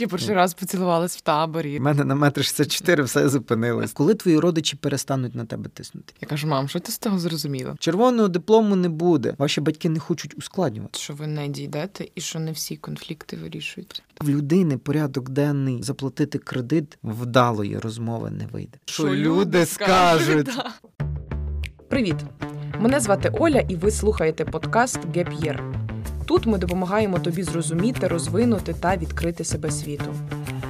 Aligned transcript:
Я 0.00 0.08
перший 0.08 0.34
раз 0.34 0.54
поцілувалась 0.54 1.16
в 1.16 1.20
таборі. 1.20 1.78
У 1.78 1.82
мене 1.82 2.04
на 2.04 2.14
метр 2.14 2.44
64 2.44 3.02
все 3.02 3.28
зупинилось. 3.28 3.92
Коли 3.92 4.14
твої 4.14 4.38
родичі 4.38 4.76
перестануть 4.76 5.34
на 5.34 5.44
тебе 5.44 5.68
тиснути? 5.68 6.12
Я 6.20 6.28
кажу, 6.28 6.46
мам, 6.46 6.68
що 6.68 6.80
ти 6.80 6.92
з 6.92 6.98
того 6.98 7.18
зрозуміла? 7.18 7.76
Червоного 7.78 8.28
диплому 8.28 8.76
не 8.76 8.88
буде. 8.88 9.34
Ваші 9.38 9.60
батьки 9.60 9.88
не 9.88 9.98
хочуть 9.98 10.38
ускладнювати. 10.38 10.98
Що 10.98 11.14
ви 11.14 11.26
не 11.26 11.48
дійдете 11.48 12.08
і 12.14 12.20
що 12.20 12.38
не 12.38 12.52
всі 12.52 12.76
конфлікти 12.76 13.36
вирішуються. 13.36 14.02
В 14.20 14.28
людини 14.28 14.78
порядок 14.78 15.28
денний 15.28 15.82
заплатити 15.82 16.38
кредит 16.38 16.98
вдалої 17.02 17.78
розмови 17.78 18.30
не 18.30 18.46
вийде. 18.46 18.78
Що 18.84 19.14
люди 19.14 19.66
Да. 20.56 20.72
Привіт! 21.88 22.16
Мене 22.80 23.00
звати 23.00 23.32
Оля, 23.38 23.60
і 23.60 23.76
ви 23.76 23.90
слухаєте 23.90 24.44
подкаст 24.44 24.98
Геп'єр. 25.14 25.85
Тут 26.26 26.46
ми 26.46 26.58
допомагаємо 26.58 27.18
тобі 27.18 27.42
зрозуміти, 27.42 28.08
розвинути 28.08 28.74
та 28.80 28.96
відкрити 28.96 29.44
себе 29.44 29.70
світу. 29.70 30.14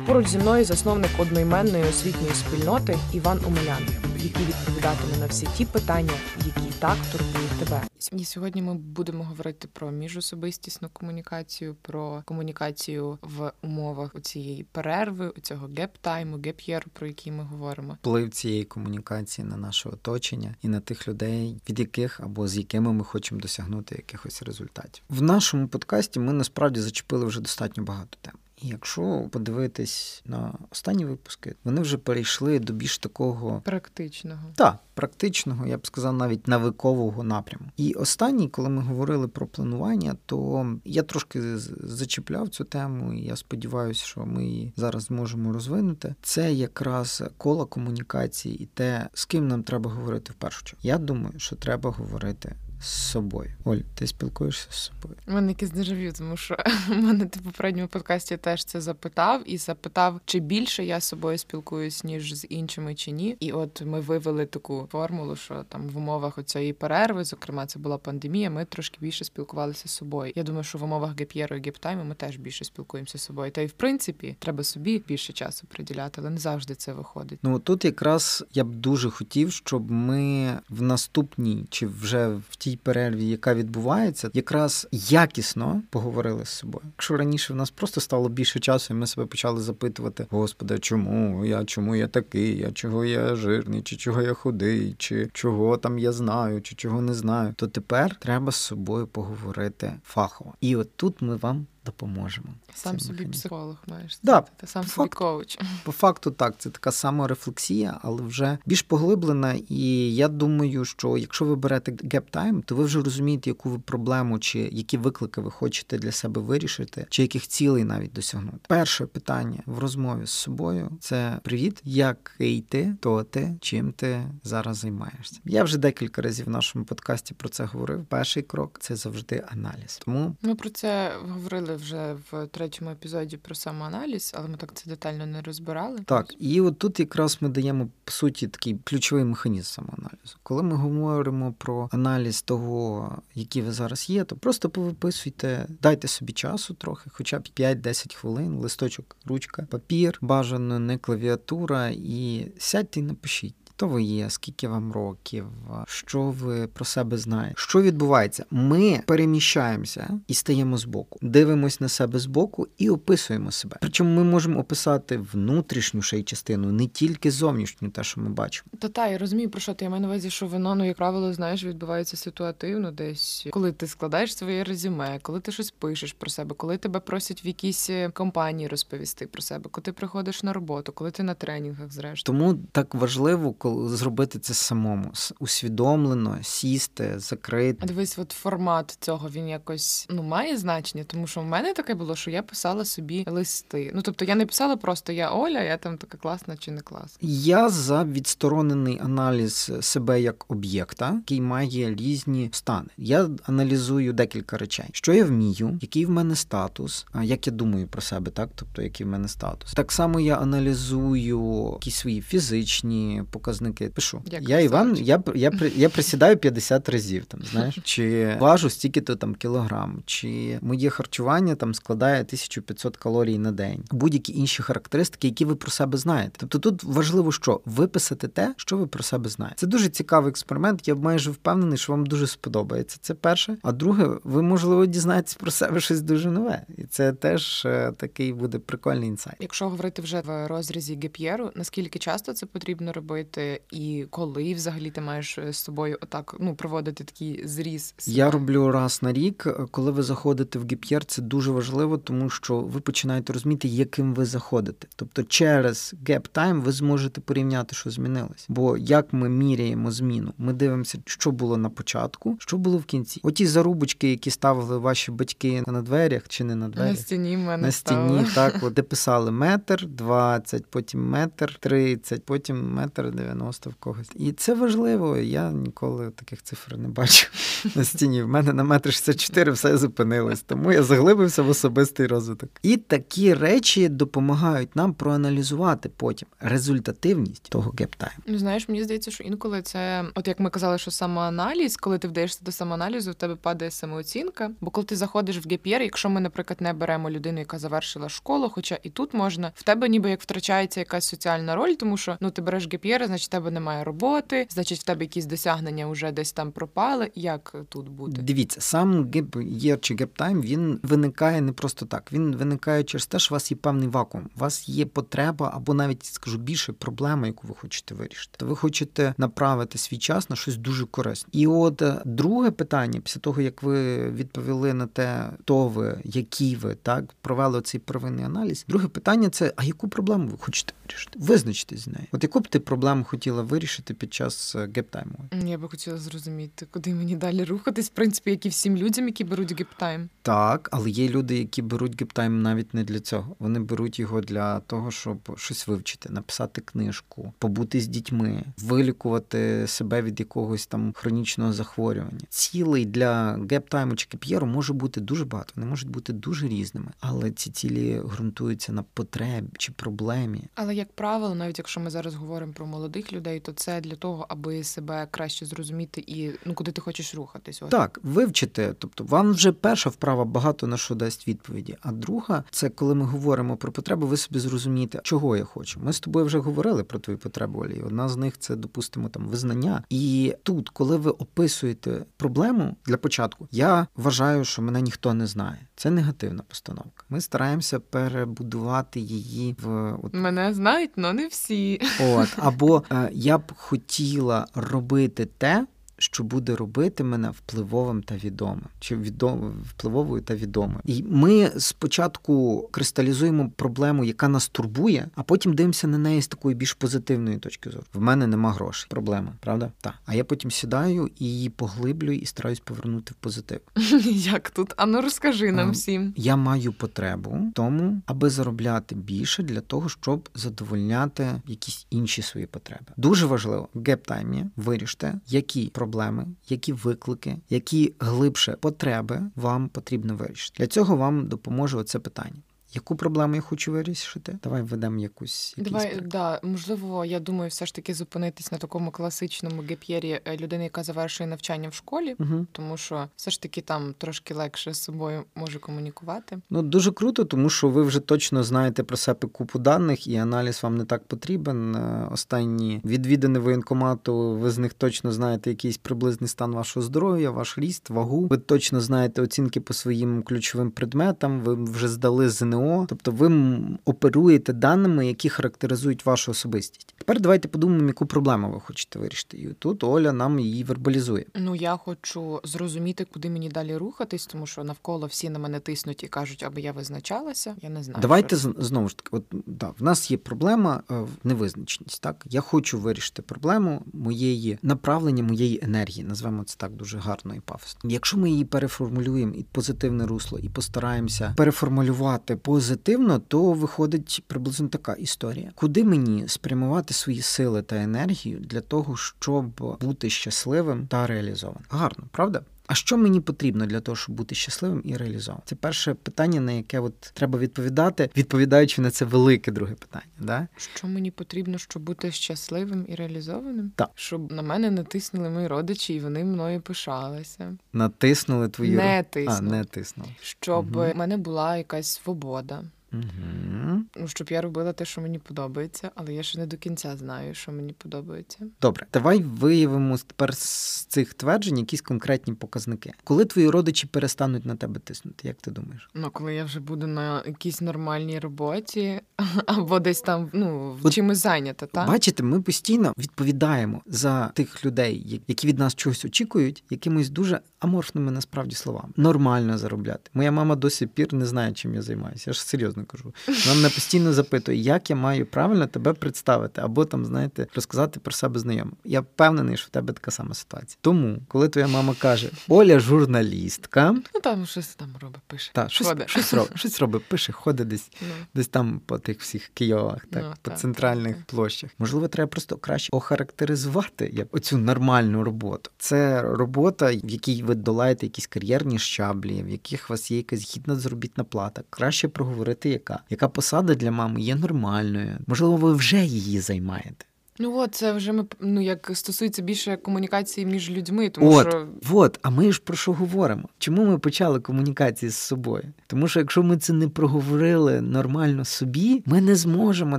Поруч 0.07 0.27
зі 0.27 0.38
мною 0.38 0.64
засновник 0.64 1.11
одноіменної 1.18 1.85
освітньої 1.85 2.35
спільноти 2.35 2.99
Іван 3.12 3.40
Омелян, 3.46 3.86
який 4.17 4.46
відповідатиме 4.46 5.17
на 5.21 5.26
всі 5.26 5.46
ті 5.57 5.64
питання, 5.64 6.13
які 6.36 6.72
так 6.79 6.96
турбують 7.13 7.58
тебе. 7.58 7.82
І 8.13 8.25
сьогодні 8.25 8.63
ми 8.63 8.75
будемо 8.75 9.25
говорити 9.25 9.68
про 9.72 9.90
міжособистісну 9.90 10.89
комунікацію, 10.93 11.77
про 11.82 12.22
комунікацію 12.25 13.18
в 13.22 13.53
умовах 13.63 14.14
цієї 14.22 14.64
перерви, 14.64 15.29
у 15.29 15.40
цього 15.40 15.66
геп-тайму, 15.66 16.36
геп-єру, 16.36 16.86
про 16.93 17.07
який 17.07 17.32
ми 17.32 17.44
говоримо. 17.44 17.96
Вплив 18.00 18.30
цієї 18.30 18.64
комунікації 18.64 19.46
на 19.46 19.57
наше 19.57 19.88
оточення 19.88 20.54
і 20.63 20.68
на 20.68 20.80
тих 20.80 21.08
людей, 21.08 21.61
від 21.68 21.79
яких 21.79 22.21
або 22.21 22.49
з 22.49 22.57
якими 22.57 22.93
ми 22.93 23.04
хочемо 23.04 23.41
досягнути 23.41 23.94
якихось 23.94 24.43
результатів. 24.43 25.04
В 25.08 25.22
нашому 25.22 25.68
подкасті 25.68 26.21
ми 26.21 26.32
насправді 26.32 26.80
зачепили 26.80 27.27
вже 27.27 27.41
достатньо 27.41 27.82
багато 27.82 28.18
тем. 28.21 28.35
І 28.62 28.68
якщо 28.68 29.28
подивитись 29.32 30.22
на 30.26 30.54
останні 30.70 31.04
випуски, 31.04 31.54
вони 31.64 31.80
вже 31.80 31.98
перейшли 31.98 32.58
до 32.58 32.72
більш 32.72 32.98
такого 32.98 33.62
Практичного. 33.64 34.42
та 34.54 34.78
практичного, 34.94 35.66
я 35.66 35.78
б 35.78 35.86
сказав, 35.86 36.12
навіть 36.12 36.48
навикового 36.48 37.22
напряму. 37.22 37.64
І 37.76 37.92
останній, 37.92 38.48
коли 38.48 38.68
ми 38.68 38.82
говорили 38.82 39.28
про 39.28 39.46
планування, 39.46 40.16
то 40.26 40.66
я 40.84 41.02
трошки 41.02 41.56
зачіпляв 41.82 42.48
цю 42.48 42.64
тему, 42.64 43.12
і 43.12 43.22
я 43.22 43.36
сподіваюся, 43.36 44.04
що 44.04 44.26
ми 44.26 44.44
її 44.44 44.72
зараз 44.76 45.02
зможемо 45.02 45.52
розвинути. 45.52 46.14
Це 46.22 46.52
якраз 46.52 47.22
коло 47.38 47.66
комунікації 47.66 48.62
і 48.62 48.66
те, 48.66 49.08
з 49.14 49.24
ким 49.24 49.48
нам 49.48 49.62
треба 49.62 49.91
говорити 49.91 50.32
в 50.32 50.34
першу 50.34 50.64
чергу. 50.64 50.80
Я 50.82 50.98
думаю, 50.98 51.38
що 51.38 51.56
треба 51.56 51.91
говорити. 51.91 52.56
З 52.86 53.10
собою. 53.10 53.50
Оль, 53.64 53.76
ти 53.94 54.06
спілкуєшся 54.06 54.68
з 54.70 54.74
собою? 54.74 55.16
У 55.28 55.32
мене 55.32 55.48
якийсь 55.48 55.70
дежавю, 55.70 56.12
тому 56.18 56.36
що 56.36 56.56
мене 56.88 57.26
ти 57.26 57.40
в 57.40 57.42
попередньому 57.42 57.88
подкасті 57.88 58.36
теж 58.36 58.64
це 58.64 58.80
запитав 58.80 59.42
і 59.46 59.58
запитав, 59.58 60.20
чи 60.24 60.40
більше 60.40 60.84
я 60.84 61.00
з 61.00 61.04
собою 61.04 61.38
спілкуюсь, 61.38 62.04
ніж 62.04 62.34
з 62.34 62.46
іншими 62.48 62.94
чи 62.94 63.10
ні. 63.10 63.36
І 63.40 63.52
от 63.52 63.82
ми 63.82 64.00
вивели 64.00 64.46
таку 64.46 64.88
формулу, 64.92 65.36
що 65.36 65.64
там 65.68 65.88
в 65.88 65.96
умовах 65.96 66.38
оцієї 66.38 66.72
перерви, 66.72 67.24
зокрема, 67.24 67.66
це 67.66 67.78
була 67.78 67.98
пандемія. 67.98 68.50
Ми 68.50 68.64
трошки 68.64 68.98
більше 69.00 69.24
спілкувалися 69.24 69.88
з 69.88 69.90
собою. 69.90 70.32
Я 70.36 70.42
думаю, 70.42 70.64
що 70.64 70.78
в 70.78 70.82
умовах 70.84 71.18
геп'єру 71.18 71.56
і 71.56 71.62
гептайму 71.62 72.04
ми 72.04 72.14
теж 72.14 72.36
більше 72.36 72.64
спілкуємося 72.64 73.18
з 73.18 73.22
собою. 73.22 73.50
Та 73.50 73.60
й 73.60 73.66
в 73.66 73.72
принципі 73.72 74.36
треба 74.38 74.64
собі 74.64 75.02
більше 75.08 75.32
часу 75.32 75.66
приділяти, 75.66 76.20
але 76.20 76.30
не 76.30 76.38
завжди 76.38 76.74
це 76.74 76.92
виходить. 76.92 77.38
Ну 77.42 77.58
тут 77.58 77.84
якраз 77.84 78.44
я 78.52 78.64
б 78.64 78.74
дуже 78.74 79.10
хотів, 79.10 79.52
щоб 79.52 79.90
ми 79.90 80.58
в 80.68 80.82
наступній 80.82 81.66
чи 81.70 81.86
вже 81.86 82.28
в 82.28 82.56
тій 82.56 82.75
перерві, 82.77 83.27
яка 83.28 83.55
відбувається, 83.55 84.30
якраз 84.34 84.88
якісно 84.92 85.82
поговорили 85.91 86.44
з 86.44 86.48
собою. 86.48 86.84
Якщо 86.84 87.16
раніше 87.16 87.52
в 87.52 87.56
нас 87.56 87.70
просто 87.70 88.00
стало 88.00 88.28
більше 88.28 88.60
часу, 88.60 88.94
і 88.94 88.96
ми 88.96 89.06
себе 89.06 89.27
почали 89.27 89.60
запитувати: 89.60 90.27
Господи, 90.30 90.78
чому? 90.78 91.44
Я, 91.44 91.64
чому 91.64 91.97
я 91.97 92.08
такий, 92.08 92.64
а 92.64 92.72
чого 92.72 93.04
я 93.04 93.36
жирний, 93.36 93.82
чи 93.82 93.97
чого 93.97 94.22
я 94.22 94.34
худий, 94.34 94.94
чи 94.98 95.30
чого 95.32 95.77
там 95.77 95.98
я 95.98 96.12
знаю, 96.12 96.62
чи 96.62 96.74
чого 96.74 97.02
не 97.02 97.14
знаю, 97.14 97.54
то 97.56 97.66
тепер 97.66 98.14
треба 98.14 98.53
з 98.53 98.56
собою 98.56 99.06
поговорити 99.06 99.93
фахово. 100.04 100.54
І 100.60 100.76
от 100.76 100.97
тут 100.97 101.22
ми 101.22 101.37
вам 101.37 101.66
допоможемо. 101.86 102.48
Сам 102.74 103.00
собі 103.00 103.12
механізмом. 103.12 103.32
психолог 103.32 103.76
маєш 103.86 104.19
Да, 104.22 104.41
та 104.56 104.66
сам 104.66 104.84
собі 104.84 105.08
коуч. 105.08 105.58
По 105.84 105.92
факту 105.92 106.30
так, 106.30 106.54
це 106.58 106.70
така 106.70 106.92
саморефлексія, 106.92 107.98
але 108.02 108.22
вже 108.22 108.58
більш 108.66 108.82
поглиблена. 108.82 109.54
І 109.69 110.14
я 110.14 110.28
думаю, 110.28 110.84
що 110.84 111.16
якщо 111.16 111.44
ви 111.44 111.56
берете 111.56 111.92
gap 111.92 112.30
time, 112.32 112.62
то 112.62 112.76
ви 112.76 112.84
вже 112.84 113.02
розумієте, 113.02 113.50
яку 113.50 113.70
ви 113.70 113.78
проблему 113.78 114.38
чи 114.38 114.58
які 114.58 114.96
виклики 114.96 115.41
ви 115.41 115.50
хочете 115.50 115.98
для 115.98 116.12
себе 116.12 116.41
вирішити, 116.41 117.06
чи 117.10 117.22
яких 117.22 117.48
цілей 117.48 117.84
навіть 117.84 118.12
досягнути. 118.12 118.58
Перше 118.69 119.06
питання 119.06 119.62
в 119.66 119.78
розмові 119.78 120.26
з 120.26 120.30
собою 120.30 120.91
це 121.00 121.41
привіт, 121.42 121.80
який 121.84 122.60
ти, 122.60 122.96
то 123.00 123.25
ти, 123.25 123.56
чим 123.60 123.92
ти 123.92 124.22
зараз 124.42 124.76
займаєшся. 124.76 125.41
Я 125.44 125.64
вже 125.64 125.78
декілька 125.78 126.22
разів 126.22 126.46
в 126.46 126.50
нашому 126.50 126.84
подкасті 126.84 127.34
про 127.34 127.48
це 127.48 127.64
говорив. 127.64 128.04
Перший 128.04 128.42
крок 128.42 128.78
це 128.80 128.96
завжди 128.96 129.44
аналіз. 129.48 130.00
Тому 130.04 130.36
Ми 130.42 130.54
про 130.54 130.70
це 130.70 131.12
говорили 131.28 131.75
вже 131.76 132.16
в 132.31 132.47
третьому 132.47 132.91
епізоді 132.91 133.37
про 133.37 133.54
самоаналіз, 133.54 134.32
але 134.37 134.48
ми 134.48 134.56
так 134.56 134.75
це 134.75 134.91
детально 134.91 135.26
не 135.26 135.42
розбирали. 135.42 135.98
Так, 136.06 136.34
і 136.38 136.60
от 136.60 136.78
тут 136.78 137.00
якраз 137.00 137.38
ми 137.41 137.48
даємо 137.48 137.88
по 138.04 138.12
суті 138.12 138.48
такий 138.48 138.78
ключовий 138.84 139.25
механізм 139.25 139.66
самоаналізу. 139.66 140.37
Коли 140.42 140.62
ми 140.62 140.76
говоримо 140.76 141.54
про 141.59 141.88
аналіз 141.92 142.42
того, 142.42 143.19
які 143.34 143.62
ви 143.62 143.72
зараз 143.72 144.10
є, 144.10 144.25
то 144.25 144.37
просто 144.37 144.70
повиписуйте, 144.70 145.66
дайте 145.82 146.09
собі 146.09 146.32
часу 146.32 146.75
трохи, 146.75 147.10
хоча 147.12 147.38
б 147.38 147.48
5-10 147.56 148.14
хвилин, 148.14 148.54
листочок, 148.54 149.16
ручка, 149.25 149.66
папір, 149.70 150.19
бажано 150.20 150.78
не 150.78 150.98
клавіатура, 150.98 151.88
і 151.88 152.47
сядьте 152.58 153.00
і 153.00 153.03
напишіть. 153.03 153.54
Хто 153.76 153.88
ви 153.88 154.03
є, 154.03 154.31
скільки 154.31 154.69
вам 154.69 154.92
років, 154.92 155.47
що 155.87 156.22
ви 156.22 156.66
про 156.66 156.84
себе 156.84 157.19
знаєте? 157.19 157.54
Що 157.56 157.82
відбувається? 157.82 158.44
Ми 158.50 159.00
переміщаємося 159.06 160.20
і 160.28 160.34
стаємо 160.34 160.78
збоку, 160.78 161.19
дивимось 161.22 161.81
на 161.81 161.88
себе 161.88 162.19
збоку 162.19 162.69
і 162.78 162.91
описуємо 162.91 163.50
себе. 163.50 163.76
Причому 163.81 164.16
ми 164.16 164.25
можемо 164.25 164.60
описати 164.60 165.19
внутрішню 165.32 166.03
ще 166.03 166.19
й 166.19 166.22
частину, 166.22 166.72
не 166.72 166.87
тільки 166.87 167.31
зовнішню, 167.31 167.88
те, 167.88 168.04
що 168.04 168.20
ми 168.20 168.28
бачимо. 168.28 168.70
Та 168.78 168.88
та 168.88 169.09
я 169.09 169.19
розумію 169.19 169.50
про 169.50 169.60
що 169.60 169.75
ти. 169.75 169.84
Я 169.84 169.91
маю 169.91 170.03
на 170.03 170.08
увазі, 170.08 170.31
що 170.31 170.47
воно, 170.47 170.75
ну 170.75 170.84
як 170.87 170.97
правило, 170.97 171.32
знаєш, 171.32 171.64
відбувається 171.64 172.16
ситуативно 172.16 172.91
десь, 172.91 173.47
коли 173.50 173.72
ти 173.72 173.87
складаєш 173.87 174.37
своє 174.37 174.64
резюме, 174.64 175.19
коли 175.22 175.41
ти 175.41 175.53
щось 175.53 175.70
пишеш 175.70 176.12
про 176.12 176.31
себе, 176.31 176.54
коли 176.54 176.76
тебе 176.76 177.00
просять 177.00 177.44
в 177.44 177.47
якійсь 177.47 177.91
е, 177.91 178.10
компанії 178.10 178.69
розповісти 178.69 179.26
про 179.26 179.43
себе, 179.43 179.69
коли 179.70 179.82
ти 179.82 179.93
приходиш 179.93 180.43
на 180.43 180.53
роботу, 180.53 180.93
коли 180.93 181.10
ти 181.10 181.22
на 181.22 181.34
тренінгах 181.34 181.93
зрештою. 181.93 182.38
Тому 182.38 182.58
так 182.72 182.94
важливо, 182.94 183.53
коли 183.66 183.97
зробити 183.97 184.38
це 184.38 184.54
самому 184.54 185.12
усвідомлено, 185.41 186.38
сісти, 186.43 187.15
закрити. 187.16 187.78
А 187.82 187.87
дивись, 187.87 188.19
от 188.19 188.32
формат 188.32 188.99
цього 189.00 189.28
він 189.28 189.49
якось 189.49 190.06
ну 190.10 190.22
має 190.22 190.56
значення, 190.56 191.04
тому 191.06 191.27
що 191.27 191.41
в 191.41 191.44
мене 191.44 191.72
таке 191.72 191.94
було, 191.94 192.16
що 192.16 192.31
я 192.31 192.43
писала 192.43 192.84
собі 192.84 193.25
листи. 193.28 193.93
Ну 193.94 194.03
тобто 194.03 194.25
я 194.25 194.34
не 194.34 194.47
писала 194.47 194.76
просто 194.76 195.12
я 195.12 195.31
Оля, 195.31 195.62
я 195.62 195.76
там 195.76 195.97
така 195.97 196.19
класна 196.19 196.56
чи 196.56 196.71
не 196.71 196.81
класна. 196.81 197.19
Я 197.28 197.69
за 197.69 198.05
відсторонений 198.05 198.99
аналіз 198.99 199.72
себе 199.81 200.21
як 200.21 200.50
об'єкта, 200.50 201.15
який 201.15 201.41
має 201.41 201.94
різні 201.94 202.49
стани. 202.53 202.88
Я 202.97 203.28
аналізую 203.47 204.12
декілька 204.12 204.59
речей: 204.59 204.87
що 204.93 205.12
я 205.12 205.25
вмію, 205.25 205.78
який 205.82 206.06
в 206.06 206.10
мене 206.10 206.37
статус, 206.37 207.06
а 207.12 207.25
як 207.25 207.47
я 207.47 207.53
думаю 207.53 207.87
про 207.87 208.03
себе, 208.03 208.31
так 208.31 208.49
тобто 208.55 208.82
який 208.82 209.06
в 209.06 209.09
мене 209.09 209.28
статус. 209.28 209.72
Так 209.72 209.93
само 209.93 210.21
я 210.21 210.37
аналізую 210.37 211.71
якісь 211.72 211.94
свої 211.94 212.21
фізичні 212.21 213.22
показники. 213.31 213.56
Пишу 213.94 214.22
Як 214.27 214.49
я 214.49 214.61
Іван, 214.61 214.97
я 214.97 215.22
я, 215.34 215.53
я 215.77 215.89
присідаю 215.89 216.37
50 216.37 216.89
разів. 216.89 217.25
Там 217.25 217.41
знаєш, 217.50 217.78
чи 217.84 218.37
важу 218.41 218.71
стільки-то 218.71 219.17
там 219.17 219.34
кілограм, 219.34 220.03
чи 220.06 220.59
моє 220.62 220.91
харчування 220.91 221.55
там 221.55 221.75
складає 221.75 222.21
1500 222.21 222.97
калорій 222.97 223.39
на 223.39 223.53
день, 223.53 223.84
будь-які 223.91 224.33
інші 224.33 224.62
характеристики, 224.62 225.29
які 225.29 225.44
ви 225.44 225.55
про 225.55 225.70
себе 225.70 225.99
знаєте. 225.99 226.32
Тобто 226.37 226.58
тут 226.58 226.85
важливо, 226.85 227.32
що 227.32 227.61
виписати 227.64 228.29
те, 228.29 228.55
що 228.56 228.76
ви 228.76 228.87
про 228.87 229.03
себе 229.03 229.29
знаєте. 229.29 229.56
Це 229.56 229.67
дуже 229.67 229.88
цікавий 229.88 230.31
експеримент. 230.31 230.88
Я 230.88 230.94
майже 230.94 231.31
впевнений, 231.31 231.79
що 231.79 231.93
вам 231.93 232.06
дуже 232.06 232.26
сподобається. 232.26 232.99
Це 233.00 233.14
перше. 233.14 233.56
А 233.62 233.73
друге, 233.73 234.09
ви 234.25 234.43
можливо 234.43 234.87
дізнаєтесь 234.87 235.35
про 235.35 235.50
себе 235.50 235.81
щось 235.81 236.00
дуже 236.00 236.31
нове, 236.31 236.62
і 236.79 236.85
це 236.85 237.12
теж 237.12 237.62
е, 237.67 237.93
такий 237.97 238.32
буде 238.32 238.59
прикольний 238.59 239.09
інсайт. 239.09 239.37
Якщо 239.41 239.69
говорити 239.69 240.02
вже 240.02 240.20
в 240.20 240.47
розрізі 240.47 240.99
геп'єру, 241.02 241.50
наскільки 241.55 241.99
часто 241.99 242.32
це 242.32 242.47
потрібно 242.47 242.93
робити, 242.93 243.43
робити, 243.46 243.60
і 243.70 244.06
коли 244.10 244.54
взагалі 244.54 244.90
ти 244.90 245.00
маєш 245.00 245.38
з 245.50 245.56
собою 245.56 245.98
отак 246.00 246.37
ну 246.40 246.54
проводити 246.54 247.04
такий 247.04 247.46
зріз? 247.46 247.94
Себе? 247.98 248.16
Я 248.16 248.31
роблю 248.31 248.70
раз 248.70 249.02
на 249.02 249.12
рік. 249.12 249.46
Коли 249.70 249.90
ви 249.90 250.02
заходите 250.02 250.58
в 250.58 250.64
гіп'єр, 250.64 251.04
це 251.04 251.22
дуже 251.22 251.50
важливо, 251.50 251.98
тому 251.98 252.31
що 252.31 252.60
ви 252.60 252.81
починаєте 252.81 253.32
розуміти, 253.32 253.69
яким 253.69 254.14
ви 254.14 254.25
заходите. 254.25 254.88
Тобто, 254.96 255.22
через 255.22 255.94
gap 256.04 256.31
time 256.34 256.60
ви 256.60 256.72
зможете 256.72 257.20
порівняти, 257.20 257.76
що 257.76 257.90
змінилось. 257.90 258.46
Бо 258.48 258.76
як 258.76 259.12
ми 259.12 259.28
міряємо 259.28 259.90
зміну, 259.90 260.32
ми 260.38 260.52
дивимося, 260.52 260.99
що 261.04 261.31
було 261.31 261.56
на 261.56 261.70
початку, 261.70 262.37
що 262.38 262.56
було 262.56 262.78
в 262.78 262.84
кінці. 262.84 263.20
Оті 263.22 263.46
зарубочки, 263.46 264.10
які 264.10 264.31
ставили 264.31 264.78
ваші 264.78 265.10
батьки 265.10 265.62
на 265.66 265.82
дверях 265.82 266.22
чи 266.28 266.44
не 266.44 266.54
на 266.54 266.69
дверях. 266.69 266.90
На 266.90 266.96
стіні 266.96 267.37
мене 267.37 267.62
на 267.62 267.72
стіні, 267.72 268.26
так, 268.34 268.54
от, 268.62 268.72
де 268.76 268.82
писали 268.82 269.31
метр 269.31 269.87
двадцять, 269.87 270.66
потім 270.66 271.08
метр 271.08 271.56
тридцять, 271.60 272.25
потім 272.25 272.75
метр 272.75 273.10
дев'яносто 273.37 273.71
в 273.71 273.75
когось. 273.75 274.11
І 274.15 274.33
це 274.33 274.55
важливо. 274.55 275.17
Я 275.17 275.50
ніколи 275.50 276.11
таких 276.11 276.43
цифр 276.43 276.77
не 276.77 276.88
бачив 276.88 277.31
на 277.77 277.85
стіні. 277.85 278.23
В 278.23 278.29
мене 278.29 278.53
на 278.53 278.65
метр 278.65 278.93
64 278.93 279.53
все 279.53 279.77
зупинилось, 279.77 280.43
тому 280.43 280.73
я 280.73 280.83
заглибився 280.83 281.43
в 281.43 281.49
особистий 281.49 282.06
розвиток. 282.06 282.50
І 282.62 282.77
такі 282.77 283.35
речі 283.35 283.88
допомагають 283.88 284.77
нам 284.77 284.94
проаналізувати 284.94 285.91
потім 285.97 286.29
результативність 286.41 287.49
того 287.49 287.75
gap 287.78 287.93
time 287.93 288.13
у. 288.13 288.23
Ну 288.27 288.38
знаєш, 288.38 288.69
мені 288.69 288.85
здається, 288.85 289.11
що 289.11 289.25
інколи 289.25 289.62
це, 289.62 290.05
от 290.15 290.29
як 290.29 290.41
ми 290.41 290.50
казали, 290.50 290.79
що 290.79 290.91
самоаналіз, 290.91 291.77
коли 291.77 291.99
ти 291.99 292.09
вдаєшся 292.09 292.41
до 292.44 292.53
самоаналізу, 292.53 293.11
в 293.11 293.15
тебе 293.15 293.37
падає 293.37 293.71
самооцінка. 293.71 294.50
Бо 294.61 294.71
коли 294.71 294.85
ти 294.85 294.97
заходиш 294.97 295.47
в 295.47 295.49
gap 295.49 295.61
year, 295.61 295.82
якщо 295.83 296.11
ми, 296.11 296.21
наприклад, 296.21 296.61
не 296.61 296.73
беремо 296.73 297.11
людину, 297.11 297.38
яка 297.38 297.59
завершила 297.59 298.09
школу, 298.09 298.49
хоча 298.49 298.79
і 298.83 298.91
тут 298.91 299.15
можна, 299.15 299.53
в 299.55 299.62
тебе 299.62 299.88
ніби 299.88 300.11
як 300.11 300.21
втрачається 300.21 300.81
якась 300.81 301.09
соціальна 301.09 301.56
роль, 301.56 301.75
тому 301.75 301.97
що 301.97 302.17
ну 302.21 302.31
ти 302.31 302.43
береш 302.43 302.69
gap 302.73 302.85
year, 302.85 303.06
значить 303.06 303.25
в 303.26 303.28
тебе 303.28 303.50
немає 303.50 303.84
роботи, 303.84 304.46
значить 304.50 304.81
в 304.81 304.82
тебе 304.82 305.05
якісь 305.05 305.26
досягнення 305.26 305.87
вже 305.87 306.12
десь 306.12 306.32
там 306.32 306.52
пропали. 306.52 307.11
Як 307.14 307.55
тут 307.69 307.88
буде? 307.88 308.23
Дивіться, 308.23 308.61
сам 308.61 309.11
gap 309.11 309.40
year 309.40 309.81
чи 309.81 309.94
gap 309.94 310.15
time 310.15 310.43
він 310.43 310.81
виникає 310.82 311.40
не 311.40 311.52
просто 311.52 311.87
так. 311.87 312.12
Він 312.12 312.37
виникає 312.37 312.84
через 312.84 313.06
те, 313.06 313.19
що 313.19 313.34
у 313.34 313.37
вас 313.37 313.50
є 313.50 313.56
певний 313.56 313.88
вакуум. 313.88 314.28
У 314.37 314.40
вас 314.40 314.69
є 314.69 314.87
потреба, 314.87 315.50
або 315.55 315.75
навіть 315.75 316.05
скажу 316.05 316.38
більше 316.38 316.73
проблема, 316.73 317.26
яку 317.26 317.46
ви 317.46 317.55
хочете 317.55 317.94
вирішити. 317.94 318.34
То 318.37 318.46
ви 318.46 318.56
хочете 318.56 319.14
направити 319.19 319.78
свій 319.78 319.99
час 319.99 320.31
на 320.31 320.37
щось 320.37 320.56
дуже 320.56 320.87
корисне. 320.87 321.28
І 321.32 321.46
от 321.46 321.82
е, 321.82 322.02
друге 322.05 322.50
питання, 322.50 323.00
після 323.00 323.20
того 323.20 323.40
як 323.40 323.62
ви 323.62 324.11
відповіли 324.11 324.75
на 324.75 324.87
те, 324.87 325.31
хто 325.40 325.69
ви, 325.69 326.00
які 326.05 326.56
ви 326.56 326.75
так 326.82 327.05
провели 327.20 327.61
цей 327.61 327.81
первинний 327.81 328.25
аналіз. 328.25 328.64
Друге 328.69 328.88
питання 328.88 329.31
це: 329.31 329.52
а 329.56 329.64
яку 329.64 329.88
проблему 329.88 330.28
ви 330.28 330.37
хочете 330.40 330.73
вирішити? 330.84 331.19
Визначитись 331.19 331.81
з 331.81 331.87
нею. 331.87 332.06
От 332.12 332.23
яку 332.23 332.40
б 332.40 332.49
ти 332.49 332.61
проблему 332.61 333.05
хотіла 333.16 333.42
вирішити 333.42 333.94
під 333.94 334.14
час 334.14 334.56
gap 334.75 334.88
time 334.88 335.06
у? 335.06 335.14
Я 335.44 335.58
би 335.58 335.68
хотіла 335.68 335.96
зрозуміти, 335.96 336.66
куди 336.70 336.94
мені 336.94 337.16
далі 337.16 337.44
рухатись, 337.44 337.86
в 337.86 337.92
принципі, 337.92 338.30
як 338.30 338.46
і 338.46 338.48
всім 338.48 338.76
людям, 338.76 339.06
які 339.06 339.24
беруть 339.24 339.58
гептайм. 339.58 340.08
Так, 340.22 340.68
але 340.72 340.90
є 340.90 341.08
люди, 341.08 341.38
які 341.38 341.62
беруть 341.62 342.00
гептайм 342.00 342.42
навіть 342.42 342.74
не 342.74 342.84
для 342.84 343.00
цього. 343.00 343.36
Вони 343.38 343.60
беруть 343.60 343.98
його 343.98 344.20
для 344.20 344.60
того, 344.60 344.90
щоб 344.90 345.38
щось 345.38 345.68
вивчити, 345.68 346.08
написати 346.08 346.60
книжку, 346.60 347.32
побути 347.38 347.80
з 347.80 347.86
дітьми, 347.86 348.44
вилікувати 348.58 349.66
себе 349.66 350.02
від 350.02 350.20
якогось 350.20 350.66
там 350.66 350.92
хронічного 350.92 351.52
захворювання. 351.52 352.20
Цілий 352.28 352.84
для 352.84 353.40
гептайму 353.50 353.96
чи 353.96 354.06
кеп'єру 354.06 354.46
може 354.46 354.72
бути 354.72 355.00
дуже 355.00 355.24
багато. 355.24 355.52
Вони 355.56 355.66
можуть 355.66 355.90
бути 355.90 356.12
дуже 356.12 356.48
різними, 356.48 356.90
але 357.00 357.30
ці 357.30 357.50
цілі 357.50 358.00
ґрунтуються 358.00 358.72
на 358.72 358.82
потребі 358.82 359.48
чи 359.58 359.72
проблемі. 359.72 360.42
Але 360.54 360.74
як 360.74 360.92
правило, 360.92 361.34
навіть 361.34 361.58
якщо 361.58 361.80
ми 361.80 361.90
зараз 361.90 362.14
говоримо 362.14 362.52
про 362.52 362.66
молодих 362.66 362.95
людей, 363.12 363.40
то 363.40 363.52
це 363.52 363.81
для 363.81 363.94
того, 363.96 364.26
аби 364.28 364.64
себе 364.64 365.08
краще 365.10 365.46
зрозуміти 365.46 366.04
і 366.06 366.31
ну 366.44 366.54
куди 366.54 366.72
ти 366.72 366.81
хочеш 366.81 367.14
рухатись. 367.14 367.62
Ось. 367.62 367.70
Так, 367.70 368.00
вивчити. 368.02 368.75
Тобто, 368.78 369.04
вам 369.04 369.31
вже 369.31 369.52
перша 369.52 369.90
вправа 369.90 370.25
багато 370.25 370.66
на 370.66 370.76
що 370.76 370.94
дасть 370.94 371.28
відповіді. 371.28 371.76
А 371.81 371.93
друга 371.93 372.44
це 372.50 372.69
коли 372.69 372.94
ми 372.94 373.04
говоримо 373.04 373.56
про 373.56 373.72
потребу, 373.72 374.06
ви 374.06 374.16
собі 374.16 374.38
зрозумієте, 374.38 375.00
чого 375.02 375.37
я 375.37 375.44
хочу. 375.44 375.81
Ми 375.81 375.93
з 375.93 376.00
тобою 376.00 376.26
вже 376.26 376.38
говорили 376.38 376.84
про 376.84 376.98
твої 376.98 377.16
потреби, 377.16 377.60
Олі. 377.60 377.82
Одна 377.87 378.08
з 378.08 378.16
них 378.16 378.38
це, 378.38 378.56
допустимо, 378.56 379.08
там 379.08 379.28
визнання. 379.28 379.82
І 379.90 380.34
тут, 380.42 380.69
коли 380.69 380.96
ви 380.96 381.10
описуєте 381.10 382.04
проблему 382.16 382.76
для 382.87 382.96
початку, 382.96 383.49
я 383.50 383.87
вважаю, 383.96 384.44
що 384.44 384.62
мене 384.62 384.81
ніхто 384.81 385.14
не 385.14 385.26
знає. 385.26 385.65
Це 385.76 385.90
негативна 385.90 386.43
постановка. 386.43 387.05
Ми 387.08 387.20
стараємося 387.20 387.81
перебудувати 387.81 389.00
її 389.00 389.56
в 389.62 389.93
от 390.02 390.14
мене 390.14 390.55
знають, 390.55 390.90
але 390.96 391.12
не 391.12 391.26
всі. 391.26 391.81
От 392.00 392.28
або 392.37 392.82
е, 392.93 393.11
я 393.12 393.38
б 393.38 393.52
хотіла 393.56 394.46
робити 394.55 395.28
те 395.38 395.67
що 395.98 396.25
буде 396.25 396.56
робити 396.56 397.04
мене 397.04 397.31
впливовим 397.31 398.02
та 398.02 398.16
відомим, 398.16 398.64
чи 398.81 398.96
відом... 398.96 399.54
впливовою 399.69 400.22
та 400.22 400.34
відомою. 400.34 400.81
І 400.84 401.04
ми 401.08 401.50
спочатку 401.58 402.69
кристалізуємо 402.72 403.50
проблему, 403.56 404.04
яка 404.04 404.28
нас 404.28 404.48
турбує, 404.48 405.08
а 405.14 405.22
потім 405.22 405.54
дивимося 405.54 405.87
на 405.87 405.98
неї 405.98 406.22
з 406.22 406.28
такої 406.28 406.54
більш 406.54 406.75
позитивної 406.75 407.38
точки 407.38 407.70
зору. 407.70 407.84
В 407.94 408.00
мене 408.00 408.26
нема 408.26 408.52
грошей. 408.52 408.87
Проблема, 408.90 409.32
правда? 409.40 409.72
Так. 409.81 409.94
А 410.06 410.14
я 410.14 410.25
потім 410.25 410.50
сідаю 410.50 411.10
і 411.19 411.25
її 411.25 411.48
поглиблюю 411.48 412.19
і 412.19 412.26
стараюсь 412.26 412.60
повернути 412.60 413.12
в 413.12 413.14
позитив. 413.14 413.60
Як 414.12 414.50
тут? 414.50 414.75
А 414.76 414.87
ну 414.87 415.00
розкажи 415.00 415.52
нам 415.52 415.70
всім. 415.70 416.14
Я 416.16 416.37
маю 416.37 416.72
потребу 416.72 417.31
в 417.31 417.52
тому, 417.54 418.02
аби 418.06 418.31
заробляти 418.31 418.94
більше 418.94 419.42
для 419.42 419.60
того, 419.60 419.88
щоб 419.88 420.28
задовольняти 420.34 421.40
якісь 421.46 421.87
інші 421.90 422.22
свої 422.22 422.46
потреби. 422.46 422.87
Дуже 422.96 423.26
важливо 423.26 423.69
гептаймі 423.75 424.44
виріште, 424.56 425.14
які 425.26 425.66
проблеми 425.66 425.86
проблеми, 425.87 426.27
які 426.49 426.73
виклики, 426.73 427.37
які 427.50 427.94
глибше 428.00 428.56
потреби 428.61 429.31
вам 429.37 429.69
потрібно 429.69 430.17
вирішити. 430.17 430.59
Для 430.59 430.67
цього 430.67 430.97
вам 430.97 431.29
допоможе 431.29 431.79
оце 431.79 431.99
питання. 431.99 432.43
Яку 432.76 432.96
проблему 432.96 433.34
я 433.34 433.40
хочу 433.40 433.73
вирішити? 433.73 434.38
Давай 434.43 434.62
введемо 434.62 435.00
якусь 435.00 435.55
Давай, 435.58 436.00
да, 436.00 436.40
можливо, 436.43 437.05
я 437.05 437.20
думаю, 437.20 437.50
все 437.50 437.67
ж 437.67 437.75
таки 437.75 437.94
зупинитись 437.94 438.52
на 438.52 438.58
такому 438.58 438.90
класичному 438.90 439.62
геп'єрі 439.62 440.20
е, 440.25 440.37
людини, 440.37 440.64
яка 440.64 440.82
завершує 440.82 441.26
навчання 441.26 441.69
в 441.69 441.75
школі, 441.75 442.17
угу. 442.19 442.46
тому 442.52 442.76
що 442.76 443.08
все 443.17 443.31
ж 443.31 443.43
таки 443.43 443.61
там 443.61 443.94
трошки 443.99 444.34
легше 444.34 444.75
з 444.75 444.82
собою 444.82 445.25
може 445.34 445.58
комунікувати. 445.58 446.38
Ну 446.50 446.62
дуже 446.62 446.93
круто, 446.93 447.25
тому 447.25 447.50
що 447.50 447.69
ви 447.69 447.82
вже 447.82 448.00
точно 448.00 448.43
знаєте 448.43 448.82
про 448.82 448.96
себе 448.96 449.28
купу 449.28 449.58
даних, 449.58 450.06
і 450.06 450.17
аналіз 450.17 450.62
вам 450.62 450.76
не 450.76 450.84
так 450.84 451.05
потрібен. 451.05 451.76
Е, 451.76 452.08
останні 452.12 452.81
відвідини 452.84 453.38
воєнкомату, 453.38 454.37
ви 454.37 454.50
з 454.50 454.58
них 454.58 454.75
точно 454.75 455.12
знаєте 455.12 455.50
якийсь 455.50 455.78
приблизний 455.78 456.28
стан 456.28 456.52
вашого 456.52 456.87
здоров'я, 456.87 457.31
ваш 457.31 457.58
ріст, 457.58 457.90
вагу. 457.90 458.26
Ви 458.26 458.38
точно 458.38 458.81
знаєте 458.81 459.23
оцінки 459.23 459.61
по 459.61 459.75
своїм 459.75 460.23
ключовим 460.23 460.70
предметам. 460.70 461.40
Ви 461.40 461.55
вже 461.55 461.88
здали 461.88 462.28
ЗНО. 462.28 462.65
ЗНО, 462.66 462.86
тобто 462.88 463.10
ви 463.10 463.58
оперуєте 463.84 464.52
даними, 464.52 465.06
які 465.06 465.28
характеризують 465.28 466.06
вашу 466.06 466.30
особистість. 466.30 466.94
Тепер 466.98 467.20
давайте 467.20 467.48
подумаємо, 467.48 467.86
яку 467.86 468.06
проблему 468.06 468.50
ви 468.50 468.60
хочете 468.60 468.98
вирішити. 468.98 469.36
І 469.36 469.48
тут 469.48 469.84
Оля 469.84 470.12
нам 470.12 470.38
її 470.38 470.64
вербалізує. 470.64 471.24
Ну 471.34 471.54
я 471.54 471.76
хочу 471.76 472.40
зрозуміти, 472.44 473.06
куди 473.12 473.30
мені 473.30 473.48
далі 473.48 473.76
рухатись, 473.76 474.26
тому 474.26 474.46
що 474.46 474.64
навколо 474.64 475.06
всі 475.06 475.30
на 475.30 475.38
мене 475.38 475.60
тиснуть 475.60 476.02
і 476.02 476.08
кажуть, 476.08 476.42
аби 476.42 476.60
я 476.60 476.72
визначалася. 476.72 477.56
Я 477.62 477.68
не 477.68 477.82
знаю. 477.82 477.98
Давайте 478.02 478.36
що... 478.36 478.54
знову 478.58 478.88
ж 478.88 478.96
таки, 478.96 479.08
от 479.12 479.24
да, 479.46 479.72
в 479.78 479.82
нас 479.82 480.10
є 480.10 480.16
проблема 480.16 480.82
е, 480.90 481.06
невизначеність. 481.24 482.02
Так, 482.02 482.25
я 482.30 482.40
хочу 482.40 482.78
вирішити 482.78 483.23
проблему 483.23 483.82
моєї 483.92 484.58
направлення 484.62 485.23
моєї 485.23 485.61
енергії. 485.62 486.04
Назвемо 486.04 486.44
це 486.44 486.56
так 486.58 486.73
дуже 486.73 486.99
гарно 486.99 487.35
і 487.35 487.40
пафосно. 487.40 487.90
Якщо 487.90 488.18
ми 488.18 488.30
її 488.30 488.44
переформулюємо 488.44 489.35
і 489.35 489.42
позитивне 489.42 490.06
русло, 490.06 490.38
і 490.38 490.49
постараємося 490.49 491.35
переформулювати 491.37 492.37
позитивно, 492.47 493.19
то 493.19 493.53
виходить 493.53 494.23
приблизно 494.26 494.69
така 494.69 494.93
історія. 494.93 495.50
Куди 495.55 495.85
мені 495.85 496.29
спрямувати 496.29 496.95
свої 496.95 497.23
сили 497.23 497.62
та 497.62 497.76
енергію 497.76 498.38
для 498.41 498.61
того, 498.61 498.97
щоб 498.97 499.79
бути 499.81 500.11
щасливим 500.11 500.87
та 500.87 501.07
реалізованим? 501.07 501.65
Гарно, 501.71 502.05
правда? 502.12 502.43
А 502.66 502.75
що 502.75 502.96
мені 502.96 503.20
потрібно 503.20 503.66
для 503.66 503.80
того, 503.80 503.96
щоб 503.96 504.14
бути 504.14 504.35
щасливим 504.35 504.82
і 504.85 504.96
реалізованим? 504.96 505.42
Це 505.46 505.54
перше 505.54 505.94
питання, 505.94 506.40
на 506.40 506.52
яке 506.52 506.80
от 506.80 507.00
треба 507.00 507.38
відповідати, 507.38 508.11
відповідаючи 508.16 508.82
на 508.82 508.90
це 508.90 509.04
велике 509.04 509.52
друге 509.52 509.75
питання. 509.75 510.12
Да? 510.20 510.49
Що 510.56 510.87
мені 510.87 511.11
потрібно, 511.11 511.58
щоб 511.58 511.82
бути 511.82 512.12
щасливим 512.12 512.87
і 512.88 512.94
реалізованим? 512.94 513.73
Так. 513.76 513.90
Щоб 513.94 514.32
на 514.32 514.42
мене 514.42 514.70
натиснули 514.70 515.30
мої 515.30 515.46
родичі, 515.46 515.94
і 515.94 516.00
вони 516.00 516.25
мною 516.25 516.61
пишалися. 516.61 517.56
Натиснули 517.73 518.49
твої 518.49 518.70
не 518.70 519.02
тиснули. 519.02 519.38
А, 519.38 519.42
не 519.42 519.64
тиснули. 519.64 520.11
Щоб 520.20 520.76
угу. 520.76 520.87
в 520.94 520.96
мене 520.96 521.16
була 521.16 521.56
якась 521.56 521.88
свобода. 521.88 522.62
Угу. 522.93 523.83
Ну, 523.97 524.09
щоб 524.09 524.28
я 524.31 524.40
робила 524.40 524.73
те, 524.73 524.85
що 524.85 525.00
мені 525.00 525.19
подобається, 525.19 525.90
але 525.95 526.14
я 526.14 526.23
ще 526.23 526.38
не 526.38 526.47
до 526.47 526.57
кінця 526.57 526.97
знаю, 526.97 527.35
що 527.35 527.52
мені 527.52 527.73
подобається. 527.73 528.38
Добре, 528.61 528.87
давай 528.93 529.23
виявимо 529.23 529.99
тепер 529.99 530.35
з 530.35 530.85
цих 530.85 531.14
тверджень 531.14 531.59
якісь 531.59 531.81
конкретні 531.81 532.35
показники. 532.35 532.93
Коли 533.05 533.25
твої 533.25 533.50
родичі 533.50 533.87
перестануть 533.87 534.47
на 534.47 534.57
тебе 534.57 534.81
тиснути, 534.81 535.28
як 535.28 535.37
ти 535.37 535.50
думаєш? 535.50 535.90
Ну, 535.95 536.11
коли 536.11 536.35
я 536.35 536.45
вже 536.45 536.61
буду 536.61 536.87
на 536.87 537.23
якійсь 537.26 537.61
нормальній 537.61 538.19
роботі, 538.19 539.00
або 539.47 539.81
десь 539.81 540.00
там 540.00 540.31
ну 540.33 540.78
От, 540.83 540.93
чимось 540.93 541.19
зайнята. 541.19 541.66
Та 541.66 541.87
бачите, 541.87 542.23
ми 542.23 542.43
постійно 542.43 542.93
відповідаємо 542.99 543.83
за 543.87 544.26
тих 544.26 544.64
людей, 544.64 545.23
які 545.28 545.47
від 545.47 545.59
нас 545.59 545.75
чогось 545.75 546.05
очікують, 546.05 546.64
якимось 546.71 547.11
дуже 547.11 547.40
аморфними 547.59 548.11
насправді 548.11 548.57
словами. 548.57 548.93
Нормально 548.97 549.59
заробляти. 549.59 550.11
Моя 550.14 550.33
мама 550.33 550.57
до 550.57 550.71
сих 550.71 550.88
пір 550.88 551.14
не 551.14 551.26
знає, 551.26 551.52
чим 551.52 551.75
я 551.75 551.83
займаюся. 551.83 552.31
Я 552.31 552.35
ж 552.35 552.45
серйозно 552.45 552.75
кажу. 552.85 553.14
Вона 553.26 553.54
мене 553.54 553.68
постійно 553.68 554.12
запитує, 554.12 554.59
як 554.59 554.90
я 554.90 554.97
маю 554.97 555.26
правильно 555.26 555.66
тебе 555.66 555.92
представити, 555.92 556.61
або 556.61 556.85
там, 556.85 557.04
знаєте, 557.04 557.47
розказати 557.54 558.00
про 558.00 558.12
себе 558.12 558.40
знайомим. 558.40 558.76
Я 558.85 559.00
впевнений, 559.00 559.56
що 559.56 559.66
в 559.66 559.71
тебе 559.71 559.92
така 559.92 560.11
сама 560.11 560.35
ситуація. 560.35 560.78
Тому, 560.80 561.18
коли 561.28 561.49
твоя 561.49 561.68
мама 561.68 561.95
каже, 561.99 562.30
Оля 562.49 562.80
журналістка, 562.80 563.97
ну 564.14 564.21
там 564.21 564.47
щось 564.47 564.66
там 564.66 564.95
робить, 565.00 565.21
пише. 565.26 565.50
Так, 565.54 565.71
щось 565.71 565.95
щось 566.06 566.35
робить, 566.35 566.59
щось 566.59 566.80
робить, 566.80 567.04
пише, 567.04 567.33
ходить 567.33 567.68
десь 567.68 567.90
ну. 568.00 568.09
десь 568.35 568.49
там 568.49 568.80
по 568.87 568.99
тих 568.99 569.21
всіх 569.21 569.50
Києвах, 569.54 570.06
так, 570.11 570.23
ну, 570.23 570.35
по 570.42 570.50
так, 570.50 570.59
центральних 570.59 571.16
так. 571.16 571.25
площах. 571.25 571.71
Можливо, 571.78 572.09
треба 572.09 572.28
просто 572.28 572.56
краще 572.56 572.88
охарактеризувати 572.92 574.11
як 574.12 574.37
оцю 574.37 574.59
нормальну 574.59 575.25
роботу. 575.25 575.71
Це 575.78 576.23
робота, 576.23 576.87
в 576.87 577.11
якій 577.11 577.42
ви 577.42 577.54
долаєте 577.54 578.06
якісь 578.06 578.26
кар'єрні 578.26 578.78
щаблі, 578.78 579.42
в 579.42 579.49
яких 579.49 579.90
у 579.90 579.92
вас 579.92 580.11
є 580.11 580.16
якась 580.16 580.56
гідна 580.56 580.76
заробітна 580.76 581.25
плата. 581.25 581.62
Краще 581.71 582.09
проговорити, 582.09 582.65
яка 582.68 583.00
яка 583.11 583.28
посада 583.28 583.75
для 583.75 583.90
мами 583.90 584.20
є 584.20 584.35
нормальною. 584.35 585.18
Можливо, 585.26 585.56
ви 585.56 585.75
вже 585.75 586.04
її 586.04 586.40
займаєте. 586.40 587.06
Ну 587.38 587.58
от 587.58 587.75
це 587.75 587.92
вже 587.92 588.12
ми 588.12 588.25
ну 588.40 588.61
як 588.61 588.90
стосується 588.94 589.42
більше 589.42 589.76
комунікації 589.76 590.46
між 590.46 590.70
людьми, 590.70 591.08
тому 591.08 591.35
от, 591.35 591.49
що 591.49 591.68
от, 591.92 592.18
а 592.23 592.30
ми 592.30 592.52
ж 592.52 592.61
про 592.64 592.76
що 592.76 592.92
говоримо? 592.92 593.49
Чому 593.58 593.85
ми 593.85 593.99
почали 593.99 594.40
комунікації 594.40 595.11
з 595.11 595.16
собою? 595.16 595.64
Тому 595.87 596.08
що 596.08 596.20
якщо 596.20 596.42
ми 596.42 596.56
це 596.56 596.73
не 596.73 596.88
проговорили 596.88 597.80
нормально 597.80 598.44
собі, 598.44 599.02
ми 599.06 599.20
не 599.20 599.35
зможемо 599.35 599.99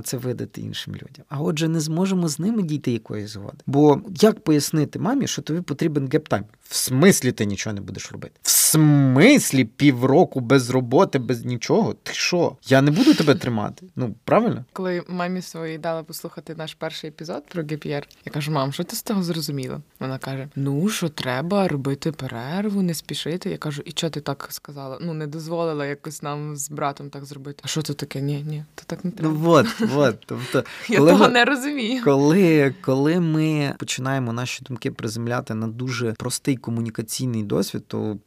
це 0.00 0.16
видати 0.16 0.60
іншим 0.60 0.94
людям. 0.94 1.24
А 1.28 1.40
отже, 1.40 1.68
не 1.68 1.80
зможемо 1.80 2.28
з 2.28 2.38
ними 2.38 2.62
дійти 2.62 2.92
якоїсь 2.92 3.30
згоди. 3.30 3.58
Бо 3.66 4.00
як 4.20 4.40
пояснити 4.40 4.98
мамі, 4.98 5.26
що 5.26 5.42
тобі 5.42 5.60
потрібен 5.60 6.08
гептайм? 6.12 6.44
В 6.68 6.76
смислі 6.76 7.32
ти 7.32 7.44
нічого 7.44 7.74
не 7.74 7.80
будеш 7.80 8.12
робити? 8.12 8.34
В 8.42 8.50
смислі 8.50 9.64
півроку 9.64 10.40
без 10.40 10.70
роботи, 10.70 11.18
без 11.18 11.44
нічого? 11.44 11.94
Ти 12.02 12.12
що? 12.12 12.56
Я 12.66 12.82
не 12.82 12.90
буду 12.90 13.14
тебе 13.14 13.34
тримати. 13.34 13.86
Ну 13.96 14.14
правильно? 14.24 14.64
Коли 14.72 15.02
мамі 15.08 15.42
своїй 15.42 15.78
дала 15.78 16.02
послухати 16.02 16.54
наш 16.54 16.74
перший 16.74 17.10
епізод 17.10 17.44
про 17.48 17.62
ГПР. 17.62 18.08
Я 18.24 18.32
кажу, 18.32 18.52
мам, 18.52 18.72
що 18.72 18.84
ти 18.84 18.96
з 18.96 19.02
того 19.02 19.22
зрозуміла? 19.22 19.80
Вона 20.00 20.18
каже: 20.18 20.48
Ну, 20.56 20.88
що 20.88 21.08
треба 21.08 21.68
робити 21.68 22.12
перерву, 22.12 22.82
не 22.82 22.94
спішити. 22.94 23.50
Я 23.50 23.58
кажу, 23.58 23.82
і 23.84 23.90
що 23.90 24.10
ти 24.10 24.20
так 24.20 24.48
сказала? 24.50 24.98
Ну, 25.00 25.14
не 25.14 25.26
дозволила 25.26 25.86
якось 25.86 26.22
нам 26.22 26.56
з 26.56 26.70
братом 26.70 27.10
так 27.10 27.24
зробити. 27.24 27.60
А 27.64 27.68
що 27.68 27.82
це 27.82 27.94
таке? 27.94 28.20
Ні, 28.20 28.44
ні, 28.48 28.64
то 28.74 28.82
так 28.86 29.04
не 29.04 29.10
треба. 29.10 29.34
Ну 29.34 29.50
от, 29.50 29.66
от. 29.96 30.16
Тобто, 30.26 30.64
я 30.88 30.98
того 30.98 31.18
ми, 31.18 31.28
не 31.28 31.44
розумію. 31.44 32.04
Коли, 32.04 32.74
Коли 32.80 33.20
ми 33.20 33.74
починаємо 33.78 34.32
наші 34.32 34.64
думки 34.64 34.90
приземляти 34.90 35.54
на 35.54 35.66
дуже 35.66 36.12
простий 36.12 36.57
комунікаційний 36.58 37.42
досвід, 37.42 37.86
то. 37.86 38.18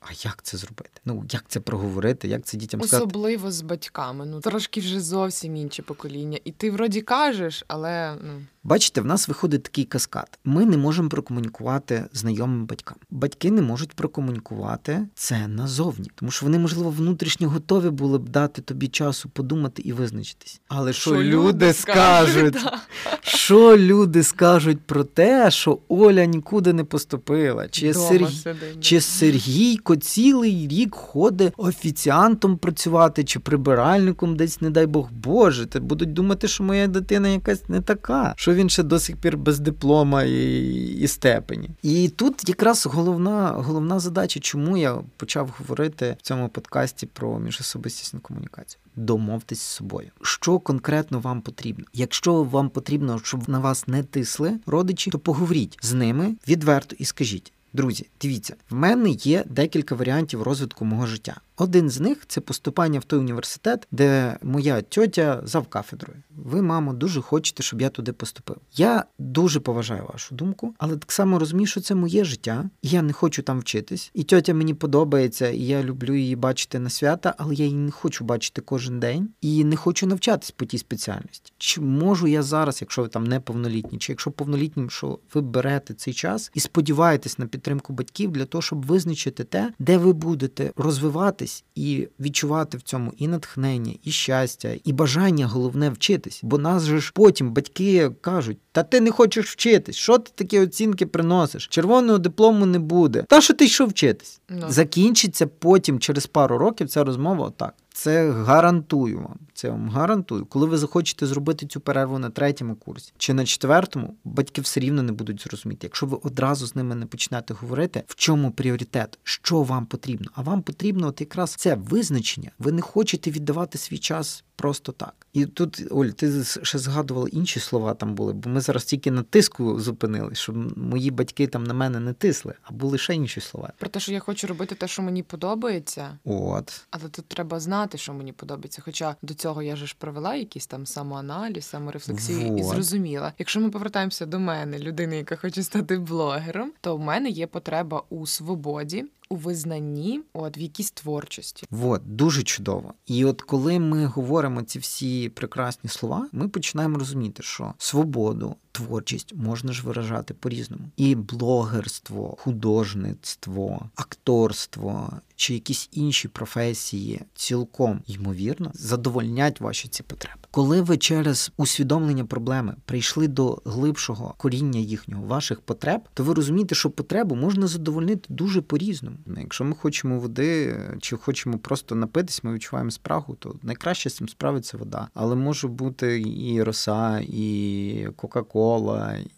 А 0.00 0.12
як 0.24 0.42
це 0.42 0.56
зробити? 0.56 0.90
Ну 1.04 1.24
як 1.30 1.44
це 1.48 1.60
проговорити? 1.60 2.28
Як 2.28 2.44
це 2.44 2.56
дітям 2.56 2.80
сказати? 2.80 3.04
особливо 3.04 3.50
з 3.50 3.62
батьками? 3.62 4.26
Ну 4.26 4.40
трошки 4.40 4.80
вже 4.80 5.00
зовсім 5.00 5.56
інше 5.56 5.82
покоління, 5.82 6.38
і 6.44 6.52
ти 6.52 6.70
вроді 6.70 7.00
кажеш, 7.00 7.64
але 7.68 8.14
ну. 8.24 8.42
Бачите, 8.62 9.00
в 9.00 9.06
нас 9.06 9.28
виходить 9.28 9.62
такий 9.62 9.84
каскад. 9.84 10.38
Ми 10.44 10.66
не 10.66 10.76
можемо 10.76 11.08
прокомунікувати 11.08 12.04
знайомим 12.12 12.66
батькам. 12.66 12.96
Батьки 13.10 13.50
не 13.50 13.62
можуть 13.62 13.92
прокомунікувати 13.92 15.06
це 15.14 15.48
назовні, 15.48 16.10
тому 16.14 16.30
що 16.30 16.46
вони, 16.46 16.58
можливо, 16.58 16.90
внутрішньо 16.90 17.48
готові 17.48 17.90
були 17.90 18.18
б 18.18 18.28
дати 18.28 18.62
тобі 18.62 18.88
часу 18.88 19.28
подумати 19.28 19.82
і 19.82 19.92
визначитись. 19.92 20.60
Але 20.68 20.92
що, 20.92 21.10
що 21.10 21.22
люди 21.22 21.72
скажуть? 21.72 22.52
Да. 22.52 22.80
Що 23.20 23.76
люди 23.76 24.22
скажуть 24.22 24.80
про 24.80 25.04
те, 25.04 25.50
що 25.50 25.78
Оля 25.88 26.24
нікуди 26.24 26.72
не 26.72 26.84
поступила? 26.84 27.68
Чи 27.68 27.94
Сергій, 27.94 28.56
чи 28.80 29.00
Сергійко 29.00 29.96
цілий 29.96 30.68
рік 30.68 30.94
ходить 30.94 31.52
офіціантом 31.56 32.56
працювати, 32.56 33.24
чи 33.24 33.40
прибиральником 33.40 34.36
десь, 34.36 34.60
не 34.60 34.70
дай 34.70 34.86
Бог 34.86 35.08
Боже, 35.12 35.66
ти 35.66 35.80
будуть 35.80 36.12
думати, 36.12 36.48
що 36.48 36.64
моя 36.64 36.86
дитина 36.86 37.28
якась 37.28 37.68
не 37.68 37.80
така. 37.80 38.34
Що 38.36 38.49
що 38.50 38.54
він 38.54 38.70
ще 38.70 38.82
до 38.82 38.98
сих 38.98 39.16
пір 39.16 39.36
без 39.36 39.58
диплома 39.58 40.22
і 40.22 40.74
і 41.00 41.08
степені. 41.08 41.70
І 41.82 42.08
тут 42.08 42.48
якраз 42.48 42.86
головна 42.86 43.48
головна 43.48 44.00
задача, 44.00 44.40
чому 44.40 44.76
я 44.76 44.98
почав 45.16 45.54
говорити 45.58 46.16
в 46.18 46.22
цьому 46.22 46.48
подкасті 46.48 47.06
про 47.06 47.38
міжособистісну 47.38 48.20
комунікацію. 48.20 48.80
Домовтесь 48.96 49.60
з 49.60 49.62
собою, 49.62 50.10
що 50.22 50.58
конкретно 50.58 51.20
вам 51.20 51.40
потрібно. 51.40 51.84
Якщо 51.92 52.42
вам 52.42 52.68
потрібно, 52.68 53.20
щоб 53.24 53.48
на 53.48 53.58
вас 53.58 53.88
не 53.88 54.02
тисли 54.02 54.58
родичі, 54.66 55.10
то 55.10 55.18
поговоріть 55.18 55.78
з 55.82 55.92
ними 55.92 56.34
відверто 56.48 56.96
і 56.98 57.04
скажіть: 57.04 57.52
друзі, 57.72 58.06
дивіться, 58.22 58.54
в 58.70 58.74
мене 58.74 59.10
є 59.10 59.44
декілька 59.46 59.94
варіантів 59.94 60.42
розвитку 60.42 60.84
мого 60.84 61.06
життя. 61.06 61.40
Один 61.60 61.90
з 61.90 62.00
них 62.00 62.18
це 62.26 62.40
поступання 62.40 62.98
в 62.98 63.04
той 63.04 63.18
університет, 63.18 63.88
де 63.90 64.36
моя 64.42 64.82
тьотя 64.82 65.40
завкафедрою. 65.44 66.22
Ви, 66.36 66.62
мамо, 66.62 66.92
дуже 66.92 67.20
хочете, 67.20 67.62
щоб 67.62 67.80
я 67.80 67.88
туди 67.88 68.12
поступив. 68.12 68.56
Я 68.76 69.04
дуже 69.18 69.60
поважаю 69.60 70.04
вашу 70.12 70.34
думку, 70.34 70.74
але 70.78 70.96
так 70.96 71.12
само 71.12 71.38
розумію, 71.38 71.66
що 71.66 71.80
це 71.80 71.94
моє 71.94 72.24
життя, 72.24 72.70
і 72.82 72.88
я 72.88 73.02
не 73.02 73.12
хочу 73.12 73.42
там 73.42 73.60
вчитись. 73.60 74.10
І 74.14 74.24
тьотя 74.24 74.54
мені 74.54 74.74
подобається, 74.74 75.48
і 75.48 75.60
я 75.60 75.82
люблю 75.82 76.14
її 76.14 76.36
бачити 76.36 76.78
на 76.78 76.90
свята, 76.90 77.34
але 77.38 77.54
я 77.54 77.64
її 77.64 77.76
не 77.76 77.90
хочу 77.90 78.24
бачити 78.24 78.60
кожен 78.60 79.00
день 79.00 79.28
і 79.40 79.64
не 79.64 79.76
хочу 79.76 80.06
навчатись 80.06 80.50
по 80.50 80.64
тій 80.64 80.78
спеціальності. 80.78 81.52
Чи 81.58 81.80
можу 81.80 82.26
я 82.26 82.42
зараз, 82.42 82.78
якщо 82.80 83.02
ви 83.02 83.08
там 83.08 83.24
не 83.24 83.40
повнолітні, 83.40 83.98
чи 83.98 84.12
якщо 84.12 84.30
повнолітнім, 84.30 84.90
що 84.90 85.18
ви 85.34 85.40
берете 85.40 85.94
цей 85.94 86.14
час 86.14 86.50
і 86.54 86.60
сподіваєтесь 86.60 87.38
на 87.38 87.46
підтримку 87.46 87.92
батьків 87.92 88.30
для 88.30 88.44
того, 88.44 88.62
щоб 88.62 88.86
визначити 88.86 89.44
те, 89.44 89.72
де 89.78 89.98
ви 89.98 90.12
будете 90.12 90.72
розвиватись 90.76 91.49
вчитись 91.50 91.64
і 91.74 92.08
відчувати 92.20 92.76
в 92.76 92.82
цьому 92.82 93.12
і 93.16 93.28
натхнення, 93.28 93.94
і 94.04 94.10
щастя, 94.10 94.68
і 94.84 94.92
бажання 94.92 95.46
головне 95.46 95.90
вчитись. 95.90 96.40
Бо 96.42 96.58
нас 96.58 96.84
же 96.84 97.00
ж 97.00 97.12
потім 97.14 97.52
батьки 97.52 98.10
кажуть: 98.20 98.58
та 98.72 98.82
ти 98.82 99.00
не 99.00 99.10
хочеш 99.10 99.46
вчитись, 99.46 99.96
що 99.96 100.18
ти 100.18 100.30
такі 100.34 100.60
оцінки 100.60 101.06
приносиш? 101.06 101.66
Червоного 101.66 102.18
диплому 102.18 102.66
не 102.66 102.78
буде. 102.78 103.24
Та 103.28 103.40
що 103.40 103.54
ти 103.54 103.64
йшов 103.64 103.88
вчитись? 103.88 104.40
No. 104.48 104.56
Ну. 104.60 104.66
Закінчиться 104.68 105.46
потім 105.46 105.98
через 105.98 106.26
пару 106.26 106.58
років 106.58 106.88
ця 106.88 107.04
розмова 107.04 107.46
отак. 107.46 107.74
Це 107.92 108.30
гарантую 108.30 109.18
вам. 109.18 109.38
Це 109.54 109.70
вам 109.70 109.88
гарантую. 109.88 110.46
Коли 110.46 110.66
ви 110.66 110.78
захочете 110.78 111.26
зробити 111.26 111.66
цю 111.66 111.80
перерву 111.80 112.18
на 112.18 112.30
третьому 112.30 112.74
курсі 112.74 113.12
чи 113.18 113.34
на 113.34 113.44
четвертому, 113.44 114.14
батьки 114.24 114.60
все 114.60 114.80
рівно 114.80 115.02
не 115.02 115.12
будуть 115.12 115.42
зрозуміти. 115.42 115.86
Якщо 115.86 116.06
ви 116.06 116.18
одразу 116.22 116.66
з 116.66 116.76
ними 116.76 116.94
не 116.94 117.06
почнете 117.06 117.54
говорити, 117.54 118.02
в 118.06 118.14
чому 118.14 118.50
пріоритет, 118.50 119.18
що 119.22 119.62
вам 119.62 119.86
потрібно. 119.86 120.30
А 120.34 120.42
вам 120.42 120.62
потрібно 120.62 121.06
от 121.06 121.20
якраз 121.20 121.54
це 121.54 121.74
визначення. 121.74 122.50
Ви 122.58 122.72
не 122.72 122.82
хочете 122.82 123.30
віддавати 123.30 123.78
свій 123.78 123.98
час 123.98 124.44
просто 124.60 124.92
так. 124.92 125.26
І 125.32 125.46
тут, 125.46 125.82
Оль, 125.90 126.06
ти 126.06 126.44
ще 126.62 126.78
згадувала 126.78 127.28
інші 127.32 127.60
слова 127.60 127.94
там 127.94 128.14
були, 128.14 128.32
бо 128.32 128.50
ми 128.50 128.60
зараз 128.60 128.84
тільки 128.84 129.10
на 129.10 129.22
тиску 129.22 129.80
зупинились, 129.80 130.38
щоб 130.38 130.78
мої 130.78 131.10
батьки 131.10 131.46
там 131.46 131.64
на 131.64 131.74
мене 131.74 132.00
не 132.00 132.12
тисли, 132.12 132.54
а 132.62 132.72
були 132.72 132.98
ще 132.98 133.14
інші 133.14 133.40
слова. 133.40 133.72
Про 133.78 133.88
те, 133.88 134.00
що 134.00 134.12
я 134.12 134.20
хочу 134.20 134.46
робити 134.46 134.74
те, 134.74 134.88
що 134.88 135.02
мені 135.02 135.22
подобається. 135.22 136.18
От. 136.24 136.86
Але 136.90 137.08
тут 137.08 137.24
треба 137.26 137.60
знати, 137.60 137.98
що 137.98 138.14
мені 138.14 138.32
подобається. 138.32 138.82
Хоча 138.84 139.16
до 139.22 139.34
цього 139.34 139.62
я 139.62 139.76
ж 139.76 139.94
провела 139.98 140.34
якийсь 140.34 140.66
там 140.66 140.86
самоаналіз, 140.86 141.64
саморефлексію 141.64 142.56
і 142.56 142.62
зрозуміла. 142.62 143.32
Якщо 143.38 143.60
ми 143.60 143.70
повертаємося 143.70 144.26
до 144.26 144.38
мене, 144.38 144.78
людини, 144.78 145.16
яка 145.16 145.36
хоче 145.36 145.62
стати 145.62 145.98
блогером, 145.98 146.72
то 146.80 146.96
в 146.96 147.00
мене 147.00 147.28
є 147.28 147.46
потреба 147.46 148.02
у 148.08 148.26
свободі 148.26 149.04
у 149.30 149.36
визнанні, 149.36 150.20
от 150.32 150.58
в 150.58 150.60
якійсь 150.60 150.90
творчості. 150.90 151.66
От, 151.82 152.16
дуже 152.16 152.42
чудово. 152.42 152.94
І 153.06 153.24
от 153.24 153.42
коли 153.42 153.78
ми 153.78 154.06
говоримо 154.06 154.62
ці 154.62 154.78
всі 154.78 155.28
прекрасні 155.28 155.90
слова, 155.90 156.28
ми 156.32 156.48
починаємо 156.48 156.98
розуміти, 156.98 157.42
що 157.42 157.74
свободу, 157.78 158.56
творчість 158.84 159.34
можна 159.36 159.72
ж 159.72 159.82
виражати 159.86 160.34
по-різному. 160.34 160.84
І 160.96 161.14
блогерство, 161.14 162.36
художництво, 162.38 163.88
акторство 163.94 165.10
чи 165.40 165.54
якісь 165.54 165.88
інші 165.92 166.28
професії 166.28 167.20
цілком 167.34 168.00
ймовірно 168.06 168.70
задовольнять 168.74 169.60
ваші 169.60 169.88
ці 169.88 170.02
потреби. 170.02 170.40
Коли 170.50 170.80
ви 170.80 170.96
через 170.96 171.52
усвідомлення 171.56 172.24
проблеми 172.24 172.74
прийшли 172.84 173.28
до 173.28 173.62
глибшого 173.64 174.34
коріння 174.36 174.80
їхнього 174.80 175.26
ваших 175.26 175.60
потреб, 175.60 176.00
то 176.14 176.24
ви 176.24 176.34
розумієте, 176.34 176.74
що 176.74 176.90
потребу 176.90 177.34
можна 177.34 177.66
задовольнити 177.66 178.26
дуже 178.28 178.60
по-різному. 178.60 179.16
Якщо 179.36 179.64
ми 179.64 179.74
хочемо 179.74 180.18
води 180.18 180.80
чи 181.00 181.16
хочемо 181.16 181.58
просто 181.58 181.94
напитись, 181.94 182.44
ми 182.44 182.54
відчуваємо 182.54 182.90
спрагу, 182.90 183.36
то 183.38 183.54
найкраще 183.62 184.10
з 184.10 184.14
цим 184.14 184.28
справиться 184.28 184.76
вода. 184.76 185.08
Але 185.14 185.36
може 185.36 185.68
бути 185.68 186.20
і 186.20 186.62
роса, 186.62 187.20
і 187.28 188.08
Кока-Кола, 188.16 188.69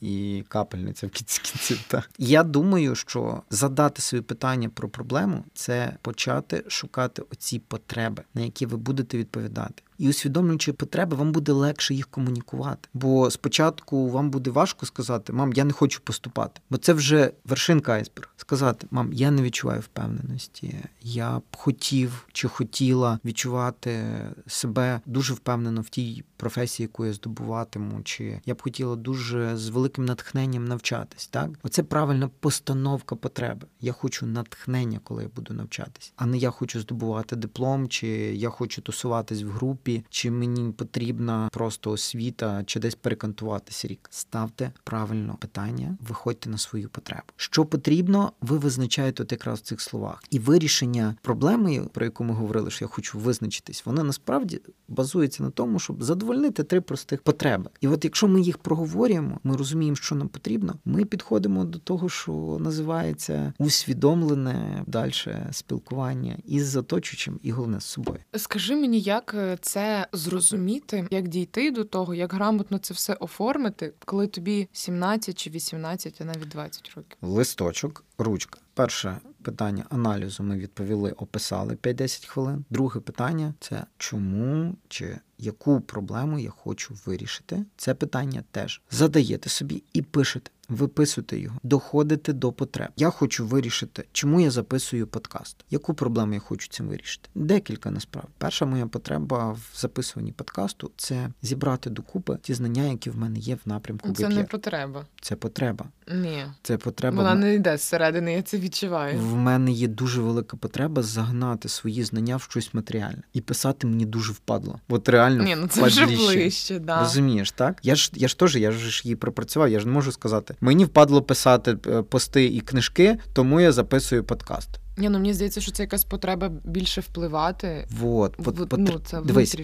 і 0.01 0.45
капельниця 0.49 1.07
в 1.07 1.11
кінці 1.11 1.41
кінців. 1.43 2.09
Я 2.19 2.43
думаю, 2.43 2.95
що 2.95 3.43
задати 3.51 4.03
собі 4.03 4.23
питання 4.23 4.69
про 4.69 4.89
проблему 4.89 5.45
це 5.55 5.97
почати 6.03 6.65
шукати 6.69 7.23
оці 7.33 7.59
потреби, 7.59 8.23
на 8.35 8.43
які 8.43 8.67
ви 8.67 8.77
будете 8.77 9.19
відповідати. 9.19 9.83
І 10.03 10.09
усвідомлюючи 10.09 10.73
потреби, 10.73 11.17
вам 11.17 11.33
буде 11.33 11.53
легше 11.53 11.95
їх 11.95 12.07
комунікувати. 12.07 12.89
Бо 12.95 13.31
спочатку 13.31 14.11
вам 14.11 14.31
буде 14.31 14.51
важко 14.51 14.87
сказати, 14.87 15.33
мам, 15.33 15.53
я 15.53 15.65
не 15.65 15.73
хочу 15.73 16.01
поступати. 16.05 16.61
Бо 16.71 16.77
це 16.77 16.93
вже 16.93 17.33
вершинка 17.45 17.93
айсберг. 17.93 18.29
Сказати, 18.37 18.87
мам, 18.91 19.13
я 19.13 19.31
не 19.31 19.43
відчуваю 19.43 19.81
впевненості. 19.81 20.75
Я 21.03 21.39
б 21.39 21.57
хотів 21.57 22.27
чи 22.33 22.49
хотіла 22.49 23.19
відчувати 23.25 24.05
себе 24.47 25.01
дуже 25.07 25.35
впевнено 25.35 25.81
в 25.81 25.89
тій 25.89 26.25
професії, 26.37 26.85
яку 26.85 27.07
я 27.07 27.13
здобуватиму, 27.13 28.03
чи 28.03 28.41
я 28.47 28.55
б 28.55 28.63
хотіла 28.63 28.97
дуже 28.97 29.57
з 29.57 29.69
великим 29.69 30.05
натхненням 30.05 30.65
навчатись. 30.65 31.27
Так, 31.27 31.51
оце 31.63 31.83
правильна 31.83 32.31
постановка 32.41 33.17
потреби. 33.17 33.67
Я 33.81 33.93
хочу 33.93 34.27
натхнення, 34.27 35.01
коли 35.05 35.23
я 35.23 35.29
буду 35.37 35.55
навчатись, 35.55 36.13
а 36.17 36.27
не 36.27 36.39
я 36.39 36.51
хочу 36.51 36.81
здобувати 36.81 37.37
диплом, 37.37 37.89
чи 37.89 38.09
я 38.35 38.51
хочу 38.51 38.83
тусуватись 38.83 39.43
в 39.43 39.49
групі, 39.49 39.92
чи 40.11 40.31
мені 40.31 40.73
потрібна 40.73 41.49
просто 41.53 41.91
освіта, 41.91 42.63
чи 42.67 42.81
десь 42.81 42.95
перекантуватися 42.95 43.89
рік. 43.89 44.09
Ставте 44.11 44.73
правильно 44.85 45.37
питання, 45.41 45.97
виходьте 46.09 46.51
на 46.51 46.59
свою 46.59 46.89
потребу. 46.89 47.23
Що 47.37 47.65
потрібно, 47.65 48.33
ви 48.41 48.59
визначаєте 48.59 49.23
от 49.23 49.33
якраз 49.33 49.59
в 49.59 49.63
цих 49.63 49.81
словах. 49.81 50.23
І 50.31 50.39
вирішення 50.39 51.17
проблеми, 51.23 51.89
про 51.93 52.05
яку 52.05 52.25
ми 52.25 52.35
говорили, 52.35 52.71
що 52.71 52.85
я 52.85 52.89
хочу 52.89 53.19
визначитись, 53.19 53.87
воно 53.87 54.05
насправді 54.05 54.61
базується 54.89 55.43
на 55.43 55.51
тому, 55.51 55.79
щоб 55.79 56.03
задовольнити 56.03 56.63
три 56.63 56.81
простих 56.81 57.23
потреби. 57.23 57.71
І 57.81 57.89
от 57.89 58.05
якщо 58.05 58.29
ми 58.29 58.41
їх 58.41 58.59
проговорюємо, 58.59 59.41
ми 59.45 59.57
розуміємо, 59.57 59.97
що 59.97 60.15
нам 60.15 60.29
потрібно, 60.29 60.75
ми 60.85 61.05
підходимо 61.05 61.65
до 61.65 61.79
того, 61.79 62.09
що 62.09 62.57
називається 62.61 63.53
усвідомлене 63.59 64.85
далі 64.87 65.13
спілкування 65.51 66.37
із 66.45 66.77
оточуючим, 66.77 67.41
і 67.43 67.51
головне 67.51 67.81
з 67.81 67.85
собою. 67.85 68.19
Скажи 68.37 68.77
мені, 68.77 69.01
як 69.01 69.35
е, 69.35 69.59
це 69.73 70.07
зрозуміти, 70.13 71.09
як 71.11 71.29
дійти 71.29 71.71
до 71.71 71.85
того, 71.85 72.15
як 72.15 72.33
грамотно 72.33 72.79
це 72.79 72.95
все 72.95 73.15
оформити, 73.15 73.93
коли 74.05 74.27
тобі 74.27 74.69
17 74.73 75.39
чи 75.39 75.51
18, 75.51 76.21
а 76.21 76.25
навіть 76.25 76.49
20 76.49 76.93
років. 76.97 77.17
Листочок, 77.23 78.05
ручка. 78.19 78.61
Перше 78.75 79.19
питання 79.43 79.85
аналізу 79.91 80.43
ми 80.43 80.57
відповіли, 80.59 81.13
описали 81.13 81.75
5-10 81.75 82.27
хвилин. 82.27 82.65
Друге 82.71 83.01
питання 83.01 83.55
це 83.61 83.85
чому 83.99 84.77
чи 84.89 85.19
яку 85.39 85.81
проблему 85.81 86.39
я 86.39 86.51
хочу 86.51 86.95
вирішити. 87.07 87.65
Це 87.77 87.95
питання 87.95 88.45
теж 88.51 88.83
задаєте 88.91 89.49
собі 89.49 89.83
і 89.93 90.03
пишете. 90.03 90.51
Виписуйте 90.73 91.39
його, 91.39 91.59
доходите 91.63 92.33
до 92.33 92.53
потреб. 92.53 92.89
Я 92.97 93.11
хочу 93.11 93.47
вирішити, 93.47 94.05
чому 94.13 94.41
я 94.41 94.51
записую 94.51 95.07
подкаст, 95.07 95.65
яку 95.71 95.95
проблему 95.95 96.35
я 96.35 96.41
хочу 96.41 96.69
цим 96.69 96.89
вирішити. 96.89 97.29
Декілька 97.35 97.91
насправді. 97.91 98.31
Перша 98.39 98.67
моя 98.67 98.87
потреба 98.87 99.53
в 99.53 99.71
записуванні 99.75 100.33
подкасту 100.33 100.91
це 100.97 101.29
зібрати 101.43 101.91
докупи 101.91 102.39
ті 102.43 102.55
знання, 102.55 102.83
які 102.83 103.11
в 103.11 103.17
мене 103.17 103.39
є 103.39 103.55
в 103.55 103.61
напрямку. 103.65 104.13
Це 104.13 104.29
не 104.29 104.45
потреба. 104.45 105.07
Це 105.21 105.37
потреба. 105.37 105.85
Ні. 106.15 106.45
Це 106.63 106.77
потреба. 106.77 107.17
Вона 107.17 107.35
не 107.35 107.55
йде 107.55 107.77
зсередини, 107.77 108.33
я 108.33 108.43
це 108.43 108.59
відчуваю. 108.59 109.19
В 109.19 109.37
мене 109.37 109.73
є 109.73 109.89
дуже 109.89 110.21
велика 110.21 110.57
потреба 110.57 111.03
загнати 111.03 111.69
свої 111.69 112.05
знання 112.05 112.37
в 112.37 112.43
щось 112.43 112.75
матеріальне 112.75 113.23
і 113.33 113.41
писати 113.41 113.87
мені 113.87 114.07
дуже 114.07 114.33
впадло. 114.33 114.81
От 114.89 115.09
реально 115.09 115.45
Ні, 115.45 115.57
ну 115.57 115.67
це 115.67 115.83
вже 115.83 116.07
ближче, 116.07 116.79
да. 116.79 117.01
Розумієш, 117.01 117.51
так? 117.53 117.79
Я 117.83 117.95
ж 117.95 118.11
я 118.15 118.29
ж 118.29 118.39
теж, 118.39 118.57
я 118.57 118.73
ж 118.73 119.03
її 119.05 119.17
пропрацював, 119.17 119.69
я 119.69 119.81
ж 119.81 119.87
не 119.87 119.93
можу 119.93 120.13
сказати. 120.13 120.55
Мені 120.61 120.85
впадло 120.85 121.23
писати 121.23 121.77
е, 121.87 122.03
пости 122.03 122.45
і 122.45 122.61
книжки, 122.61 123.19
тому 123.33 123.61
я 123.61 123.73
записую 123.73 124.25
подкаст. 124.25 124.82
Ні, 124.97 125.09
ну 125.09 125.19
мені 125.19 125.35
здається, 125.35 125.61
що 125.61 125.73
це 125.73 125.83
якась 125.83 126.05
потреба 126.05 126.49
більше 126.65 127.01
впливати. 127.01 127.87
Вот, 127.91 128.39
В- 128.39 128.43
пот- 128.43 128.55
ну, 128.59 128.67
потр- 128.67 129.01
це 129.05 129.21
Дивись, 129.21 129.57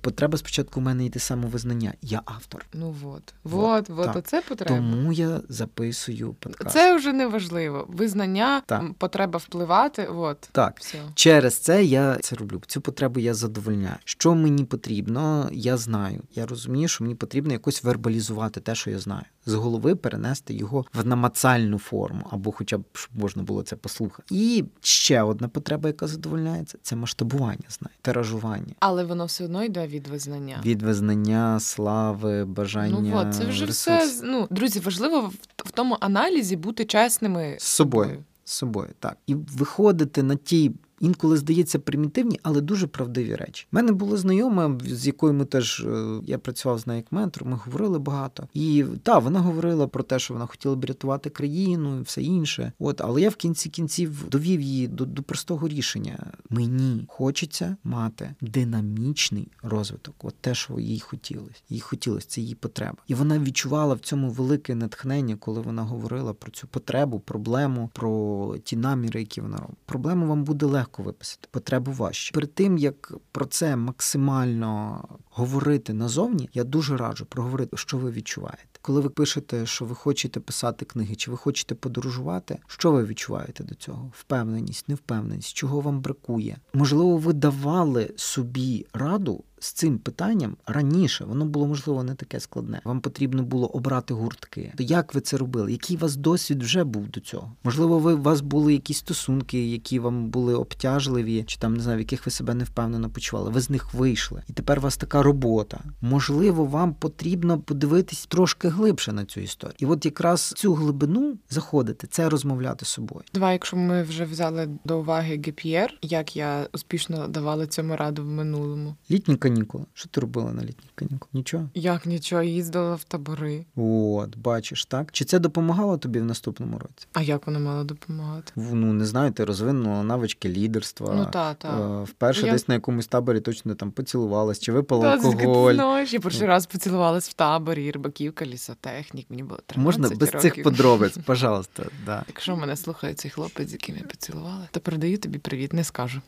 потреба 0.00 0.38
спочатку 0.38 0.80
в 0.80 0.82
мене 0.82 1.04
йде 1.04 1.20
самовизнання. 1.20 1.94
Я 2.02 2.22
автор. 2.24 2.66
Ну 2.74 2.90
вот. 3.02 3.34
Вот, 3.44 3.88
Вот, 3.88 4.06
вот, 4.06 4.16
оце 4.16 4.42
потреба. 4.48 4.76
Тому 4.76 5.12
я 5.12 5.40
записую 5.48 6.32
подкаст. 6.32 6.74
Це 6.74 6.96
вже 6.96 7.12
не 7.12 7.26
важливо. 7.26 7.84
Визнання, 7.88 8.62
Так. 8.66 8.94
потреба 8.94 9.38
впливати. 9.38 10.06
От. 10.06 10.48
Так. 10.52 10.76
Все. 10.80 10.98
Через 11.14 11.58
це 11.58 11.84
я 11.84 12.16
це 12.16 12.36
роблю. 12.36 12.60
Цю 12.66 12.80
потребу 12.80 13.20
я 13.20 13.34
задовольняю. 13.34 13.96
Що 14.04 14.34
мені 14.34 14.64
потрібно, 14.64 15.48
я 15.52 15.76
знаю. 15.76 16.22
Я 16.34 16.46
розумію, 16.46 16.88
що 16.88 17.04
мені 17.04 17.14
потрібно 17.14 17.52
якось 17.52 17.84
вербалізувати 17.84 18.60
те, 18.60 18.74
що 18.74 18.90
я 18.90 18.98
знаю, 18.98 19.22
з 19.46 19.54
голови 19.54 19.94
перенести 19.94 20.54
його 20.54 20.84
в 20.94 21.06
намацальну 21.06 21.78
форму, 21.78 22.26
або 22.30 22.52
хоча 22.52 22.78
б 22.78 22.84
щоб 22.92 23.10
можна 23.20 23.42
було 23.42 23.62
це 23.62 23.76
послухати. 23.76 24.22
І 24.30 24.64
ще 24.80 25.22
одна 25.22 25.48
потреба, 25.48 25.88
яка 25.88 26.06
задовольняється, 26.06 26.78
це 26.82 26.96
масштабування 26.96 27.64
знань, 27.68 27.92
тиражування. 28.02 28.74
Але 28.80 29.04
воно 29.04 29.24
все 29.26 29.44
одно 29.44 29.64
йде 29.64 29.86
від 29.86 30.08
визнання. 30.08 30.60
Від 30.64 30.82
визнання, 30.82 31.60
слави, 31.60 32.44
бажання. 32.44 33.10
Ну 33.10 33.16
от, 33.18 33.34
це 33.34 33.44
вже 33.44 33.66
ресурсів. 33.66 34.08
все. 34.08 34.26
Ну, 34.26 34.48
друзі, 34.50 34.80
важливо 34.80 35.20
в, 35.20 35.32
в 35.56 35.70
тому 35.70 35.96
аналізі 36.00 36.56
бути 36.56 36.84
чесними 36.84 37.56
з 37.58 37.64
собою. 37.64 38.24
З 38.44 38.52
собою, 38.52 38.88
так. 38.98 39.16
І 39.26 39.34
виходити 39.34 40.22
на 40.22 40.34
ті. 40.34 40.72
Інколи 41.00 41.36
здається 41.36 41.78
примітивні, 41.78 42.40
але 42.42 42.60
дуже 42.60 42.86
правдиві 42.86 43.34
речі. 43.34 43.66
У 43.72 43.76
мене 43.76 43.92
була 43.92 44.16
знайома, 44.16 44.78
з 44.84 45.06
якою 45.06 45.32
ми 45.32 45.44
теж 45.44 45.80
е, 45.80 46.20
я 46.26 46.38
працював 46.38 46.78
з 46.78 46.86
нею 46.86 46.96
як 46.96 47.12
ментором, 47.12 47.50
ми 47.50 47.60
говорили 47.64 47.98
багато. 47.98 48.48
І 48.54 48.84
та 49.02 49.18
вона 49.18 49.40
говорила 49.40 49.86
про 49.86 50.02
те, 50.02 50.18
що 50.18 50.34
вона 50.34 50.46
хотіла 50.46 50.76
б 50.76 50.84
рятувати 50.84 51.30
країну 51.30 51.98
і 51.98 52.02
все 52.02 52.22
інше. 52.22 52.72
От, 52.78 53.00
але 53.00 53.20
я 53.20 53.28
в 53.28 53.36
кінці 53.36 53.68
кінців 53.68 54.28
довів 54.28 54.60
її 54.60 54.88
до, 54.88 55.04
до 55.04 55.22
простого 55.22 55.68
рішення. 55.68 56.32
Мені 56.50 57.04
хочеться 57.08 57.76
мати 57.84 58.34
динамічний 58.40 59.48
розвиток. 59.62 60.14
От 60.22 60.34
те, 60.40 60.54
що 60.54 60.80
їй 60.80 61.00
хотілося. 61.00 61.62
Їй 61.68 61.80
хотілося, 61.80 62.26
це 62.28 62.40
її 62.40 62.54
потреба. 62.54 62.96
І 63.06 63.14
вона 63.14 63.38
відчувала 63.38 63.94
в 63.94 64.00
цьому 64.00 64.30
велике 64.30 64.74
натхнення, 64.74 65.36
коли 65.36 65.60
вона 65.60 65.82
говорила 65.82 66.34
про 66.34 66.50
цю 66.50 66.66
потребу, 66.66 67.20
проблему, 67.20 67.90
про 67.92 68.54
ті 68.64 68.76
наміри, 68.76 69.20
які 69.20 69.40
вона 69.40 69.56
робить. 69.56 69.76
Проблему 69.86 70.26
вам 70.26 70.44
буде 70.44 70.66
легко 70.66 70.85
виписати, 70.98 71.48
потребу 71.50 71.92
важче. 71.92 72.34
Перед 72.34 72.54
тим 72.54 72.78
як 72.78 73.12
про 73.32 73.44
це 73.44 73.76
максимально 73.76 75.04
говорити 75.30 75.92
назовні, 75.92 76.48
я 76.54 76.64
дуже 76.64 76.96
раджу 76.96 77.26
проговорити, 77.28 77.76
що 77.76 77.98
ви 77.98 78.10
відчуваєте. 78.10 78.66
Коли 78.82 79.00
ви 79.00 79.08
пишете, 79.08 79.66
що 79.66 79.84
ви 79.84 79.94
хочете 79.94 80.40
писати 80.40 80.84
книги, 80.84 81.14
чи 81.14 81.30
ви 81.30 81.36
хочете 81.36 81.74
подорожувати, 81.74 82.58
що 82.66 82.92
ви 82.92 83.04
відчуваєте 83.04 83.64
до 83.64 83.74
цього? 83.74 84.12
Впевненість, 84.14 84.88
невпевненість, 84.88 85.56
чого 85.56 85.80
вам 85.80 86.00
бракує? 86.00 86.56
Можливо, 86.74 87.16
ви 87.16 87.32
давали 87.32 88.10
собі 88.16 88.86
раду 88.92 89.44
з 89.66 89.72
цим 89.72 89.98
питанням 89.98 90.56
раніше. 90.66 91.24
Воно 91.24 91.44
було 91.44 91.66
можливо 91.66 92.02
не 92.02 92.14
таке 92.14 92.40
складне. 92.40 92.80
Вам 92.84 93.00
потрібно 93.00 93.42
було 93.42 93.66
обрати 93.66 94.14
гуртки. 94.14 94.72
То 94.76 94.82
як 94.82 95.14
ви 95.14 95.20
це 95.20 95.36
робили? 95.36 95.72
Який 95.72 95.96
у 95.96 96.00
вас 96.00 96.16
досвід 96.16 96.62
вже 96.62 96.84
був 96.84 97.08
до 97.08 97.20
цього? 97.20 97.52
Можливо, 97.64 97.98
ви 97.98 98.14
у 98.14 98.22
вас 98.22 98.40
були 98.40 98.72
якісь 98.72 98.98
стосунки, 98.98 99.66
які 99.66 99.98
вам 99.98 100.30
були 100.30 100.54
обтяжливі, 100.54 101.44
чи 101.46 101.58
там 101.58 101.76
не 101.76 101.82
знаю, 101.82 101.96
в 101.96 102.00
яких 102.00 102.26
ви 102.26 102.32
себе 102.32 102.54
невпевнено 102.54 103.10
почували. 103.10 103.50
Ви 103.50 103.60
з 103.60 103.70
них 103.70 103.94
вийшли, 103.94 104.42
і 104.48 104.52
тепер 104.52 104.78
у 104.78 104.82
вас 104.82 104.96
така 104.96 105.22
робота. 105.22 105.80
Можливо, 106.00 106.64
вам 106.64 106.94
потрібно 106.94 107.58
подивитись 107.58 108.26
трошки 108.26 108.68
глибше 108.68 109.12
на 109.12 109.24
цю 109.24 109.40
історію. 109.40 109.76
І 109.78 109.86
от 109.86 110.04
якраз 110.04 110.52
цю 110.56 110.74
глибину 110.74 111.38
заходити, 111.50 112.06
це 112.06 112.28
розмовляти 112.28 112.84
з 112.84 112.88
собою. 112.88 113.22
Давай, 113.34 113.52
якщо 113.52 113.76
ми 113.76 114.02
вже 114.02 114.24
взяли 114.24 114.68
до 114.84 114.98
уваги 114.98 115.42
ГПР, 115.46 115.98
як 116.02 116.36
я 116.36 116.66
успішно 116.72 117.28
давала 117.28 117.66
цьому 117.66 117.96
раду 117.96 118.22
в 118.22 118.26
минулому. 118.26 118.96
Літні 119.10 119.36
канікули. 119.36 119.55
Що 119.94 120.08
ти 120.08 120.20
робила 120.20 120.52
на 120.52 120.62
літніх 120.62 120.90
канікулах? 120.94 121.28
Нічого. 121.32 121.68
Як 121.74 122.06
нічого, 122.06 122.42
їздила 122.42 122.94
в 122.94 123.04
табори. 123.04 123.64
От, 123.76 124.36
бачиш, 124.38 124.84
так? 124.84 125.12
Чи 125.12 125.24
це 125.24 125.38
допомагало 125.38 125.98
тобі 125.98 126.20
в 126.20 126.24
наступному 126.24 126.78
році? 126.78 127.06
А 127.12 127.22
як 127.22 127.46
воно 127.46 127.60
мало 127.60 127.84
допомагати? 127.84 128.52
Ну 128.56 128.92
не 128.92 129.04
знаю, 129.04 129.32
ти 129.32 129.44
розвинула 129.44 130.02
навички 130.02 130.48
лідерства. 130.48 131.14
Ну 131.14 131.26
та, 131.32 131.54
та. 131.54 132.00
Е, 132.00 132.04
Вперше 132.04 132.46
Я- 132.46 132.52
десь 132.52 132.68
на 132.68 132.74
якомусь 132.74 133.06
таборі 133.06 133.40
точно 133.40 133.74
там 133.74 133.90
поцілувалась, 133.90 134.60
чи 134.60 134.72
випала 134.72 135.16
Та, 135.16 135.28
алкоголь. 135.28 135.74
знаєш? 135.74 136.12
Я 136.12 136.20
перший 136.20 136.46
раз 136.46 136.66
поцілувалась 136.66 137.28
в 137.28 137.32
таборі, 137.32 137.90
рибаківка, 137.90 138.46
лісотехнік, 138.46 139.26
мені 139.30 139.42
було 139.42 139.60
13 139.66 139.84
Можна 140.02 140.16
без 140.16 140.28
років. 140.34 140.40
цих 140.54 140.62
подробиць, 140.64 141.18
пожалуйста. 141.24 141.82
Да. 142.06 142.24
Якщо 142.28 142.56
мене 142.56 142.76
слухає 142.76 143.14
цей 143.14 143.30
хлопець, 143.30 143.68
з 143.68 143.72
яким 143.72 143.96
я 143.96 144.02
поцілувала, 144.02 144.68
то 144.70 144.80
передаю 144.80 145.18
тобі 145.18 145.38
привіт, 145.38 145.72
не 145.72 145.84
скажу. 145.84 146.20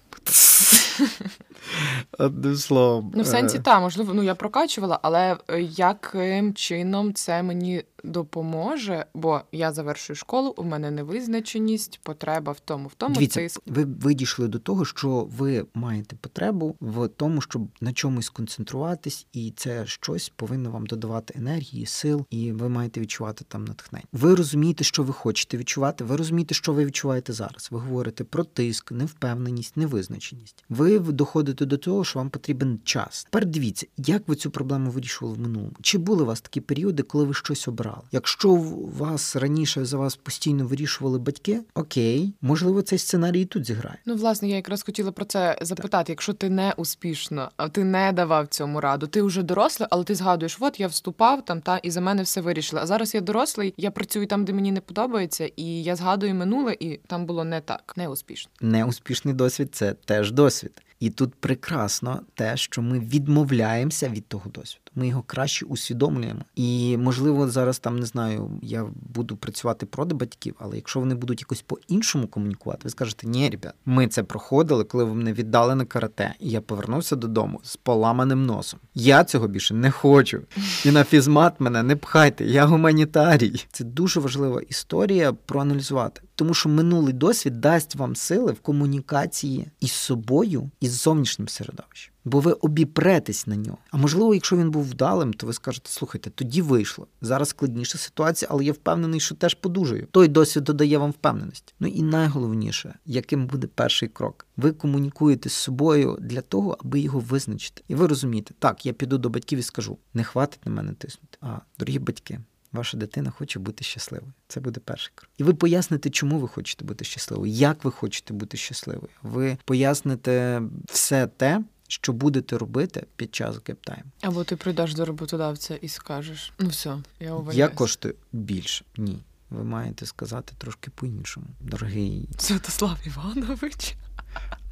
Одним 2.19 2.57
словом. 2.57 3.13
Ну, 3.15 3.23
в 3.23 3.27
сенсі, 3.27 3.57
так, 3.57 3.65
та, 3.65 3.81
можливо, 3.81 4.15
ну 4.15 4.23
я 4.23 4.35
прокачувала, 4.35 4.99
але 5.03 5.37
е, 5.49 5.61
яким 5.63 6.55
чином 6.55 7.15
це 7.15 7.43
мені 7.43 7.85
допоможе, 8.05 9.07
бо 9.15 9.41
я 9.53 9.73
завершую 9.73 10.17
школу, 10.17 10.55
у 10.57 10.65
мене 10.65 10.91
невизначеність, 10.91 12.01
потреба 12.03 12.53
в 12.53 12.61
тому, 12.61 12.89
в 12.89 12.95
тому 12.95 13.15
Дивіться, 13.15 13.41
тиск. 13.41 13.61
ви 13.67 13.85
ви 13.85 14.15
дійшли 14.15 14.49
до 14.49 14.59
того, 14.59 14.85
що 14.85 15.29
ви 15.39 15.67
маєте 15.75 16.17
потребу 16.17 16.77
в 16.81 17.09
тому, 17.09 17.41
щоб 17.41 17.63
на 17.81 17.93
чомусь 17.93 18.27
сконцентруватись, 18.27 19.27
і 19.33 19.53
це 19.57 19.87
щось 19.87 20.33
повинно 20.37 20.71
вам 20.71 20.87
додавати 20.87 21.35
енергії, 21.37 21.87
сил, 21.87 22.27
і 22.31 22.53
ви 22.53 22.69
маєте 22.69 23.01
відчувати 23.01 23.45
там 23.49 23.65
натхнення. 23.65 24.05
Ви 24.13 24.35
розумієте, 24.35 24.85
що 24.85 25.03
ви 25.03 25.13
хочете 25.13 25.57
відчувати. 25.57 26.05
Ви 26.05 26.17
розумієте, 26.17 26.55
що 26.55 26.73
ви 26.73 26.85
відчуваєте 26.85 27.33
зараз. 27.33 27.69
Ви 27.71 27.79
говорите 27.79 28.25
про 28.25 28.45
тиск, 28.45 28.93
невпевненість, 28.93 29.77
невизначеність. 29.77 30.65
Ви 30.69 30.99
доходите 30.99 31.67
до 31.67 31.79
того, 31.79 32.05
що 32.05 32.19
вам 32.19 32.31
потрібен 32.31 32.81
час. 32.85 33.25
Тепер 33.25 33.47
дивіться, 33.47 33.87
як 33.97 34.29
ви 34.29 34.37
цю 34.37 34.51
проблему 34.51 34.91
вирішували 34.91 35.37
в 35.37 35.41
минулому. 35.41 35.73
Чи 35.83 35.99
були 35.99 36.23
у 36.23 36.27
вас 36.27 36.41
такі 36.41 36.61
періоди, 36.61 37.03
коли 37.03 37.25
ви 37.25 37.35
щось 37.35 37.69
обрали? 37.69 37.88
Якщо 38.13 38.55
вас 38.99 39.37
раніше 39.37 39.85
за 39.85 39.97
вас 39.97 40.17
постійно 40.17 40.67
вирішували 40.67 41.19
батьки, 41.19 41.61
окей, 41.75 42.33
можливо, 42.41 42.83
цей 42.83 42.99
сценарій 42.99 43.41
і 43.41 43.45
тут 43.45 43.67
зіграє. 43.67 43.99
Ну, 44.07 44.17
власне, 44.17 44.49
я 44.49 44.57
якраз 44.57 44.83
хотіла 44.83 45.13
про 45.13 45.25
це 45.25 45.59
запитати. 45.61 46.13
Якщо 46.13 46.33
ти 46.33 46.51
не 46.51 46.75
успішно, 46.77 47.51
а 47.57 47.69
ти 47.69 47.85
не 47.85 48.13
давав 48.13 48.47
цьому 48.47 48.81
раду, 48.81 49.07
ти 49.07 49.23
вже 49.23 49.43
дорослий, 49.43 49.89
але 49.91 50.05
ти 50.05 50.15
згадуєш, 50.15 50.57
от 50.61 50.81
я 50.81 50.87
вступав 50.87 51.45
там 51.45 51.61
та 51.61 51.77
і 51.77 51.91
за 51.91 52.01
мене 52.01 52.23
все 52.23 52.41
вирішили. 52.41 52.83
А 52.83 52.87
зараз 52.87 53.15
я 53.15 53.21
дорослий, 53.21 53.75
я 53.77 53.91
працюю 53.91 54.27
там, 54.27 54.45
де 54.45 54.53
мені 54.53 54.73
не 54.73 54.81
подобається, 54.81 55.51
і 55.57 55.83
я 55.83 55.97
згадую 55.97 56.35
минуле, 56.35 56.77
і 56.81 56.97
там 57.07 57.27
було 57.27 57.45
не 57.45 57.61
так, 57.61 57.95
не 57.97 58.09
успішно. 58.09 58.51
Неуспішний 58.61 59.35
досвід 59.35 59.69
це 59.73 59.95
теж 59.95 60.33
досвід. 60.33 60.83
І 61.01 61.11
тут 61.11 61.35
прекрасно 61.35 62.21
те, 62.35 62.57
що 62.57 62.83
ми 62.83 62.99
відмовляємося 62.99 64.09
від 64.09 64.27
того 64.27 64.51
досвіду. 64.51 64.88
Ми 64.99 65.09
його 65.09 65.23
краще 65.27 65.67
усвідомлюємо. 65.67 66.41
І 66.55 66.97
можливо, 66.97 67.49
зараз 67.49 67.79
там 67.79 67.99
не 67.99 68.07
знаю, 68.07 68.51
я 68.63 68.87
буду 69.15 69.37
працювати 69.37 69.87
проти 69.87 70.15
батьків, 70.15 70.55
але 70.59 70.77
якщо 70.77 71.01
вони 71.01 71.15
будуть 71.15 71.41
якось 71.41 71.63
по-іншому 71.63 72.27
комунікувати, 72.27 72.81
ви 72.85 72.91
скажете, 72.91 73.27
ні, 73.27 73.51
ребят, 73.51 73.75
ми 73.87 74.09
це 74.09 74.23
проходили, 74.23 74.85
коли 74.85 75.05
ви 75.05 75.15
мене 75.15 75.33
віддали 75.33 75.75
на 75.75 75.85
карате, 75.85 76.35
і 76.41 76.51
я 76.51 76.61
повернувся 76.61 77.17
додому 77.17 77.61
з 77.63 77.77
поламаним 77.77 78.47
носом. 78.47 78.81
Я 78.95 79.25
цього 79.25 79.49
більше 79.49 79.75
не 79.75 79.91
хочу. 79.91 80.43
І 80.85 80.91
на 80.91 81.05
фізмат 81.05 81.61
мене 81.61 81.83
не 81.83 81.97
пхайте. 81.97 82.45
Я 82.45 82.67
гуманітарій. 82.67 83.65
Це 83.73 83.85
дуже 83.85 84.21
важлива 84.21 84.61
історія 84.61 85.33
проаналізувати, 85.33 86.21
тому 86.35 86.55
що 86.55 86.69
минулий 86.69 87.13
досвід 87.13 87.61
дасть 87.61 87.95
вам 87.95 88.17
сили 88.17 88.53
в 88.53 88.61
комунікації 88.61 89.69
із 89.81 89.93
собою 89.93 90.71
і 90.81 90.89
з 90.89 91.03
зовнішнім 91.03 91.49
середовищем. 91.49 92.13
Бо 92.29 92.41
ви 92.41 92.53
обіпретесь 92.53 93.47
на 93.47 93.57
нього. 93.57 93.79
А 93.91 93.97
можливо, 93.97 94.35
якщо 94.35 94.57
він 94.57 94.71
був 94.71 94.85
вдалим, 94.85 95.33
то 95.33 95.47
ви 95.47 95.53
скажете, 95.53 95.91
слухайте, 95.91 96.31
тоді 96.31 96.63
вийшло. 96.63 97.07
Зараз 97.21 97.49
складніша 97.49 97.99
ситуація, 97.99 98.49
але 98.53 98.65
я 98.65 98.73
впевнений, 98.73 99.21
що 99.21 99.35
теж 99.35 99.55
подужаю. 99.55 100.07
Той 100.11 100.29
досвід 100.29 100.65
додає 100.65 100.99
вам 100.99 101.11
впевненість. 101.11 101.75
Ну 101.81 101.89
і 101.89 102.03
найголовніше, 102.03 102.95
яким 103.07 103.47
буде 103.47 103.67
перший 103.67 104.09
крок. 104.09 104.47
Ви 104.57 104.73
комунікуєте 104.73 105.49
з 105.49 105.53
собою 105.53 106.19
для 106.21 106.41
того, 106.41 106.77
аби 106.85 107.01
його 107.01 107.21
визначити. 107.21 107.83
І 107.89 107.95
ви 107.95 108.07
розумієте, 108.07 108.55
так, 108.59 108.87
я 108.87 108.93
піду 108.93 109.19
до 109.19 109.29
батьків 109.29 109.59
і 109.59 109.63
скажу: 109.63 109.99
не 110.15 110.25
хватить 110.25 110.67
на 110.67 110.73
мене 110.73 110.93
тиснути. 110.93 111.39
А 111.41 111.59
дорогі 111.79 111.99
батьки. 111.99 112.41
Ваша 112.73 112.97
дитина 112.97 113.31
хоче 113.31 113.59
бути 113.59 113.85
щасливою. 113.85 114.33
Це 114.49 114.61
буде 114.61 114.81
перший 114.81 115.13
крок. 115.15 115.31
І 115.39 115.43
ви 115.43 115.55
поясните, 115.55 116.11
чому 116.11 116.39
ви 116.39 116.49
хочете 116.49 116.85
бути 116.85 117.05
щасливою, 117.05 117.53
як 117.53 117.85
ви 117.85 117.91
хочете 117.91 118.35
бути 118.35 118.57
щасливою. 118.57 119.09
Ви 119.23 119.59
поясните 119.65 120.63
все 120.87 121.27
те, 121.27 121.63
що 121.89 122.13
будете 122.13 122.59
робити 122.59 123.07
під 123.17 123.35
час 123.35 123.57
гептайму. 123.69 124.11
Або 124.21 124.45
ти 124.45 124.57
прийдеш 124.57 124.95
до 124.95 125.05
роботодавця 125.05 125.77
і 125.77 125.89
скажеш: 125.89 126.53
ну 126.59 126.69
все, 126.69 126.97
я 127.21 127.33
увольняюсь. 127.33 127.59
Я 127.59 127.69
коштую 127.69 128.15
більше. 128.33 128.85
Ні. 128.97 129.19
Ви 129.51 129.65
маєте 129.65 130.07
сказати 130.07 130.53
трошки 130.59 130.91
по-іншому. 130.91 131.47
Дорогий 131.61 132.29
Святослав 132.39 132.99
Іванович. 133.07 133.95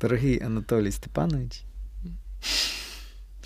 Дорогий 0.01 0.43
Анатолій 0.43 0.93
Степанович. 0.93 1.63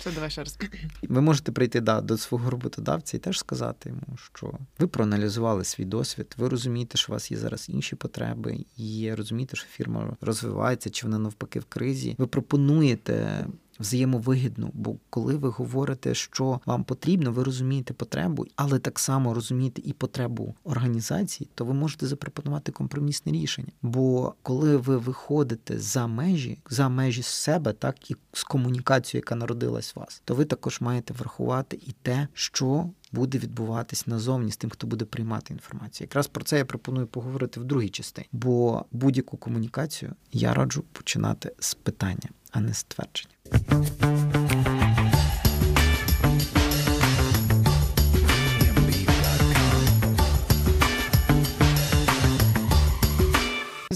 Все, 0.01 0.11
давай 0.11 0.29
ще 0.29 0.43
раз. 0.43 0.57
Ви 1.01 1.21
можете 1.21 1.51
прийти 1.51 1.81
да, 1.81 2.01
до 2.01 2.17
свого 2.17 2.49
роботодавця 2.49 3.17
і 3.17 3.19
теж 3.19 3.39
сказати 3.39 3.89
йому, 3.89 4.17
що 4.33 4.53
ви 4.79 4.87
проаналізували 4.87 5.63
свій 5.63 5.85
досвід, 5.85 6.35
ви 6.37 6.49
розумієте, 6.49 6.97
що 6.97 7.11
у 7.11 7.15
вас 7.15 7.31
є 7.31 7.37
зараз 7.37 7.69
інші 7.69 7.95
потреби, 7.95 8.65
і 8.77 9.13
розумієте, 9.13 9.55
що 9.55 9.67
фірма 9.67 10.17
розвивається, 10.21 10.89
чи 10.89 11.05
вона 11.05 11.19
навпаки 11.19 11.59
в 11.59 11.65
кризі. 11.65 12.15
Ви 12.17 12.27
пропонуєте. 12.27 13.45
Взаємовигідно, 13.81 14.69
бо 14.73 14.95
коли 15.09 15.35
ви 15.35 15.49
говорите, 15.49 16.15
що 16.15 16.59
вам 16.65 16.83
потрібно, 16.83 17.31
ви 17.31 17.43
розумієте 17.43 17.93
потребу, 17.93 18.45
але 18.55 18.79
так 18.79 18.99
само 18.99 19.33
розумієте 19.33 19.81
і 19.85 19.93
потребу 19.93 20.55
організації, 20.63 21.49
то 21.55 21.65
ви 21.65 21.73
можете 21.73 22.07
запропонувати 22.07 22.71
компромісне 22.71 23.31
рішення. 23.31 23.71
Бо 23.81 24.33
коли 24.41 24.77
ви 24.77 24.97
виходите 24.97 25.79
за 25.79 26.07
межі, 26.07 26.59
за 26.69 26.89
межі 26.89 27.23
себе, 27.23 27.73
так 27.73 28.11
і 28.11 28.15
з 28.33 28.43
комунікацією, 28.43 29.21
яка 29.25 29.35
народилась 29.35 29.95
в 29.95 29.99
вас, 29.99 30.21
то 30.25 30.35
ви 30.35 30.45
також 30.45 30.81
маєте 30.81 31.13
врахувати 31.13 31.79
і 31.87 31.95
те, 32.01 32.27
що 32.33 32.89
буде 33.11 33.37
відбуватись 33.37 34.07
назовні 34.07 34.51
з 34.51 34.57
тим, 34.57 34.69
хто 34.69 34.87
буде 34.87 35.05
приймати 35.05 35.53
інформацію. 35.53 36.05
Якраз 36.05 36.27
про 36.27 36.43
це 36.43 36.57
я 36.57 36.65
пропоную 36.65 37.07
поговорити 37.07 37.59
в 37.59 37.63
другій 37.63 37.89
частині, 37.89 38.27
бо 38.31 38.85
будь-яку 38.91 39.37
комунікацію 39.37 40.13
я 40.31 40.53
раджу 40.53 40.83
починати 40.91 41.53
з 41.59 41.73
питання, 41.73 42.29
а 42.51 42.59
не 42.59 42.73
з 42.73 42.83
твердження. 42.83 43.35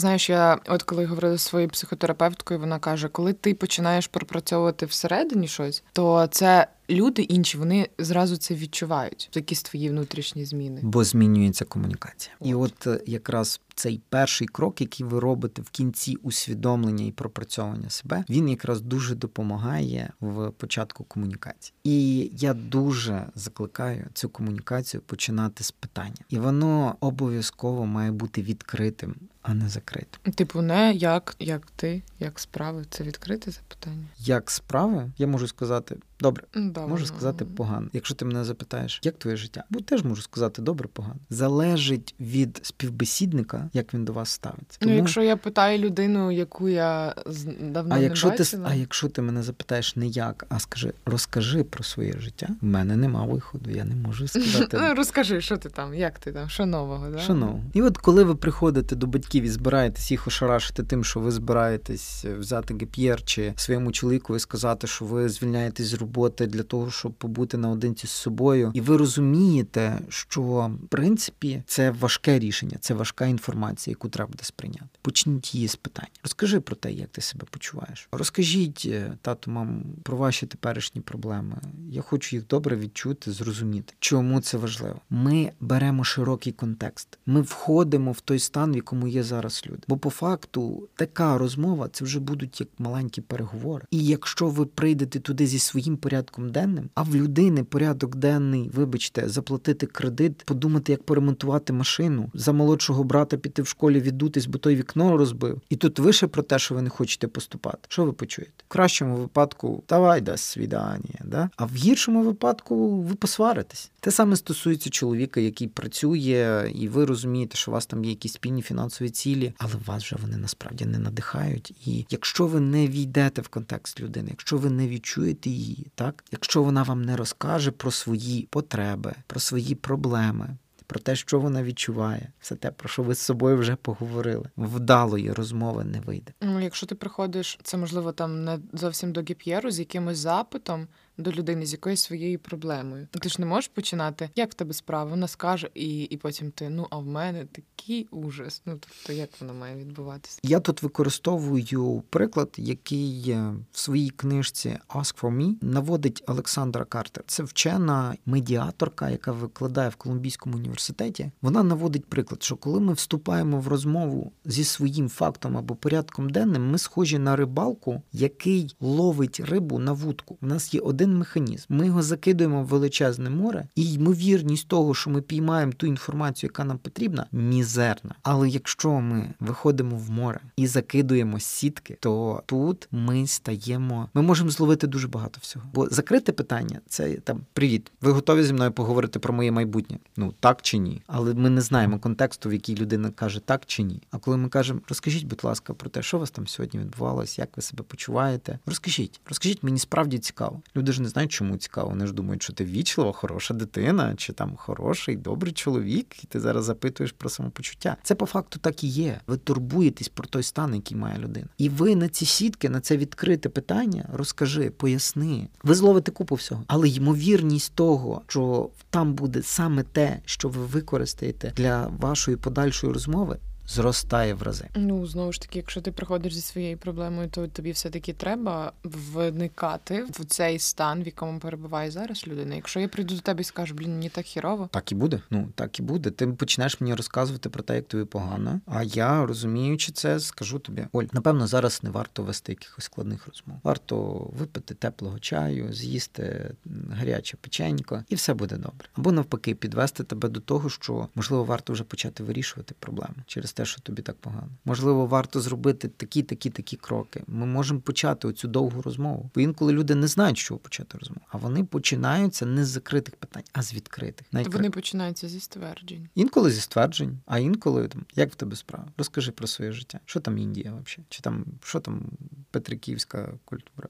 Знаєш, 0.06 0.30
я 0.30 0.60
от 0.68 0.84
коли 0.84 1.06
говорила 1.06 1.38
з 1.38 1.42
своєю 1.42 1.70
психотерапевткою, 1.70 2.60
вона 2.60 2.80
каже: 2.80 3.08
коли 3.08 3.34
ти 3.34 3.54
починаєш 3.54 4.08
пропрацьовувати 4.08 4.86
всередині 4.86 5.48
щось, 5.48 5.84
то 5.94 6.28
це 6.28 6.68
люди 6.90 7.22
інші 7.22 7.58
вони 7.58 7.90
зразу 7.98 8.38
це 8.38 8.56
відчувають, 8.56 9.30
якісь 9.34 9.64
твої 9.64 9.90
внутрішні 9.90 10.46
зміни. 10.46 10.80
Бо 10.84 11.04
змінюється 11.04 11.66
комунікація. 11.66 12.36
І 12.42 12.54
от 12.54 12.88
е, 12.88 13.02
якраз 13.06 13.62
цей 13.76 14.02
перший 14.10 14.48
крок, 14.48 14.82
який 14.82 15.06
ви 15.06 15.20
робите 15.20 15.62
в 15.62 15.70
кінці 15.70 16.16
усвідомлення 16.16 17.06
і 17.06 17.12
пропрацьовування 17.12 17.90
себе, 17.90 18.24
він 18.30 18.50
якраз 18.50 18.82
дуже 18.82 19.16
допомагає 19.16 20.14
в 20.20 20.52
початку 20.52 21.04
комунікації. 21.04 21.74
І 21.84 22.32
я 22.38 22.54
дуже 22.54 23.26
закликаю 23.36 24.06
цю 24.14 24.30
комунікацію 24.30 25.02
починати 25.02 25.64
з 25.64 25.72
питання, 25.72 26.16
і 26.30 26.38
воно 26.38 26.96
обов'язково 27.00 27.86
має 27.86 28.12
бути 28.12 28.42
відкритим, 28.42 29.16
а 29.42 29.54
не 29.54 29.70
закритим. 29.70 30.34
Типу, 30.34 30.62
не 30.62 30.94
як, 30.94 31.36
як 31.40 31.68
ти, 31.76 32.04
як 32.20 32.40
справи, 32.40 32.86
це 32.90 33.04
відкрите 33.04 33.52
запитання. 33.52 34.06
Як 34.18 34.52
справи, 34.52 35.12
я 35.18 35.28
можу 35.28 35.48
сказати 35.48 35.98
добре. 36.20 36.44
Добре. 36.56 36.88
Можу 36.88 37.06
сказати 37.06 37.46
погано. 37.46 37.88
Якщо 37.94 38.16
ти 38.16 38.26
мене 38.26 38.44
запитаєш, 38.44 39.00
як 39.04 39.18
твоє 39.18 39.38
життя, 39.38 39.64
бо 39.70 39.80
теж 39.80 40.04
можу 40.04 40.22
сказати 40.22 40.62
добре, 40.62 40.88
погано. 40.94 41.20
Залежить 41.30 42.16
від 42.20 42.60
співбесідника, 42.64 43.70
як 43.74 43.94
він 43.94 44.06
до 44.06 44.14
вас 44.14 44.30
ставиться. 44.30 44.80
Ну, 44.82 44.96
якщо 44.96 45.22
я 45.22 45.38
питаю 45.38 45.80
людину, 45.80 46.32
яку 46.32 46.70
я 46.70 47.16
давно 47.60 47.96
а 47.96 47.98
не 47.98 48.04
якщо 48.04 48.32
ти 48.32 48.38
бачила, 48.38 48.68
а 48.72 48.76
якщо 48.76 49.10
ти 49.10 49.22
мене 49.22 49.44
запитаєш 49.44 49.96
не 49.96 50.08
як, 50.08 50.46
а 50.50 50.60
скажи, 50.60 50.94
розкажи 51.06 51.64
про 51.64 51.84
своє 51.84 52.14
життя. 52.20 52.50
В 52.62 52.66
мене 52.66 52.96
нема 52.96 53.26
виходу, 53.26 53.70
я 53.70 53.84
не 53.84 53.96
можу 53.96 54.28
сказати. 54.28 54.78
ну, 54.82 54.96
розкажи, 54.96 55.42
що 55.42 55.58
ти 55.58 55.70
там, 55.70 55.94
як 55.94 56.20
ти 56.20 56.32
там, 56.32 56.50
що 56.50 56.66
нового, 56.66 57.10
да? 57.10 57.20
Шановні. 57.20 57.62
І 57.74 57.82
от 57.82 57.98
коли 57.98 58.24
ви 58.24 58.36
приходите 58.36 58.96
до 58.96 59.08
батьків 59.08 59.44
і 59.44 59.50
збираєтесь 59.50 60.12
їх 60.12 60.28
ошарашити 60.28 60.84
тим, 60.84 61.04
що 61.04 61.20
ви 61.20 61.32
збираєтесь 61.32 62.26
взяти 62.26 62.74
геп'єр 62.74 63.24
чи 63.24 63.54
своєму 63.56 63.92
чоловіку 63.92 64.36
і 64.36 64.40
сказати, 64.40 64.88
що 64.88 65.06
ви 65.06 65.30
звільняєтесь 65.30 65.88
з 65.88 65.94
роботи 66.06 66.48
для 66.48 66.64
того, 66.64 66.92
щоб 66.92 67.14
побути 67.14 67.58
наодинці 67.58 68.08
з 68.08 68.12
собою, 68.12 68.72
і 68.74 68.82
ви 68.82 68.98
розумієте, 68.98 70.00
що 70.10 70.42
в 70.42 70.88
принципі 70.88 71.64
це 71.68 71.92
важке 71.92 72.40
рішення, 72.40 72.78
це 72.80 72.94
важка 72.94 73.26
інформація, 73.26 73.92
яку 73.92 74.10
треба 74.10 74.32
буде 74.32 74.44
сприйняти. 74.44 74.86
Почніть 75.02 75.56
її 75.56 75.68
з 75.68 75.76
питання. 75.76 76.10
Розкажи 76.24 76.60
про 76.60 76.76
те, 76.76 76.92
як 76.92 77.10
ти 77.10 77.22
себе 77.22 77.46
почуваєш. 77.50 78.08
Розкажіть 78.12 78.84
е, 78.86 79.18
тату, 79.22 79.52
мам, 79.52 79.84
про 80.04 80.18
ваші 80.18 80.46
теперішні 80.46 81.02
проблеми. 81.02 81.58
Я 81.90 82.02
хочу 82.02 82.36
їх 82.36 82.48
добре 82.48 82.76
відчути, 82.76 83.32
зрозуміти, 83.32 83.94
чому 84.00 84.42
це 84.42 84.58
важливо. 84.58 85.02
Ми 85.10 85.52
беремо 85.60 86.04
широкий 86.04 86.54
контекст. 86.54 87.18
Ми 87.26 87.42
входимо 87.42 88.12
в 88.12 88.22
той 88.22 88.40
стан, 88.40 88.72
в 88.72 88.76
якому 88.76 89.08
є 89.08 89.24
зараз 89.24 89.64
люди. 89.68 89.82
Бо 89.88 89.98
по 89.98 90.10
факту 90.10 90.88
така 90.96 91.38
розмова 91.38 91.90
це 91.90 92.06
вже 92.06 92.20
будуть 92.20 92.60
як 92.60 92.70
маленькі 92.80 93.22
переговори. 93.22 93.86
І 93.92 94.06
якщо 94.06 94.48
ви 94.48 94.66
прийдете 94.66 95.20
туди 95.20 95.48
зі 95.48 95.60
своїм 95.60 95.95
своїм 95.96 95.98
порядком 95.98 96.50
денним, 96.50 96.90
а 96.96 97.04
в 97.04 97.16
людини 97.16 97.64
порядок 97.64 98.16
денний, 98.16 98.70
вибачте, 98.74 99.30
заплатити 99.30 99.86
кредит, 99.86 100.44
подумати, 100.46 100.92
як 100.92 101.04
поремонтувати 101.04 101.74
машину, 101.74 102.30
за 102.34 102.52
молодшого 102.52 103.04
брата 103.04 103.38
піти 103.38 103.62
в 103.62 103.68
школі 103.68 104.00
віддутись, 104.00 104.46
бо 104.46 104.58
той 104.58 104.76
вікно 104.76 105.18
розбив. 105.18 105.62
І 105.70 105.76
тут 105.76 106.00
ви 106.00 106.12
про 106.28 106.44
те, 106.44 106.60
що 106.60 106.76
ви 106.76 106.82
не 106.82 106.90
хочете 106.90 107.28
поступати. 107.28 107.80
Що 107.88 108.06
ви 108.06 108.14
почуєте? 108.14 108.54
В 108.70 108.72
кращому 108.72 109.16
випадку 109.16 109.84
давай 109.90 110.22
до 110.22 110.38
свідання, 110.38 111.20
да? 111.24 111.50
а 111.58 111.66
в 111.66 111.76
гіршому 111.76 112.24
випадку 112.24 113.02
ви 113.02 113.16
посваритесь. 113.16 113.92
Те 114.06 114.12
саме 114.12 114.36
стосується 114.36 114.90
чоловіка, 114.90 115.40
який 115.40 115.68
працює, 115.68 116.72
і 116.76 116.88
ви 116.88 117.06
розумієте, 117.06 117.58
що 117.58 117.72
у 117.72 117.74
вас 117.74 117.86
там 117.86 118.04
є 118.04 118.10
якісь 118.10 118.34
спільні 118.34 118.62
фінансові 118.62 119.10
цілі, 119.10 119.54
але 119.58 119.74
вас 119.86 120.04
вже 120.04 120.16
вони 120.22 120.38
насправді 120.38 120.86
не 120.86 121.00
надихають. 121.00 121.88
І 121.88 122.06
якщо 122.10 122.48
ви 122.48 122.60
не 122.60 122.88
війдете 122.88 123.42
в 123.42 123.48
контекст 123.48 124.02
людини, 124.02 124.28
якщо 124.30 124.58
ви 124.58 124.70
не 124.70 124.88
відчуєте 124.88 125.50
її, 125.50 125.88
так 125.96 126.24
якщо 126.32 126.64
вона 126.64 126.84
вам 126.84 127.02
не 127.02 127.16
розкаже 127.16 127.72
про 127.72 127.92
свої 127.92 128.48
потреби, 128.52 129.16
про 129.28 129.40
свої 129.40 129.76
проблеми. 129.76 130.58
Про 130.88 131.00
те, 131.00 131.16
що 131.16 131.40
вона 131.40 131.64
відчуває, 131.64 132.32
все 132.40 132.56
те, 132.56 132.72
про 132.72 132.90
що 132.90 133.04
ви 133.04 133.16
з 133.16 133.20
собою 133.20 133.58
вже 133.58 133.76
поговорили. 133.76 134.50
Вдалої 134.58 135.32
розмови 135.32 135.84
не 135.84 136.00
вийде. 136.00 136.34
Ну, 136.42 136.60
якщо 136.60 136.86
ти 136.86 136.96
приходиш, 136.96 137.60
це 137.64 137.78
можливо 137.78 138.12
там 138.12 138.44
не 138.44 138.60
зовсім 138.74 139.12
до 139.12 139.22
гіп'єру 139.22 139.72
з 139.72 139.80
якимось 139.80 140.18
запитом, 140.18 140.88
до 141.18 141.32
людини 141.32 141.66
з 141.66 141.72
якоюсь 141.72 142.02
своєю 142.02 142.40
проблемою. 142.40 143.08
Ти 143.12 143.30
ж 143.30 143.36
не 143.40 143.46
можеш 143.46 143.68
починати, 143.68 144.30
як 144.36 144.52
в 144.52 144.54
тебе 144.54 144.74
справа? 144.74 145.10
Вона 145.10 145.28
скаже, 145.28 145.70
і 145.74 146.04
і 146.04 146.18
потім 146.18 146.52
ти 146.52 146.70
ну 146.70 146.88
а 146.90 146.98
в 146.98 147.06
мене 147.06 147.46
такий 147.46 148.08
ужас. 148.12 148.62
Ну 148.66 148.80
тобто, 148.80 149.14
як 149.14 149.30
воно 149.42 149.54
має 149.54 149.76
відбуватися? 149.76 150.40
Я 150.44 150.60
тут 150.60 150.84
використовую 150.84 152.04
приклад, 152.10 152.50
який 152.58 153.30
е, 153.30 153.54
в 153.72 153.80
своїй 153.80 154.10
книжці 154.10 154.78
Ask 154.90 155.22
for 155.22 155.38
Me 155.38 155.54
наводить 155.62 156.24
Олександра 156.28 156.86
Картер. 156.86 157.24
Це 157.28 157.44
вчена 157.44 158.16
медіаторка, 158.26 159.10
яка 159.10 159.32
викладає 159.32 159.90
в 159.90 159.96
Колумбійському 159.96 160.58
університеті. 160.58 161.32
Вона 161.42 161.64
наводить 161.64 162.06
приклад, 162.06 162.44
що 162.44 162.56
коли 162.56 162.80
ми 162.80 162.94
вступаємо 162.94 163.60
в 163.60 163.68
розмову 163.68 164.32
зі 164.46 164.64
своїм 164.64 165.10
фактом 165.10 165.58
або 165.58 165.76
порядком 165.76 166.30
денним, 166.30 166.72
ми 166.72 166.78
схожі 166.78 167.20
на 167.20 167.36
рибалку, 167.36 168.02
який 168.14 168.76
ловить 168.80 169.40
рибу 169.40 169.80
на 169.80 169.92
вудку. 169.92 170.38
У 170.42 170.46
нас 170.46 170.74
є 170.74 170.80
один 170.80 171.05
один 171.06 171.18
механізм. 171.18 171.66
Ми 171.70 171.86
його 171.86 172.02
закидуємо 172.02 172.64
в 172.64 172.66
величезне 172.66 173.30
море, 173.30 173.68
і 173.76 173.94
ймовірність 173.94 174.68
того, 174.68 174.94
що 174.94 175.10
ми 175.10 175.22
піймаємо 175.22 175.72
ту 175.72 175.88
інформацію, 175.88 176.48
яка 176.48 176.64
нам 176.64 176.78
потрібна, 176.78 177.26
мізерна. 177.32 178.16
Але 178.24 178.50
якщо 178.50 178.92
ми 178.92 179.34
виходимо 179.40 179.98
в 179.98 180.10
море 180.12 180.40
і 180.56 180.68
закидуємо 180.68 181.40
сітки, 181.40 181.98
то 182.00 182.44
тут 182.46 182.88
ми 182.92 183.28
стаємо. 183.28 184.10
Ми 184.14 184.22
можемо 184.22 184.50
зловити 184.50 184.88
дуже 184.88 185.08
багато 185.08 185.40
всього. 185.42 185.66
Бо 185.74 185.90
закрите 185.90 186.32
питання 186.32 186.80
це 186.88 187.14
там 187.14 187.42
привіт. 187.54 187.92
Ви 188.02 188.12
готові 188.12 188.44
зі 188.44 188.54
мною 188.54 188.72
поговорити 188.72 189.20
про 189.20 189.34
моє 189.34 189.52
майбутнє? 189.52 189.98
Ну 190.18 190.34
так 190.40 190.62
чи 190.62 190.78
ні? 190.78 191.02
Але 191.08 191.34
ми 191.34 191.50
не 191.50 191.62
знаємо 191.62 192.00
контексту, 192.00 192.50
в 192.50 192.54
якій 192.54 192.76
людина 192.76 193.10
каже 193.10 193.40
так 193.40 193.62
чи 193.66 193.84
ні. 193.84 194.02
А 194.12 194.18
коли 194.18 194.38
ми 194.38 194.50
кажемо, 194.50 194.80
розкажіть, 194.90 195.24
будь 195.24 195.44
ласка, 195.44 195.74
про 195.74 195.90
те, 195.90 196.02
що 196.02 196.18
у 196.18 196.20
вас 196.20 196.32
там 196.32 196.48
сьогодні 196.48 196.80
відбувалось, 196.80 197.40
як 197.40 197.50
ви 197.56 197.62
себе 197.62 197.84
почуваєте? 197.88 198.60
Розкажіть, 198.66 199.20
розкажіть, 199.26 199.64
мені 199.64 199.80
справді 199.80 200.20
цікаво. 200.20 200.62
Люди 200.76 200.92
ж 200.96 201.02
не 201.02 201.10
знають, 201.10 201.32
чому 201.32 201.58
цікаво. 201.58 201.90
Вони 201.90 202.08
ж 202.08 202.14
думають, 202.14 202.44
що 202.44 202.54
ти 202.54 202.66
вічлива, 202.66 203.12
хороша 203.12 203.54
дитина, 203.54 204.14
чи 204.18 204.34
там 204.34 204.56
хороший, 204.56 205.16
добрий 205.16 205.54
чоловік, 205.54 206.24
і 206.24 206.28
ти 206.28 206.40
зараз 206.40 206.66
запитуєш 206.66 207.12
про 207.12 207.30
самопочуття. 207.30 207.98
Це 208.04 208.16
по 208.16 208.26
факту 208.26 208.60
так 208.60 208.84
і 208.84 208.88
є. 208.88 209.22
Ви 209.28 209.38
турбуєтесь 209.38 210.10
про 210.10 210.28
той 210.28 210.44
стан, 210.44 210.76
який 210.76 210.98
має 210.98 211.20
людина. 211.20 211.48
І 211.58 211.70
ви 211.70 211.96
на 211.96 212.10
ці 212.10 212.26
сітки, 212.26 212.70
на 212.70 212.80
це 212.80 212.98
відкрите 212.98 213.50
питання 213.50 214.10
розкажи, 214.14 214.70
поясни. 214.70 215.48
Ви 215.64 215.76
зловите 215.76 216.12
купу 216.12 216.36
всього. 216.36 216.64
Але 216.68 216.90
ймовірність 216.90 217.74
того, 217.76 218.22
що 218.28 218.70
там 218.90 219.14
буде 219.14 219.42
саме 219.44 219.84
те, 219.84 220.20
що 220.26 220.50
ви 220.50 220.66
використаєте 220.66 221.54
для 221.56 221.88
вашої 221.88 222.38
подальшої 222.38 222.94
розмови 222.94 223.38
зростає 223.68 224.34
в 224.34 224.42
рази. 224.42 224.70
Ну 224.76 225.08
знову 225.08 225.32
ж 225.32 225.42
таки, 225.42 225.60
якщо 225.60 225.82
ти 225.82 225.92
приходиш 225.92 226.34
зі 226.34 226.42
своєю 226.42 226.78
проблемою, 226.78 227.30
то 227.30 227.48
тобі 227.48 227.72
все 227.72 227.90
таки 227.90 228.14
треба 228.14 228.72
вникати 228.84 230.06
в 230.10 230.26
цей 230.26 230.60
стан, 230.60 231.04
в 231.04 231.06
якому 231.06 231.40
перебуває 231.40 231.92
зараз 231.92 232.28
людина. 232.28 232.56
Якщо 232.56 232.80
я 232.80 232.88
прийду 232.88 233.16
до 233.16 233.22
тебе 233.22 233.42
і 233.42 233.44
скажу, 233.44 233.76
блін, 233.76 233.92
мені 233.92 234.10
так 234.10 234.26
хірово. 234.26 234.70
Так 234.72 234.92
і 234.92 234.96
буде. 234.96 235.22
Ну 235.30 235.50
так 235.56 235.80
і 235.80 235.82
буде. 235.82 236.12
Ти 236.12 236.28
почнеш 236.28 236.82
мені 236.82 236.94
розказувати 236.94 237.50
про 237.50 237.64
те, 237.64 237.76
як 237.76 237.88
тобі 237.88 238.06
погано. 238.06 238.60
А 238.66 238.84
я 238.84 239.26
розуміючи 239.26 239.92
це, 239.92 240.20
скажу 240.20 240.60
тобі, 240.60 240.88
Оль, 240.92 241.04
напевно, 241.12 241.48
зараз 241.48 241.84
не 241.84 241.90
варто 241.90 242.24
вести 242.24 242.52
якихось 242.52 242.86
складних 242.86 243.28
розмов. 243.28 243.60
Варто 243.64 244.30
випити 244.40 244.74
теплого 244.74 245.20
чаю, 245.20 245.74
з'їсти 245.74 246.52
гаряче 246.92 247.38
печенько, 247.38 248.04
і 248.10 248.16
все 248.16 248.34
буде 248.34 248.56
добре. 248.56 248.88
Або 248.94 249.12
навпаки, 249.12 249.56
підвести 249.56 250.04
тебе 250.04 250.30
до 250.30 250.40
того, 250.40 250.70
що 250.70 251.08
можливо 251.16 251.44
варто 251.44 251.74
вже 251.74 251.84
почати 251.84 252.24
вирішувати 252.24 252.76
проблеми 252.80 253.16
через 253.28 253.54
те, 253.56 253.66
що 253.66 253.82
тобі 253.82 254.02
так 254.02 254.16
погано. 254.16 254.50
Можливо, 254.66 255.06
варто 255.06 255.42
зробити 255.42 255.88
такі, 255.88 256.24
такі, 256.24 256.50
такі 256.50 256.78
кроки. 256.78 257.24
Ми 257.28 257.46
можемо 257.46 257.80
почати 257.80 258.28
оцю 258.28 258.48
довгу 258.48 258.82
розмову. 258.82 259.32
Бо 259.36 259.42
інколи 259.42 259.74
люди 259.74 259.96
не 259.96 260.08
знають, 260.08 260.38
що 260.38 260.58
почати 260.58 260.98
розмову, 260.98 261.22
а 261.30 261.38
вони 261.38 261.64
починаються 261.64 262.46
не 262.46 262.66
з 262.66 262.68
закритих 262.68 263.16
питань, 263.16 263.44
а 263.54 263.62
з 263.62 263.74
відкритих. 263.74 264.28
Навіть 264.32 264.54
вони 264.54 264.70
починаються 264.70 265.30
зі 265.30 265.40
стверджень. 265.40 266.10
Інколи 266.16 266.52
зі 266.52 266.62
стверджень, 266.62 267.20
а 267.26 267.40
інколи 267.40 267.88
там 267.88 268.06
як 268.16 268.32
в 268.32 268.36
тебе 268.36 268.56
справа? 268.56 268.88
Розкажи 268.98 269.32
про 269.32 269.48
своє 269.48 269.72
життя. 269.72 270.00
Що 270.06 270.20
там 270.20 270.38
Індія 270.38 270.70
взагалі? 270.70 271.06
Чи 271.10 271.22
там 271.22 271.46
що 271.64 271.80
там 271.80 272.06
Петриківська 272.52 273.34
культура? 273.46 273.88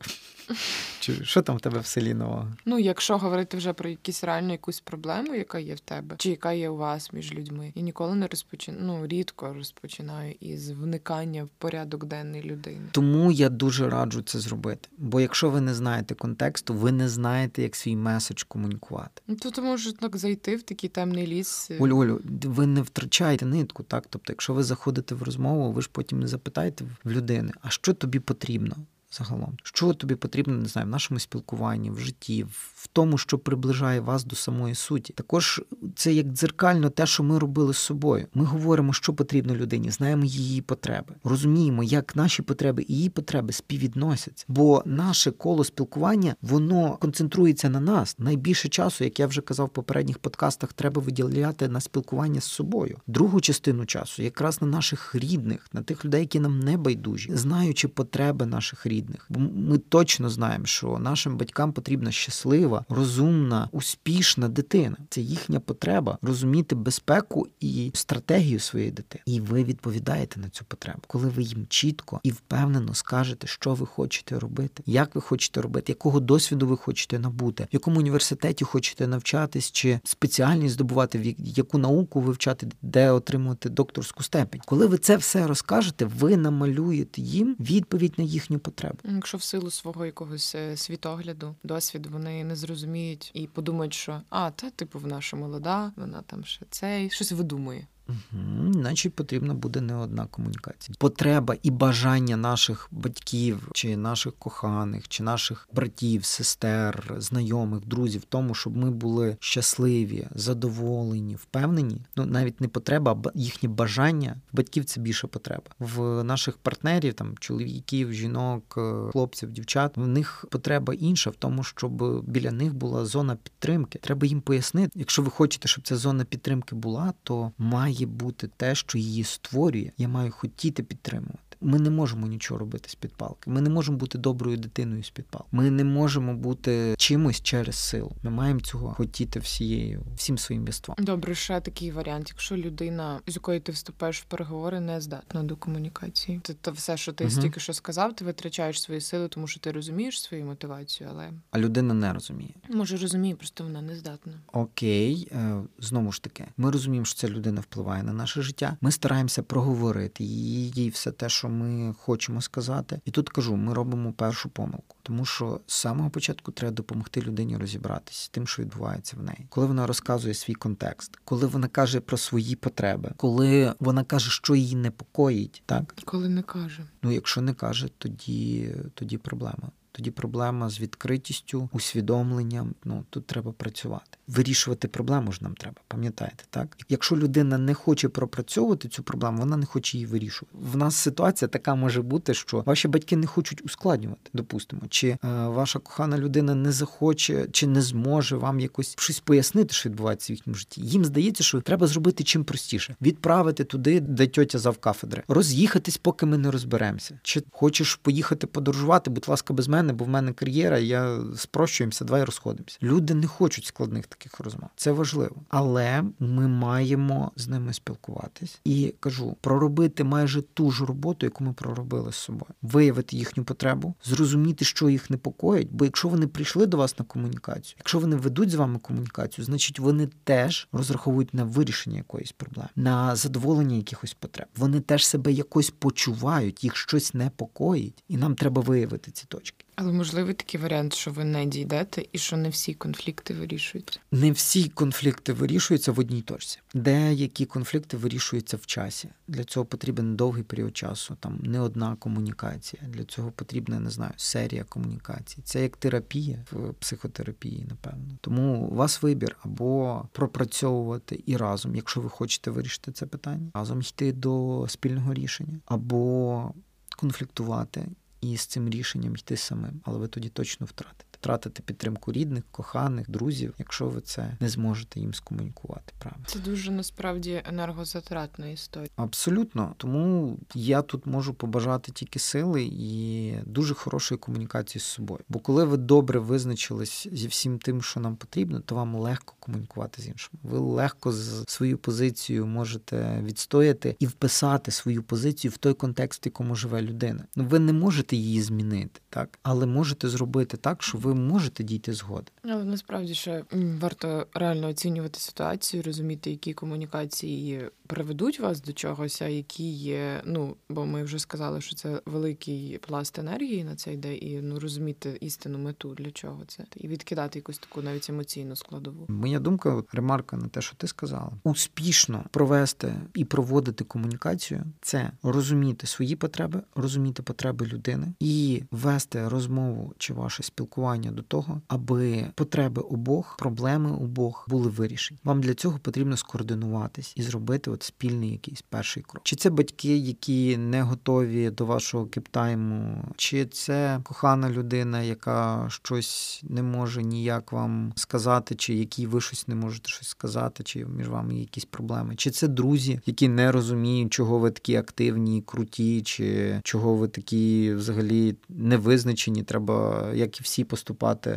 Чи 0.99 1.25
що 1.25 1.41
там 1.41 1.57
в 1.57 1.61
тебе 1.61 1.79
в 1.79 1.85
селі 1.85 2.13
нового? 2.13 2.51
Ну, 2.65 2.79
якщо 2.79 3.17
говорити 3.17 3.57
вже 3.57 3.73
про 3.73 3.89
якісь 3.89 4.23
реально 4.23 4.51
якусь 4.51 4.79
проблему, 4.79 5.35
яка 5.35 5.59
є 5.59 5.75
в 5.75 5.79
тебе, 5.79 6.15
чи 6.19 6.29
яка 6.29 6.51
є 6.51 6.69
у 6.69 6.77
вас 6.77 7.13
між 7.13 7.33
людьми, 7.33 7.71
я 7.75 7.81
ніколи 7.81 8.15
не 8.15 8.27
розпочинаю, 8.27 8.83
ну 8.85 9.07
рідко 9.07 9.53
розпочинаю 9.53 10.35
із 10.39 10.69
вникання 10.69 11.43
в 11.43 11.49
порядок 11.49 12.05
денний 12.05 12.43
людини. 12.43 12.85
Тому 12.91 13.31
я 13.31 13.49
дуже 13.49 13.89
раджу 13.89 14.21
це 14.21 14.39
зробити. 14.39 14.89
Бо 14.97 15.21
якщо 15.21 15.49
ви 15.49 15.61
не 15.61 15.73
знаєте 15.73 16.15
контексту, 16.15 16.73
ви 16.73 16.91
не 16.91 17.09
знаєте, 17.09 17.61
як 17.61 17.75
свій 17.75 17.95
меседж 17.95 18.43
комунікувати. 18.43 19.21
Ну 19.27 19.35
то 19.35 19.61
може 19.61 19.93
так 19.93 20.17
зайти 20.17 20.55
в 20.55 20.63
такий 20.63 20.89
темний 20.89 21.27
ліс. 21.27 21.71
Олю, 21.79 21.97
Олю, 21.97 22.21
ви 22.43 22.67
не 22.67 22.81
втрачаєте 22.81 23.45
нитку, 23.45 23.83
так? 23.83 24.07
Тобто, 24.09 24.33
якщо 24.33 24.53
ви 24.53 24.63
заходите 24.63 25.15
в 25.15 25.23
розмову, 25.23 25.71
ви 25.71 25.81
ж 25.81 25.89
потім 25.91 26.19
не 26.19 26.27
запитаєте 26.27 26.85
в 27.03 27.11
людини, 27.11 27.51
а 27.61 27.69
що 27.69 27.93
тобі 27.93 28.19
потрібно? 28.19 28.75
Загалом. 29.17 29.57
Що 29.63 29.93
тобі 29.93 30.15
потрібно, 30.15 30.53
не 30.53 30.65
знаю, 30.65 30.87
в 30.87 30.91
нашому 30.91 31.19
спілкуванні, 31.19 31.91
в 31.91 31.99
житті, 31.99 32.43
в 32.73 32.87
тому, 32.93 33.17
що 33.17 33.37
приближає 33.37 33.99
вас 33.99 34.23
до 34.23 34.35
самої 34.35 34.75
суті. 34.75 35.13
Також 35.13 35.61
це 35.95 36.13
як 36.13 36.27
дзеркально 36.27 36.89
те, 36.89 37.05
що 37.05 37.23
ми 37.23 37.39
робили 37.39 37.73
з 37.73 37.77
собою. 37.77 38.27
Ми 38.33 38.45
говоримо, 38.45 38.93
що 38.93 39.13
потрібно 39.13 39.55
людині, 39.55 39.91
знаємо 39.91 40.25
її 40.25 40.61
потреби, 40.61 41.15
розуміємо, 41.23 41.83
як 41.83 42.15
наші 42.15 42.41
потреби 42.41 42.85
і 42.87 42.93
її 42.93 43.09
потреби 43.09 43.53
співвідносяться. 43.53 44.45
Бо 44.47 44.83
наше 44.85 45.31
коло 45.31 45.63
спілкування 45.63 46.35
воно 46.41 46.97
концентрується 46.97 47.69
на 47.69 47.79
нас. 47.79 48.15
Найбільше 48.19 48.69
часу, 48.69 49.03
як 49.03 49.19
я 49.19 49.27
вже 49.27 49.41
казав 49.41 49.67
в 49.67 49.69
попередніх 49.69 50.19
подкастах, 50.19 50.73
треба 50.73 51.01
виділяти 51.01 51.67
на 51.67 51.79
спілкування 51.79 52.41
з 52.41 52.45
собою. 52.45 52.97
Другу 53.07 53.41
частину 53.41 53.85
часу, 53.85 54.23
якраз 54.23 54.61
на 54.61 54.67
наших 54.67 55.15
рідних, 55.15 55.69
на 55.73 55.81
тих 55.81 56.05
людей, 56.05 56.21
які 56.21 56.39
нам 56.39 56.59
не 56.59 56.77
байдужі, 56.77 57.31
знаючи 57.35 57.87
потреби 57.87 58.45
наших 58.45 58.85
рідних 58.85 59.04
рідних. 59.05 59.27
Ми 59.55 59.77
точно 59.77 60.29
знаємо, 60.29 60.65
що 60.65 60.99
нашим 60.99 61.37
батькам 61.37 61.73
потрібна 61.73 62.11
щаслива, 62.11 62.85
розумна, 62.89 63.69
успішна 63.71 64.49
дитина. 64.49 64.97
Це 65.09 65.21
їхня 65.21 65.59
потреба 65.59 66.17
розуміти 66.21 66.75
безпеку 66.75 67.47
і 67.59 67.91
стратегію 67.93 68.59
своєї 68.59 68.91
дитини. 68.91 69.23
І 69.25 69.39
ви 69.39 69.63
відповідаєте 69.63 70.39
на 70.39 70.49
цю 70.49 70.65
потребу, 70.65 71.01
коли 71.07 71.27
ви 71.27 71.43
їм 71.43 71.65
чітко 71.69 72.19
і 72.23 72.31
впевнено 72.31 72.93
скажете, 72.93 73.47
що 73.47 73.73
ви 73.73 73.85
хочете 73.85 74.39
робити, 74.39 74.83
як 74.85 75.15
ви 75.15 75.21
хочете 75.21 75.61
робити, 75.61 75.91
якого 75.91 76.19
досвіду 76.19 76.67
ви 76.67 76.77
хочете 76.77 77.19
набути, 77.19 77.63
в 77.63 77.67
якому 77.71 77.99
університеті 77.99 78.65
хочете 78.65 79.07
навчатись, 79.07 79.71
чи 79.71 79.99
спеціальність 80.03 80.73
здобувати, 80.73 81.35
яку 81.37 81.77
науку 81.77 82.21
вивчати, 82.21 82.67
де 82.81 83.11
отримувати 83.11 83.69
докторську 83.69 84.23
степень. 84.23 84.61
Коли 84.65 84.87
ви 84.87 84.97
це 84.97 85.17
все 85.17 85.47
розкажете, 85.47 86.05
ви 86.05 86.37
намалюєте 86.37 87.21
їм 87.21 87.55
відповідь 87.59 88.13
на 88.17 88.23
їхню 88.23 88.59
потребу 88.59 88.94
треба. 88.95 89.15
Якщо 89.15 89.37
в 89.37 89.43
силу 89.43 89.71
свого 89.71 90.05
якогось 90.05 90.55
е, 90.55 90.77
світогляду, 90.77 91.55
досвіду 91.63 92.09
вони 92.09 92.43
не 92.43 92.55
зрозуміють 92.55 93.31
і 93.33 93.47
подумають, 93.47 93.93
що 93.93 94.21
а, 94.29 94.51
та 94.51 94.69
типу 94.69 94.99
вона 94.99 95.21
ще 95.21 95.37
молода, 95.37 95.91
вона 95.95 96.21
там 96.21 96.45
ще 96.45 96.65
цей 96.69 97.09
щось 97.09 97.31
видумує. 97.31 97.87
Угу, 98.09 98.71
потрібна 99.15 99.53
буде 99.53 99.81
не 99.81 99.95
одна 99.95 100.25
комунікація. 100.25 100.95
Потреба 100.99 101.55
і 101.63 101.71
бажання 101.71 102.37
наших 102.37 102.87
батьків, 102.91 103.69
чи 103.73 103.97
наших 103.97 104.33
коханих, 104.33 105.07
чи 105.07 105.23
наших 105.23 105.69
братів, 105.73 106.25
сестер, 106.25 107.13
знайомих, 107.17 107.85
друзів, 107.85 108.21
в 108.21 108.25
тому, 108.25 108.53
щоб 108.53 108.77
ми 108.77 108.91
були 108.91 109.37
щасливі, 109.39 110.27
задоволені, 110.35 111.35
впевнені. 111.35 112.01
Ну 112.15 112.25
навіть 112.25 112.61
не 112.61 112.67
потреба, 112.67 113.21
а 113.25 113.29
їхнє 113.35 113.69
бажання 113.69 114.35
батьків 114.53 114.85
це 114.85 115.01
більше 115.01 115.27
потреба. 115.27 115.63
В 115.79 116.23
наших 116.23 116.57
партнерів, 116.57 117.13
там 117.13 117.35
чоловіків, 117.39 118.13
жінок, 118.13 118.75
е, 118.77 119.11
хлопців, 119.11 119.51
дівчат, 119.51 119.97
в 119.97 120.07
них 120.07 120.45
потреба 120.51 120.93
інша 120.93 121.29
в 121.29 121.35
тому, 121.35 121.63
щоб 121.63 122.23
біля 122.29 122.51
них 122.51 122.73
була 122.73 123.05
зона 123.05 123.35
підтримки. 123.35 123.99
Треба 123.99 124.27
їм 124.27 124.41
пояснити, 124.41 124.91
якщо 124.95 125.21
ви 125.21 125.29
хочете, 125.29 125.67
щоб 125.67 125.87
ця 125.87 125.95
зона 125.95 126.25
підтримки 126.25 126.75
була, 126.75 127.13
то 127.23 127.51
має 127.57 127.94
бути 128.03 128.49
те, 128.57 128.75
що 128.75 128.97
її 128.97 129.23
створює. 129.23 129.91
Я 129.97 130.07
маю 130.07 130.31
хотіти 130.31 130.83
підтримувати. 130.83 131.39
Ми 131.65 131.79
не 131.79 131.89
можемо 131.89 132.27
нічого 132.27 132.59
робити 132.59 132.89
з 132.89 132.95
під 132.95 133.13
палки. 133.13 133.49
Ми 133.49 133.61
не 133.61 133.69
можемо 133.69 133.97
бути 133.97 134.17
доброю 134.17 134.57
дитиною 134.57 135.03
з 135.03 135.09
під 135.09 135.25
палки. 135.25 135.47
Ми 135.51 135.71
не 135.71 135.83
можемо 135.83 136.33
бути 136.33 136.95
чимось 136.97 137.41
через 137.41 137.75
силу. 137.75 138.11
Ми 138.23 138.31
маємо 138.31 138.59
цього 138.59 138.93
хотіти 138.93 139.39
всією, 139.39 140.01
всім 140.15 140.37
своїм 140.37 140.67
єством. 140.67 140.97
Добре, 140.99 141.35
ще 141.35 141.59
такий 141.59 141.91
варіант. 141.91 142.29
Якщо 142.29 142.57
людина, 142.57 143.19
з 143.27 143.35
якою 143.35 143.61
ти 143.61 143.71
вступаєш 143.71 144.21
в 144.21 144.25
переговори, 144.25 144.79
не 144.79 145.01
здатна 145.01 145.43
до 145.43 145.55
комунікації, 145.55 146.39
це 146.43 146.53
то 146.53 146.71
все, 146.71 146.97
що 146.97 147.13
ти 147.13 147.23
угу. 147.23 147.33
стільки 147.33 147.59
що 147.59 147.73
сказав, 147.73 148.15
ти 148.15 148.25
витрачаєш 148.25 148.81
свої 148.81 149.01
сили, 149.01 149.27
тому 149.27 149.47
що 149.47 149.59
ти 149.59 149.71
розумієш 149.71 150.21
свою 150.21 150.45
мотивацію, 150.45 151.09
але 151.13 151.31
а 151.51 151.59
людина 151.59 151.93
не 151.93 152.13
розуміє. 152.13 152.53
Може 152.69 152.97
розуміє, 152.97 153.35
просто 153.35 153.63
вона 153.63 153.81
не 153.81 153.95
здатна. 153.95 154.33
Окей, 154.53 155.27
е, 155.31 155.61
знову 155.79 156.11
ж 156.11 156.23
таки, 156.23 156.45
ми 156.57 156.71
розуміємо, 156.71 157.05
що 157.05 157.15
ця 157.15 157.29
людина 157.29 157.61
впливає 157.61 158.03
на 158.03 158.13
наше 158.13 158.41
життя. 158.41 158.77
Ми 158.81 158.91
стараємося 158.91 159.43
проговорити 159.43 160.23
їй 160.23 160.89
все 160.89 161.11
те, 161.11 161.29
що 161.29 161.49
ми 161.55 161.93
хочемо 161.93 162.41
сказати. 162.41 162.99
І 163.05 163.11
тут 163.11 163.29
кажу, 163.29 163.55
ми 163.55 163.73
робимо 163.73 164.13
першу 164.13 164.49
помилку, 164.49 164.95
тому 165.03 165.25
що 165.25 165.59
з 165.67 165.73
самого 165.73 166.09
початку 166.09 166.51
треба 166.51 166.75
допомогти 166.75 167.21
людині 167.21 167.57
розібратися 167.57 168.23
з 168.23 168.29
тим, 168.29 168.47
що 168.47 168.61
відбувається 168.61 169.17
в 169.17 169.23
неї, 169.23 169.45
коли 169.49 169.67
вона 169.67 169.87
розказує 169.87 170.33
свій 170.33 170.53
контекст, 170.53 171.15
коли 171.23 171.47
вона 171.47 171.67
каже 171.67 171.99
про 171.99 172.17
свої 172.17 172.55
потреби, 172.55 173.11
коли 173.17 173.73
вона 173.79 174.03
каже, 174.03 174.29
що 174.29 174.55
її 174.55 174.75
непокоїть, 174.75 175.63
так 175.65 175.95
коли 176.05 176.29
не 176.29 176.41
каже. 176.41 176.83
Ну 177.03 177.11
якщо 177.11 177.41
не 177.41 177.53
каже, 177.53 177.89
тоді 177.97 178.71
тоді 178.93 179.17
проблема. 179.17 179.71
Тоді 179.91 180.11
проблема 180.11 180.69
з 180.69 180.79
відкритістю, 180.79 181.69
усвідомленням. 181.71 182.75
Ну 182.85 183.05
тут 183.09 183.27
треба 183.27 183.51
працювати. 183.51 184.17
Вирішувати 184.27 184.87
проблему 184.87 185.31
ж 185.31 185.39
нам 185.41 185.55
треба, 185.55 185.77
пам'ятаєте, 185.87 186.43
так? 186.49 186.77
Якщо 186.89 187.17
людина 187.17 187.57
не 187.57 187.73
хоче 187.73 188.09
пропрацьовувати 188.09 188.87
цю 188.87 189.03
проблему, 189.03 189.39
вона 189.39 189.57
не 189.57 189.65
хоче 189.65 189.97
її 189.97 190.07
вирішувати. 190.07 190.57
В 190.61 190.77
нас 190.77 190.95
ситуація 190.95 191.49
така 191.49 191.75
може 191.75 192.01
бути, 192.01 192.33
що 192.33 192.63
ваші 192.65 192.87
батьки 192.87 193.15
не 193.15 193.27
хочуть 193.27 193.65
ускладнювати, 193.65 194.29
допустимо, 194.33 194.81
чи 194.89 195.07
е, 195.07 195.17
ваша 195.31 195.79
кохана 195.79 196.17
людина 196.17 196.55
не 196.55 196.71
захоче, 196.71 197.47
чи 197.51 197.67
не 197.67 197.81
зможе 197.81 198.35
вам 198.35 198.59
якось 198.59 198.95
щось 198.97 199.19
пояснити, 199.19 199.73
що 199.73 199.89
відбувається 199.89 200.33
в 200.33 200.35
їхньому 200.35 200.55
житті. 200.55 200.81
Їм 200.81 201.05
здається, 201.05 201.43
що 201.43 201.61
треба 201.61 201.87
зробити 201.87 202.23
чим 202.23 202.43
простіше: 202.43 202.95
відправити 203.01 203.63
туди, 203.63 203.99
де 203.99 204.27
тьотя 204.27 204.59
завкафедри, 204.59 205.23
роз'їхатись, 205.27 205.97
поки 205.97 206.25
ми 206.25 206.37
не 206.37 206.51
розберемося. 206.51 207.19
Чи 207.23 207.43
хочеш 207.51 207.95
поїхати 207.95 208.47
подорожувати? 208.47 209.09
Будь 209.09 209.27
ласка, 209.27 209.53
без 209.53 209.67
мене 209.67 209.93
бо 209.93 210.05
в 210.05 210.09
мене 210.09 210.33
кар'єра, 210.33 210.79
я 210.79 211.19
спрощуємося, 211.35 212.05
давай 212.05 212.23
розходимося. 212.23 212.77
Люди 212.83 213.13
не 213.13 213.27
хочуть 213.27 213.65
складних 213.65 214.07
таких 214.17 214.39
розмов. 214.39 214.69
Це 214.75 214.91
важливо. 214.91 215.35
Але 215.49 216.03
ми 216.19 216.47
маємо 216.47 217.31
з 217.35 217.47
ними 217.47 217.73
спілкуватись 217.73 218.59
і 218.63 218.93
кажу, 218.99 219.37
проробити 219.41 220.03
майже 220.03 220.41
ту 220.41 220.71
ж 220.71 220.85
роботу, 220.85 221.25
яку 221.25 221.43
ми 221.43 221.53
проробили 221.53 222.11
з 222.11 222.15
собою, 222.15 222.51
виявити 222.61 223.17
їхню 223.17 223.43
потребу, 223.43 223.93
зрозуміти, 224.03 224.65
що 224.65 224.89
їх 224.89 225.09
непокоїть. 225.09 225.71
Бо 225.71 225.85
якщо 225.85 226.07
вони 226.07 226.27
прийшли 226.27 226.65
до 226.65 226.77
вас 226.77 226.99
на 226.99 227.05
комунікацію, 227.05 227.75
якщо 227.77 227.99
вони 227.99 228.15
ведуть 228.15 228.49
з 228.49 228.55
вами 228.55 228.79
комунікацію, 228.79 229.45
значить 229.45 229.79
вони 229.79 230.09
теж 230.23 230.67
розраховують 230.71 231.33
на 231.33 231.43
вирішення 231.43 231.97
якоїсь 231.97 232.31
проблеми, 232.31 232.69
на 232.75 233.15
задоволення 233.15 233.75
якихось 233.75 234.13
потреб. 234.13 234.47
Вони 234.55 234.79
теж 234.79 235.05
себе 235.05 235.31
якось 235.31 235.69
почувають, 235.69 236.63
їх 236.63 236.75
щось 236.75 237.13
непокоїть, 237.13 238.03
і 238.07 238.17
нам 238.17 238.35
треба 238.35 238.61
виявити 238.61 239.11
ці 239.11 239.25
точки. 239.27 239.64
Але 239.75 239.91
можливий 239.91 240.33
такий 240.33 240.61
варіант, 240.61 240.93
що 240.93 241.11
ви 241.11 241.23
не 241.23 241.45
дійдете, 241.45 242.05
і 242.11 242.17
що 242.17 242.37
не 242.37 242.49
всі 242.49 242.73
конфлікти 242.73 243.33
вирішуються. 243.33 243.99
Не 244.11 244.31
всі 244.31 244.69
конфлікти 244.69 245.33
вирішуються 245.33 245.91
в 245.91 245.99
одній 245.99 246.21
точці. 246.21 246.59
Деякі 246.73 247.45
конфлікти 247.45 247.97
вирішуються 247.97 248.57
в 248.57 248.65
часі. 248.65 249.09
Для 249.27 249.43
цього 249.43 249.65
потрібен 249.65 250.15
довгий 250.15 250.43
період 250.43 250.77
часу. 250.77 251.17
Там 251.19 251.39
не 251.43 251.59
одна 251.59 251.95
комунікація. 251.95 252.83
Для 252.87 253.03
цього 253.03 253.31
потрібна 253.31 253.79
не 253.79 253.89
знаю 253.89 254.13
серія 254.17 254.63
комунікацій. 254.63 255.37
Це 255.43 255.61
як 255.61 255.77
терапія 255.77 256.45
в 256.51 256.73
психотерапії, 256.73 257.65
напевно. 257.69 258.17
Тому 258.21 258.67
у 258.67 258.75
вас 258.75 259.03
вибір 259.03 259.37
або 259.43 260.01
пропрацьовувати 260.11 261.23
і 261.25 261.37
разом, 261.37 261.75
якщо 261.75 262.01
ви 262.01 262.09
хочете 262.09 262.51
вирішити 262.51 262.91
це 262.91 263.05
питання, 263.05 263.51
разом 263.53 263.81
йти 263.81 264.13
до 264.13 264.65
спільного 264.69 265.13
рішення, 265.13 265.59
або 265.65 266.53
конфліктувати 266.97 267.87
і 268.31 268.37
з 268.37 268.45
цим 268.45 268.69
рішенням 268.69 269.15
йти 269.15 269.37
самим, 269.37 269.81
але 269.83 269.99
ви 269.99 270.07
тоді 270.07 270.29
точно 270.29 270.65
втратите 270.65 271.04
втратити 271.25 271.63
підтримку 271.63 272.11
рідних, 272.11 272.43
коханих, 272.51 273.09
друзів, 273.09 273.53
якщо 273.57 273.85
ви 273.85 274.01
це 274.01 274.37
не 274.39 274.49
зможете 274.49 274.99
їм 274.99 275.13
скомунікувати. 275.13 275.93
Правильно. 275.99 276.25
Це 276.27 276.39
дуже 276.39 276.71
насправді 276.71 277.43
енергозатратна 277.45 278.47
історія. 278.47 278.89
Абсолютно, 278.95 279.73
тому 279.77 280.37
я 280.53 280.81
тут 280.81 281.05
можу 281.05 281.33
побажати 281.33 281.91
тільки 281.91 282.19
сили 282.19 282.63
і 282.71 283.33
дуже 283.45 283.73
хорошої 283.73 284.19
комунікації 284.19 284.81
з 284.81 284.85
собою. 284.85 285.19
Бо 285.29 285.39
коли 285.39 285.65
ви 285.65 285.77
добре 285.77 286.19
визначились 286.19 287.07
зі 287.11 287.27
всім 287.27 287.59
тим, 287.59 287.81
що 287.81 287.99
нам 287.99 288.15
потрібно, 288.15 288.59
то 288.59 288.75
вам 288.75 288.95
легко 288.95 289.35
комунікувати 289.39 290.01
з 290.01 290.07
іншим. 290.07 290.31
Ви 290.43 290.59
легко 290.59 291.11
з 291.11 291.43
свою 291.47 291.77
позицію 291.77 292.45
можете 292.45 293.21
відстояти 293.23 293.95
і 293.99 294.05
вписати 294.05 294.71
свою 294.71 295.03
позицію 295.03 295.51
в 295.51 295.57
той 295.57 295.73
контекст, 295.73 296.25
в 296.25 296.27
якому 296.27 296.55
живе 296.55 296.81
людина. 296.81 297.23
Ну 297.35 297.45
ви 297.45 297.59
не 297.59 297.73
можете 297.73 298.15
її 298.15 298.41
змінити, 298.41 299.01
так 299.09 299.39
але 299.43 299.65
можете 299.65 300.09
зробити 300.09 300.57
так, 300.57 300.83
що 300.83 300.97
ви 300.97 301.14
можете 301.15 301.63
дійти 301.63 301.93
згоди. 301.93 302.31
Але 302.43 302.63
насправді 302.63 303.13
ще 303.13 303.43
варто 303.81 304.27
реально 304.33 304.67
оцінювати 304.67 305.19
ситуацію, 305.19 305.83
розуміти, 305.83 306.31
які 306.31 306.53
комунікації 306.53 307.69
приведуть 307.87 308.39
вас 308.39 308.61
до 308.61 308.73
чогось, 308.73 309.21
а 309.21 309.27
які 309.27 309.71
є. 309.71 310.21
Ну 310.25 310.55
бо 310.69 310.85
ми 310.85 311.03
вже 311.03 311.19
сказали, 311.19 311.61
що 311.61 311.75
це 311.75 312.01
великий 312.05 312.77
пласт 312.77 313.19
енергії 313.19 313.63
на 313.63 313.75
це 313.75 313.93
йде, 313.93 314.15
і 314.15 314.41
ну 314.41 314.59
розуміти 314.59 315.17
істинну 315.21 315.57
мету 315.57 315.93
для 315.93 316.11
чого 316.11 316.45
це, 316.47 316.63
і 316.75 316.87
відкидати 316.87 317.39
якусь 317.39 317.57
таку 317.57 317.81
навіть 317.81 318.09
емоційну 318.09 318.55
складову. 318.55 319.05
Моя 319.07 319.39
думка, 319.39 319.83
ремарка 319.91 320.37
на 320.37 320.47
те, 320.47 320.61
що 320.61 320.75
ти 320.75 320.87
сказала, 320.87 321.31
успішно 321.43 322.23
провести 322.31 322.95
і 323.13 323.25
проводити 323.25 323.83
комунікацію 323.83 324.63
це 324.81 325.11
розуміти 325.23 325.87
свої 325.87 326.15
потреби, 326.15 326.61
розуміти 326.75 327.23
потреби 327.23 327.65
людини 327.65 328.13
і 328.19 328.63
вести 328.71 329.27
розмову 329.27 329.93
чи 329.97 330.13
ваше 330.13 330.43
спілкування 330.43 331.04
до 331.11 331.21
того, 331.21 331.61
аби 331.67 332.25
потреби 332.35 332.81
обох, 332.81 333.35
проблеми 333.37 333.91
обох 333.91 334.45
були 334.49 334.69
вирішені. 334.69 335.19
Вам 335.23 335.41
для 335.41 335.53
цього 335.53 335.79
потрібно 335.79 336.17
скоординуватись 336.17 337.13
і 337.15 337.21
зробити 337.21 337.71
от 337.71 337.83
спільний 337.83 338.31
якийсь 338.31 338.61
перший 338.61 339.03
крок. 339.03 339.21
Чи 339.23 339.35
це 339.35 339.49
батьки, 339.49 339.97
які 339.97 340.57
не 340.57 340.81
готові 340.81 341.49
до 341.49 341.65
вашого 341.65 342.05
кептайму, 342.05 343.03
чи 343.15 343.45
це 343.45 343.99
кохана 344.03 344.49
людина, 344.49 345.01
яка 345.01 345.67
щось 345.69 346.41
не 346.43 346.63
може 346.63 347.03
ніяк 347.03 347.51
вам 347.51 347.93
сказати, 347.95 348.55
чи 348.55 348.73
якій 348.73 349.07
ви 349.07 349.21
щось 349.21 349.47
не 349.47 349.55
можете 349.55 349.89
щось 349.89 350.07
сказати, 350.07 350.63
чи 350.63 350.85
між 350.85 351.07
вами 351.07 351.35
якісь 351.35 351.65
проблеми, 351.65 352.15
чи 352.15 352.31
це 352.31 352.47
друзі, 352.47 352.99
які 353.05 353.27
не 353.27 353.51
розуміють, 353.51 354.13
чого 354.13 354.39
ви 354.39 354.51
такі 354.51 354.75
активні, 354.75 355.41
круті, 355.41 356.01
чи 356.01 356.59
чого 356.63 356.95
ви 356.95 357.07
такі 357.07 357.73
взагалі 357.73 358.35
не 358.49 358.77
визначені, 358.77 359.43
треба, 359.43 360.09
як 360.13 360.39
і 360.39 360.43
всі, 360.43 360.63
поступати, 360.63 360.94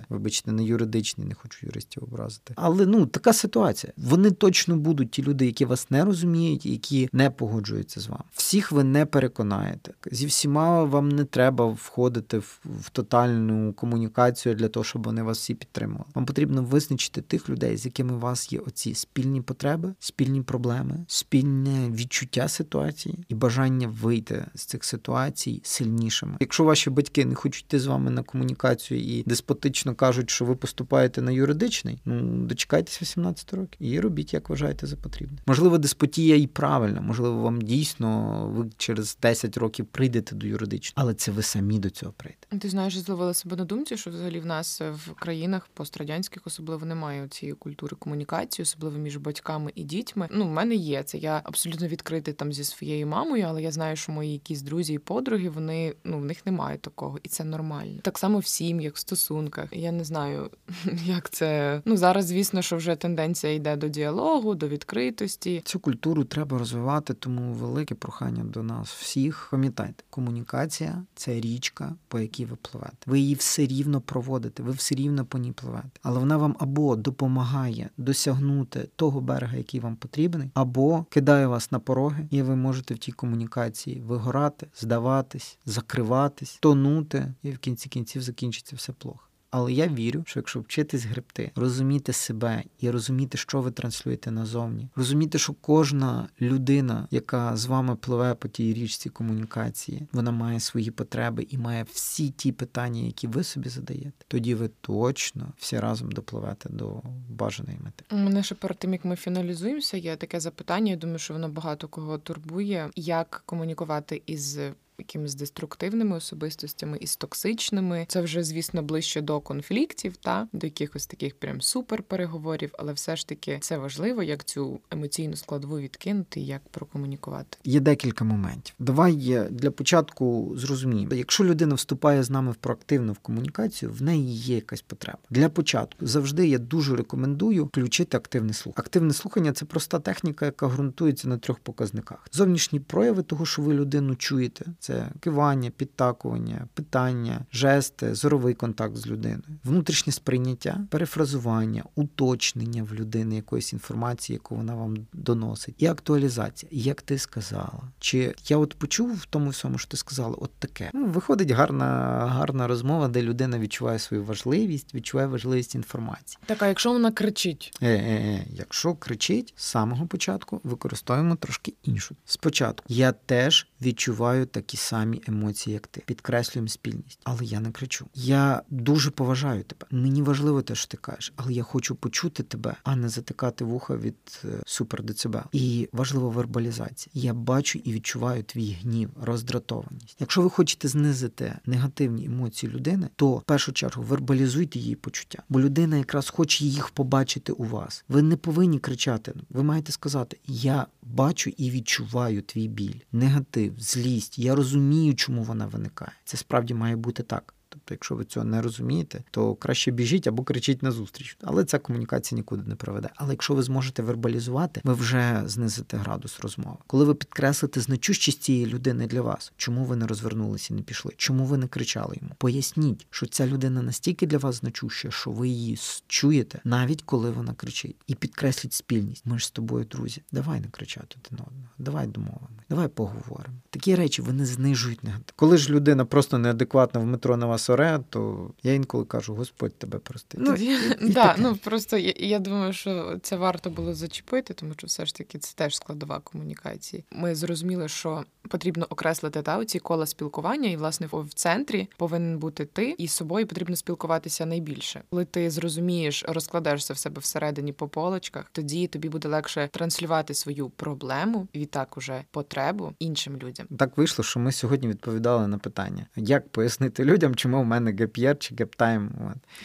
вибачте, 0.09 0.53
не 0.53 0.65
юридичні, 0.65 1.25
не 1.25 1.35
хочу 1.35 1.67
юристів 1.67 2.05
образити. 2.05 2.55
Але 2.57 2.87
ну 2.87 3.07
така 3.07 3.33
ситуація. 3.33 3.93
Вони 3.97 4.31
точно 4.31 4.77
будуть 4.77 5.11
ті 5.11 5.23
люди, 5.23 5.47
які 5.47 5.65
вас 5.65 5.91
не 5.91 6.05
розуміють, 6.05 6.67
які 6.67 7.09
не 7.13 7.31
погоджуються 7.31 8.01
з 8.01 8.07
вами. 8.07 8.25
Всіх 8.33 8.73
ви 8.73 8.85
не 8.85 9.07
переконаєте. 9.07 9.93
Зі 10.13 10.27
всіма 10.27 10.85
вам 10.85 11.09
не 11.09 11.25
треба 11.25 11.67
входити 11.67 12.39
в, 12.39 12.61
в 12.81 12.91
тотальну 12.91 13.73
комунікацію 13.73 14.55
для 14.55 14.69
того, 14.69 14.85
щоб 14.85 15.03
вони 15.03 15.23
вас 15.23 15.39
всі 15.39 15.55
підтримували. 15.55 16.11
Вам 16.15 16.27
потрібно 16.27 16.63
визначити 16.63 17.23
тих 17.23 17.49
людей, 17.49 17.77
з 17.77 17.85
якими 17.85 18.15
у 18.15 18.19
вас 18.19 18.53
є 18.53 18.59
оці 18.59 18.95
спільні 18.95 19.41
потреби, 19.41 19.95
спільні 19.99 20.43
проблеми, 20.43 21.05
спільне 21.07 21.91
відчуття 21.91 22.49
ситуації 22.49 23.25
і 23.29 23.35
бажання 23.35 23.89
вийти 23.89 24.47
з 24.55 24.65
цих 24.65 24.85
ситуацій 24.85 25.61
сильнішими. 25.65 26.37
Якщо 26.41 26.65
ваші 26.65 26.91
батьки 26.91 27.25
не 27.25 27.35
хочуть 27.35 27.65
йти 27.65 27.81
з 27.81 27.87
вами 27.87 28.11
на 28.11 28.23
комунікацію 28.23 29.01
і 29.01 29.23
деспотично 29.39 29.95
кажуть, 29.95 30.31
що 30.31 30.45
ви 30.45 30.57
поступаєте 30.57 31.23
на 31.23 31.33
юридичний, 31.33 31.99
ну 32.05 32.47
дочекайтесь 32.47 33.03
18 33.03 33.55
років 33.55 33.79
і 33.81 34.01
робіть, 34.01 34.35
як 34.35 34.49
вважаєте 34.49 34.87
за 34.87 34.97
потрібне. 34.97 35.39
Можливо, 35.47 35.79
деспотія 35.79 36.37
і 36.37 36.47
правильна, 36.47 37.01
можливо, 37.01 37.43
вам 37.43 37.61
дійсно 37.61 38.09
ви 38.55 38.71
через 38.77 39.19
10 39.23 39.57
років 39.57 39.87
прийдете 39.87 40.35
до 40.35 40.47
юридичного, 40.47 40.95
але 40.97 41.15
це 41.15 41.31
ви 41.31 41.43
самі 41.43 41.79
до 41.79 41.91
цього 41.91 42.13
прийдете. 42.13 42.59
Ти 42.59 42.69
знаєш, 42.69 42.99
зловила 42.99 43.35
себе 43.35 43.57
на 43.57 43.65
думці, 43.65 43.97
що 43.97 44.11
взагалі 44.11 44.41
в 44.41 44.47
нас 44.47 44.81
в 44.81 45.15
країнах 45.15 45.69
пострадянських 45.75 46.43
особливо 46.47 46.87
немає 46.87 47.29
цієї 47.29 47.55
культури 47.55 47.97
комунікації, 47.99 48.63
особливо 48.63 48.99
між 48.99 49.17
батьками 49.17 49.71
і 49.75 49.83
дітьми. 49.83 50.29
Ну, 50.31 50.45
в 50.45 50.51
мене 50.51 50.75
є 50.75 51.03
це. 51.03 51.19
Я 51.19 51.41
абсолютно 51.45 51.89
відкритий 51.89 52.35
там 52.35 52.53
зі 52.53 52.65
своєю 52.65 53.07
мамою, 53.07 53.45
але 53.49 53.63
я 53.63 53.71
знаю, 53.71 53.97
що 53.97 54.13
мої 54.13 54.33
якісь 54.33 54.63
друзі 54.63 54.95
і 54.95 54.99
подруги 54.99 55.49
вони 55.49 55.95
ну 56.05 56.19
в 56.19 56.25
них 56.25 56.47
немає 56.47 56.79
такого, 56.79 57.19
і 57.23 57.29
це 57.29 57.45
нормально. 57.45 58.01
Так 58.03 58.19
само 58.19 58.39
в 58.39 58.47
сім'ях, 58.47 58.95
в 58.95 58.99
стосунках. 59.29 59.69
Я 59.73 59.93
не 59.93 60.05
знаю, 60.05 60.51
як 61.05 61.31
це 61.31 61.83
ну 61.85 61.97
зараз. 61.97 62.27
Звісно, 62.27 62.63
що 62.63 62.77
вже 62.77 62.97
тенденція 62.97 63.55
йде 63.55 63.77
до 63.77 63.89
діалогу, 63.89 64.55
до 64.55 64.69
відкритості. 64.69 65.63
Цю 65.65 65.81
культуру 65.81 66.25
треба 66.25 66.59
розвивати, 66.59 67.15
тому 67.15 67.53
велике 67.53 67.95
прохання 67.95 68.45
до 68.45 68.63
нас 68.63 68.89
всіх. 68.89 69.49
Пам'ятайте, 69.51 70.05
комунікація 70.11 71.03
це 71.15 71.41
річка, 71.41 71.95
по 72.09 72.19
якій 72.19 72.45
ви 72.45 72.57
пливете. 72.63 72.97
Ви 73.07 73.21
її 73.21 73.35
все 73.35 73.67
рівно 73.67 74.01
проводите, 74.01 74.63
ви 74.63 74.73
все 74.73 74.95
рівно 74.95 75.25
по 75.25 75.39
ній 75.39 75.53
пливете, 75.53 75.89
але 76.03 76.19
вона 76.19 76.37
вам 76.37 76.57
або 76.59 76.97
допомагає 76.97 77.91
досягнути 77.97 78.89
того 78.97 79.21
берега, 79.21 79.57
який 79.57 79.81
вам 79.81 79.97
потрібний, 79.97 80.51
або 80.55 81.05
кидає 81.11 81.47
вас 81.47 81.73
на 81.73 81.79
пороги, 81.79 82.29
і 82.31 82.43
ви 82.43 82.57
можете 82.57 82.95
в 82.95 82.99
тій 82.99 83.13
комунікації 83.13 84.01
вигорати, 84.01 84.67
здаватись, 84.77 85.59
закриватись, 85.67 86.59
тонути, 86.61 87.35
і 87.43 87.51
в 87.51 87.59
кінці 87.59 87.89
кінців 87.89 88.23
закінчиться 88.23 88.77
все 88.77 88.93
плохо. 88.93 89.18
Але 89.51 89.73
я 89.73 89.89
вірю, 89.89 90.25
що 90.27 90.39
якщо 90.39 90.61
вчитись 90.61 91.05
гребти, 91.05 91.51
розуміти 91.55 92.13
себе 92.13 92.63
і 92.81 92.91
розуміти, 92.91 93.39
що 93.39 93.61
ви 93.61 93.71
транслюєте 93.71 94.31
назовні, 94.31 94.89
розуміти, 94.97 95.39
що 95.39 95.53
кожна 95.53 96.29
людина, 96.41 97.09
яка 97.11 97.57
з 97.57 97.67
вами 97.67 97.97
пливе 97.97 98.35
по 98.35 98.49
тій 98.49 98.75
річці 98.75 99.09
комунікації, 99.11 100.07
вона 100.13 100.31
має 100.31 100.61
свої 100.61 100.91
потреби 100.91 101.47
і 101.51 101.59
має 101.59 101.87
всі 101.93 102.31
ті 102.31 102.53
питання, 102.53 103.01
які 103.01 103.27
ви 103.27 103.45
собі 103.45 103.69
задаєте, 103.69 104.25
тоді 104.29 104.55
ви 104.55 104.71
точно 104.81 105.53
всі 105.57 105.81
разом 105.81 106.13
допливете 106.13 106.69
до 106.69 107.03
бажаної 107.31 107.79
мети. 107.85 108.05
У 108.11 108.17
мене 108.17 108.43
ще 108.43 108.55
перед 108.55 108.79
тим 108.79 108.93
як 108.93 109.05
ми 109.05 109.17
фіналізуємося, 109.17 109.97
є 109.97 110.17
таке 110.17 110.41
запитання. 110.41 110.91
Я 110.91 110.97
думаю, 110.97 111.19
що 111.19 111.35
воно 111.35 111.49
багато 111.49 111.89
кого 111.89 112.19
турбує, 112.19 112.91
як 112.97 113.43
комунікувати 113.47 114.23
із 114.27 114.59
якимись 114.99 115.35
деструктивними 115.35 116.17
особистостями 116.17 116.99
і 117.01 117.07
з 117.07 117.17
токсичними. 117.17 118.07
Це 118.09 118.21
вже, 118.21 118.43
звісно, 118.43 118.83
ближче 118.83 119.21
до 119.21 119.41
конфліктів, 119.41 120.17
та 120.17 120.49
до 120.53 120.67
якихось 120.67 121.07
таких 121.07 121.35
прям 121.35 121.61
супер 121.61 122.03
переговорів, 122.03 122.75
але 122.79 122.93
все 122.93 123.17
ж 123.17 123.29
таки 123.29 123.59
це 123.61 123.79
важливо, 123.79 124.23
як 124.23 124.45
цю 124.45 124.81
емоційну 124.91 125.37
складову 125.37 125.79
відкинути, 125.79 126.41
як 126.41 126.63
прокомунікувати. 126.69 127.59
Є 127.65 127.81
декілька 127.81 128.25
моментів. 128.25 128.75
Давай 128.79 129.47
для 129.51 129.71
початку 129.71 130.53
зрозуміємо, 130.57 131.15
якщо 131.15 131.45
людина 131.45 131.75
вступає 131.75 132.23
з 132.23 132.31
нами 132.31 132.53
в 132.53 132.55
проактивну 132.55 133.13
в 133.13 133.19
комунікацію, 133.19 133.93
в 133.93 134.03
неї 134.03 134.35
є 134.35 134.55
якась 134.55 134.83
потреба. 134.83 135.19
Для 135.31 135.49
початку 135.49 136.07
завжди 136.07 136.49
я 136.49 136.59
дуже 136.59 136.97
рекомендую 136.97 137.65
включити 137.65 138.17
активне 138.17 138.53
слухання. 138.53 138.83
Активне 138.87 139.13
слухання 139.13 139.53
це 139.53 139.65
проста 139.65 139.99
техніка, 139.99 140.47
яка 140.47 140.69
ґрунтується 140.69 141.29
на 141.29 141.39
трьох 141.39 141.59
показниках: 141.59 142.27
зовнішні 142.33 142.81
прояви 142.81 143.23
того, 143.23 143.47
що 143.47 143.63
ви 143.63 143.75
людину 143.75 144.17
чуєте 144.17 144.65
це 144.89 145.09
кивання, 145.21 145.71
підтакування, 145.71 146.69
питання, 146.75 147.41
жести, 147.53 148.15
зоровий 148.15 148.55
контакт 148.55 148.97
з 148.97 149.07
людиною, 149.07 149.43
внутрішнє 149.65 150.13
сприйняття, 150.13 150.81
перефразування, 150.91 151.85
уточнення 151.95 152.83
в 152.83 152.95
людини 152.95 153.37
якоїсь 153.37 153.73
інформації, 153.73 154.35
яку 154.35 154.57
вона 154.57 154.75
вам 154.75 154.97
доносить, 155.13 155.75
і 155.79 155.87
актуалізація. 155.87 156.71
Як 156.73 157.03
ти 157.03 157.19
сказала? 157.19 157.83
Чи 157.99 158.35
я 158.49 158.57
от 158.57 158.75
почув 158.75 159.15
в 159.15 159.27
тому 159.27 159.51
всьому, 159.51 159.79
що 159.79 159.89
ти 159.89 159.97
сказала, 159.97 160.35
от 160.39 160.51
таке. 160.59 160.91
Ну, 160.95 161.07
Виходить 161.07 161.51
гарна, 161.51 161.87
гарна 162.31 162.67
розмова, 162.67 163.09
де 163.09 163.23
людина 163.23 163.59
відчуває 163.59 163.99
свою 163.99 164.25
важливість, 164.25 164.95
відчуває 164.95 165.29
важливість 165.29 165.75
інформації. 165.75 166.39
Так, 166.47 166.63
а 166.63 166.67
якщо 166.67 166.93
вона 166.93 167.11
кричить? 167.11 167.79
Е-е-е, 167.83 168.45
Якщо 168.51 168.95
кричить 168.95 169.55
з 169.57 169.65
самого 169.65 170.07
початку, 170.07 170.61
використовуємо 170.65 171.37
трошки 171.37 171.75
іншу. 171.83 172.17
Спочатку 172.25 172.85
я 172.89 173.13
теж 173.13 173.67
відчуваю 173.83 174.47
такі 174.47 174.78
самі 174.79 175.23
емоції, 175.27 175.75
як 175.75 175.87
ти. 175.87 176.03
Підкреслюємо 176.07 176.69
спільність. 176.69 177.21
Але 177.25 177.45
я 177.45 177.61
не 177.61 177.71
кричу. 177.71 178.07
Я 178.15 178.63
дуже 178.71 179.11
поважаю 179.11 179.65
тебе. 179.65 179.87
Мені 179.91 180.23
важливо 180.23 180.63
те, 180.63 180.75
що 180.75 180.89
ти 180.89 180.97
кажеш, 180.97 181.33
але 181.37 181.53
я 181.53 181.63
хочу 181.63 181.95
почути 181.95 182.43
тебе, 182.43 182.77
а 182.85 182.97
не 182.97 183.09
затикати 183.09 183.65
вуха 183.65 183.97
від 183.97 184.41
е, 184.45 184.49
супердецибел. 184.67 185.43
І 185.53 185.89
важлива 185.93 186.29
вербалізація. 186.29 187.11
Я 187.15 187.35
бачу 187.35 187.79
і 187.85 187.93
відчуваю 187.93 188.43
твій 188.43 188.77
гнів, 188.83 189.11
роздратованість. 189.23 190.17
Якщо 190.21 190.43
ви 190.43 190.51
хочете 190.51 190.89
знизити 190.89 191.59
негативні 191.67 192.25
емоції 192.25 192.73
людини, 192.73 193.09
то 193.17 193.31
в 193.31 193.43
першу 193.43 193.73
чергу 193.73 194.03
вербалізуйте 194.03 194.79
її 194.79 194.95
почуття, 194.95 195.43
бо 195.49 195.61
людина 195.61 195.97
якраз 195.97 196.29
хоче 196.29 196.65
їх 196.65 196.91
побачити 196.91 197.53
у 197.53 197.65
вас. 197.65 198.05
Ви 198.09 198.23
не 198.23 198.37
повинні 198.37 198.79
кричати. 198.79 199.35
Ви 199.51 199.63
маєте 199.63 199.93
сказати: 199.93 200.39
Я 200.47 200.87
бачу 201.03 201.51
і 201.57 201.71
відчуваю 201.71 202.43
твій 202.43 202.69
біль, 202.69 203.01
негатив, 203.13 203.75
злість. 203.79 204.39
Я 204.39 204.55
розумію, 204.55 204.68
чому 205.15 205.43
вона 205.43 205.67
виникає. 205.67 206.13
Це 206.25 206.37
справді 206.37 206.75
має 206.75 206.97
бути 206.97 207.23
так. 207.23 207.55
Тобто, 207.79 207.95
якщо 207.95 208.15
ви 208.15 208.25
цього 208.25 208.47
не 208.47 208.63
розумієте, 208.63 209.23
то 209.31 209.55
краще 209.55 209.91
біжіть 209.91 210.27
або 210.27 210.43
кричіть 210.43 210.83
на 210.83 210.91
зустріч. 210.91 211.37
Але 211.43 211.65
ця 211.65 211.79
комунікація 211.79 212.37
нікуди 212.37 212.63
не 212.67 212.75
приведе. 212.75 213.09
Але 213.17 213.33
якщо 213.33 213.55
ви 213.55 213.63
зможете 213.63 214.03
вербалізувати, 214.03 214.81
ви 214.85 214.95
вже 214.95 215.43
знизите 215.47 215.97
градус 215.97 216.41
розмови. 216.41 216.77
Коли 216.87 217.05
ви 217.05 217.15
підкреслите 217.15 217.81
значущість 217.81 218.43
цієї 218.43 218.67
людини 218.67 219.07
для 219.07 219.23
вас, 219.23 219.53
чому 219.57 219.85
ви 219.85 219.97
не 219.97 220.07
розвернулися 220.07 220.75
і 220.75 220.77
не 220.77 220.83
пішли, 220.83 221.13
чому 221.17 221.45
ви 221.45 221.59
не 221.59 221.67
кричали 221.67 222.17
йому? 222.21 222.35
Поясніть, 222.39 223.07
що 223.11 223.27
ця 223.27 223.47
людина 223.47 223.83
настільки 223.83 224.27
для 224.27 224.39
вас 224.39 224.55
значуща, 224.61 225.11
що 225.11 225.31
ви 225.31 225.49
її 225.49 225.79
чуєте, 226.07 226.61
навіть 226.65 227.03
коли 227.03 227.31
вона 227.31 227.55
кричить, 227.55 227.97
і 228.07 228.15
підкресліть 228.15 228.73
спільність. 228.73 229.27
Ми 229.27 229.39
ж 229.39 229.47
з 229.47 229.51
тобою, 229.51 229.85
друзі, 229.85 230.23
давай 230.33 230.61
не 230.61 230.69
кричати 230.69 231.17
один 231.27 231.47
одного, 231.47 231.69
давай 231.79 232.07
домовимо, 232.07 232.49
давай 232.71 232.89
поговоримо. 232.89 233.57
Такі 233.71 233.95
речі 233.95 234.23
вони 234.23 234.47
знижують 234.47 235.05
негатив. 235.05 235.33
Коли 235.37 235.59
ж 235.59 235.71
людина 235.71 236.05
просто 236.05 236.39
неадекватна 236.39 237.01
в 237.01 237.07
метро 237.07 237.37
на 237.37 237.47
вас 237.47 237.68
соре, 237.69 238.01
то 238.11 238.51
я 238.63 238.73
інколи 238.75 239.05
кажу, 239.05 239.35
Господь 239.35 239.79
тебе 239.79 239.99
простить. 239.99 240.41
Ну, 240.41 240.55
і, 240.55 240.79
да, 241.13 241.35
ну 241.39 241.57
просто 241.57 241.97
я, 241.97 242.13
я 242.17 242.39
думаю, 242.39 242.73
що 242.73 243.19
це 243.23 243.37
варто 243.37 243.71
було 243.71 243.95
зачепити, 243.95 244.55
тому 244.55 244.73
що 244.77 244.87
все 244.87 245.07
ж 245.07 245.15
таки 245.15 245.39
це 245.39 245.55
теж 245.55 245.77
складова 245.77 246.21
комунікації. 246.21 247.05
Ми 247.11 247.35
зрозуміли, 247.35 247.89
що 247.89 248.25
потрібно 248.49 248.87
окреслити 248.91 249.43
та 249.43 249.65
ці 249.65 249.79
кола 249.79 250.07
спілкування, 250.07 250.71
і 250.71 250.77
власне 250.77 251.09
в 251.13 251.35
центрі 251.35 251.89
повинен 251.97 252.39
бути 252.39 252.65
ти, 252.65 252.95
і 252.99 253.09
з 253.09 253.13
собою 253.13 253.47
потрібно 253.47 253.77
спілкуватися 253.77 254.47
найбільше. 254.47 255.03
Коли 255.11 255.25
ти 255.25 255.51
зрозумієш, 255.51 256.25
розкладешся 256.29 256.95
в 256.95 256.99
себе 256.99 257.21
всередині 257.21 257.73
по 257.73 257.89
полочках, 257.89 258.51
тоді 258.53 258.87
тобі 258.87 259.09
буде 259.09 259.29
легше 259.29 259.69
транслювати 259.73 260.35
свою 260.35 260.71
проблему 260.71 261.49
і 261.53 261.59
відтак 261.59 261.97
уже 261.97 262.25
потребу 262.31 262.93
іншим 262.99 263.37
людям. 263.37 263.67
Так 263.79 263.97
вийшло, 263.99 264.25
що 264.25 264.41
ми 264.41 264.53
сьогодні 264.53 264.89
відповідали 264.89 265.47
на 265.47 265.59
питання, 265.59 266.07
як 266.17 266.49
пояснити 266.49 267.05
людям, 267.05 267.35
чому 267.35 267.63
в 267.63 267.65
мене 267.65 267.93
gap 267.93 268.13
year 268.13 268.39
чи 268.39 268.55
gap 268.55 268.76
time. 268.76 269.11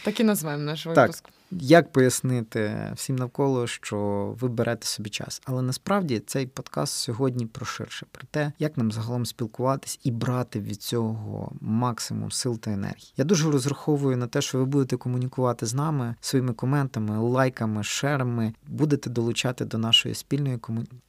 Так 0.04 0.20
і 0.20 0.24
назвемо 0.24 0.62
наш 0.62 0.86
випуск. 0.86 1.24
Так. 1.24 1.32
Як 1.60 1.92
пояснити 1.92 2.92
всім 2.94 3.16
навколо, 3.16 3.66
що 3.66 3.96
ви 4.40 4.48
берете 4.48 4.86
собі 4.86 5.10
час? 5.10 5.42
Але 5.44 5.62
насправді 5.62 6.22
цей 6.26 6.46
подкаст 6.46 6.92
сьогодні 6.92 7.46
про 7.46 7.66
ширше, 7.66 8.06
про 8.10 8.22
те, 8.30 8.52
як 8.58 8.78
нам 8.78 8.92
загалом 8.92 9.26
спілкуватись 9.26 10.00
і 10.04 10.10
брати 10.10 10.60
від 10.60 10.82
цього 10.82 11.52
максимум 11.60 12.30
сил 12.30 12.58
та 12.58 12.70
енергії. 12.70 13.12
Я 13.16 13.24
дуже 13.24 13.50
розраховую 13.50 14.16
на 14.16 14.26
те, 14.26 14.40
що 14.40 14.58
ви 14.58 14.64
будете 14.64 14.96
комунікувати 14.96 15.66
з 15.66 15.74
нами 15.74 16.14
своїми 16.20 16.52
коментами, 16.52 17.18
лайками, 17.18 17.84
шерами, 17.84 18.54
будете 18.66 19.10
долучати 19.10 19.64
до 19.64 19.78
нашої 19.78 20.14
спільної 20.14 20.58
комунікації. 20.58 21.00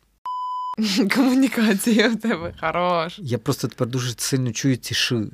Комунікація 1.16 2.10
в 2.10 2.20
тебе 2.20 2.54
хорош. 2.60 3.20
Я 3.20 3.38
просто 3.38 3.68
тепер 3.68 3.88
дуже 3.88 4.14
сильно 4.18 4.52
чую 4.52 4.76
ці 4.76 4.94
ши. 4.96 5.28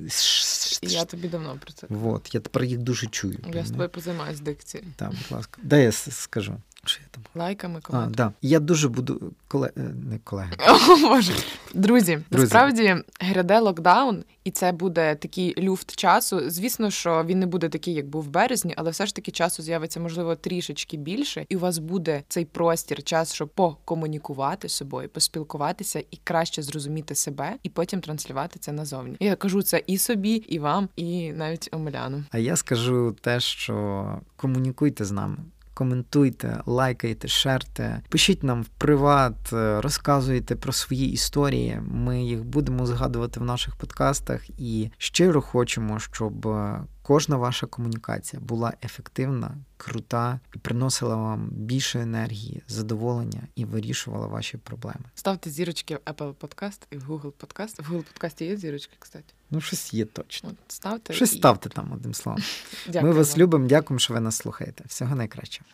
Я 0.82 1.04
тобі 1.04 1.28
давно 1.28 1.58
про 1.60 1.72
це. 1.72 1.86
Вот, 1.90 2.34
я 2.34 2.40
тепер 2.40 2.64
їх 2.64 2.78
дуже 2.78 3.06
чую. 3.06 3.38
Я 3.54 3.64
з 3.64 3.70
тобою 3.70 3.88
позаймаюся 3.88 4.42
дикцією. 4.42 4.88
Так, 4.96 5.08
будь 5.08 5.30
ласка. 5.30 5.60
Дай 5.62 5.82
я 5.82 5.92
скажу. 5.92 6.56
Що 6.86 7.00
я 7.02 7.08
там? 7.10 7.22
Лайками, 7.34 7.80
А, 7.90 8.06
да. 8.06 8.32
Я 8.42 8.60
дуже 8.60 8.88
буду 8.88 9.32
коле... 9.48 9.70
е, 9.76 9.80
не 10.10 10.18
колеги. 10.18 10.52
О, 10.88 10.96
Боже. 11.08 11.32
Друзі, 11.74 12.18
Друзі. 12.30 12.42
насправді 12.42 12.96
гряде 13.20 13.58
локдаун, 13.58 14.24
і 14.44 14.50
це 14.50 14.72
буде 14.72 15.14
такий 15.14 15.54
люфт 15.62 15.96
часу. 15.96 16.50
Звісно, 16.50 16.90
що 16.90 17.24
він 17.26 17.38
не 17.38 17.46
буде 17.46 17.68
такий, 17.68 17.94
як 17.94 18.06
був 18.06 18.22
в 18.24 18.28
березні, 18.28 18.74
але 18.76 18.90
все 18.90 19.06
ж 19.06 19.14
таки 19.14 19.30
часу 19.30 19.62
з'явиться, 19.62 20.00
можливо, 20.00 20.36
трішечки 20.36 20.96
більше, 20.96 21.46
і 21.48 21.56
у 21.56 21.58
вас 21.58 21.78
буде 21.78 22.22
цей 22.28 22.44
простір, 22.44 23.02
час, 23.02 23.34
щоб 23.34 23.48
покомунікувати 23.48 24.68
з 24.68 24.72
собою, 24.72 25.08
поспілкуватися 25.08 26.02
і 26.10 26.18
краще 26.24 26.62
зрозуміти 26.62 27.14
себе, 27.14 27.52
і 27.62 27.68
потім 27.68 28.00
транслювати 28.00 28.58
це 28.58 28.72
назовні. 28.72 29.16
Я 29.20 29.36
кажу 29.36 29.62
це 29.62 29.82
і 29.86 29.98
собі, 29.98 30.34
і 30.34 30.58
вам, 30.58 30.88
і 30.96 31.32
навіть 31.32 31.68
Омеляну. 31.72 32.24
А 32.30 32.38
я 32.38 32.56
скажу 32.56 33.16
те, 33.20 33.40
що 33.40 34.06
комунікуйте 34.36 35.04
з 35.04 35.10
нами. 35.12 35.36
Коментуйте, 35.82 36.60
лайкайте, 36.66 37.28
шерте, 37.28 38.02
пишіть 38.08 38.42
нам 38.42 38.62
в 38.62 38.68
приват, 38.68 39.52
е, 39.52 39.80
розказуйте 39.80 40.56
про 40.56 40.72
свої 40.72 41.12
історії. 41.12 41.80
Ми 41.90 42.22
їх 42.22 42.44
будемо 42.44 42.86
згадувати 42.86 43.40
в 43.40 43.42
наших 43.42 43.76
подкастах 43.76 44.50
і 44.60 44.90
щиро 44.98 45.40
хочемо, 45.40 45.98
щоб 45.98 46.46
е, 46.46 46.80
кожна 47.02 47.36
ваша 47.36 47.66
комунікація 47.66 48.42
була 48.42 48.72
ефективна, 48.84 49.56
крута 49.76 50.40
і 50.54 50.58
приносила 50.58 51.16
вам 51.16 51.48
більше 51.52 52.00
енергії, 52.00 52.62
задоволення 52.68 53.42
і 53.56 53.64
вирішувала 53.64 54.26
ваші 54.26 54.56
проблеми. 54.56 55.04
Ставте 55.14 55.50
зірочки 55.50 55.96
в 55.96 55.98
Apple 56.12 56.34
Podcast 56.34 56.80
і 56.90 56.96
в 56.96 57.10
Google 57.10 57.32
Podcast. 57.32 57.82
В 57.88 57.92
Google 57.92 58.04
Podcast 58.20 58.42
є 58.44 58.56
зірочки, 58.56 58.92
кстати. 58.98 59.34
Ну, 59.50 59.60
щось 59.60 59.94
є 59.94 60.04
точно. 60.04 60.48
От 60.50 60.56
ставте 60.68 61.12
Щось 61.12 61.32
і- 61.34 61.36
ставте 61.38 61.68
там 61.68 61.92
одним 61.92 62.14
словом. 62.14 62.42
Дякую 62.86 63.02
Ми 63.12 63.18
вас 63.18 63.30
вам. 63.30 63.38
любимо, 63.42 63.66
дякуємо, 63.66 63.98
що 63.98 64.14
ви 64.14 64.20
нас 64.20 64.36
слухаєте. 64.36 64.84
Всього 64.88 65.14
найкращого. 65.16 65.66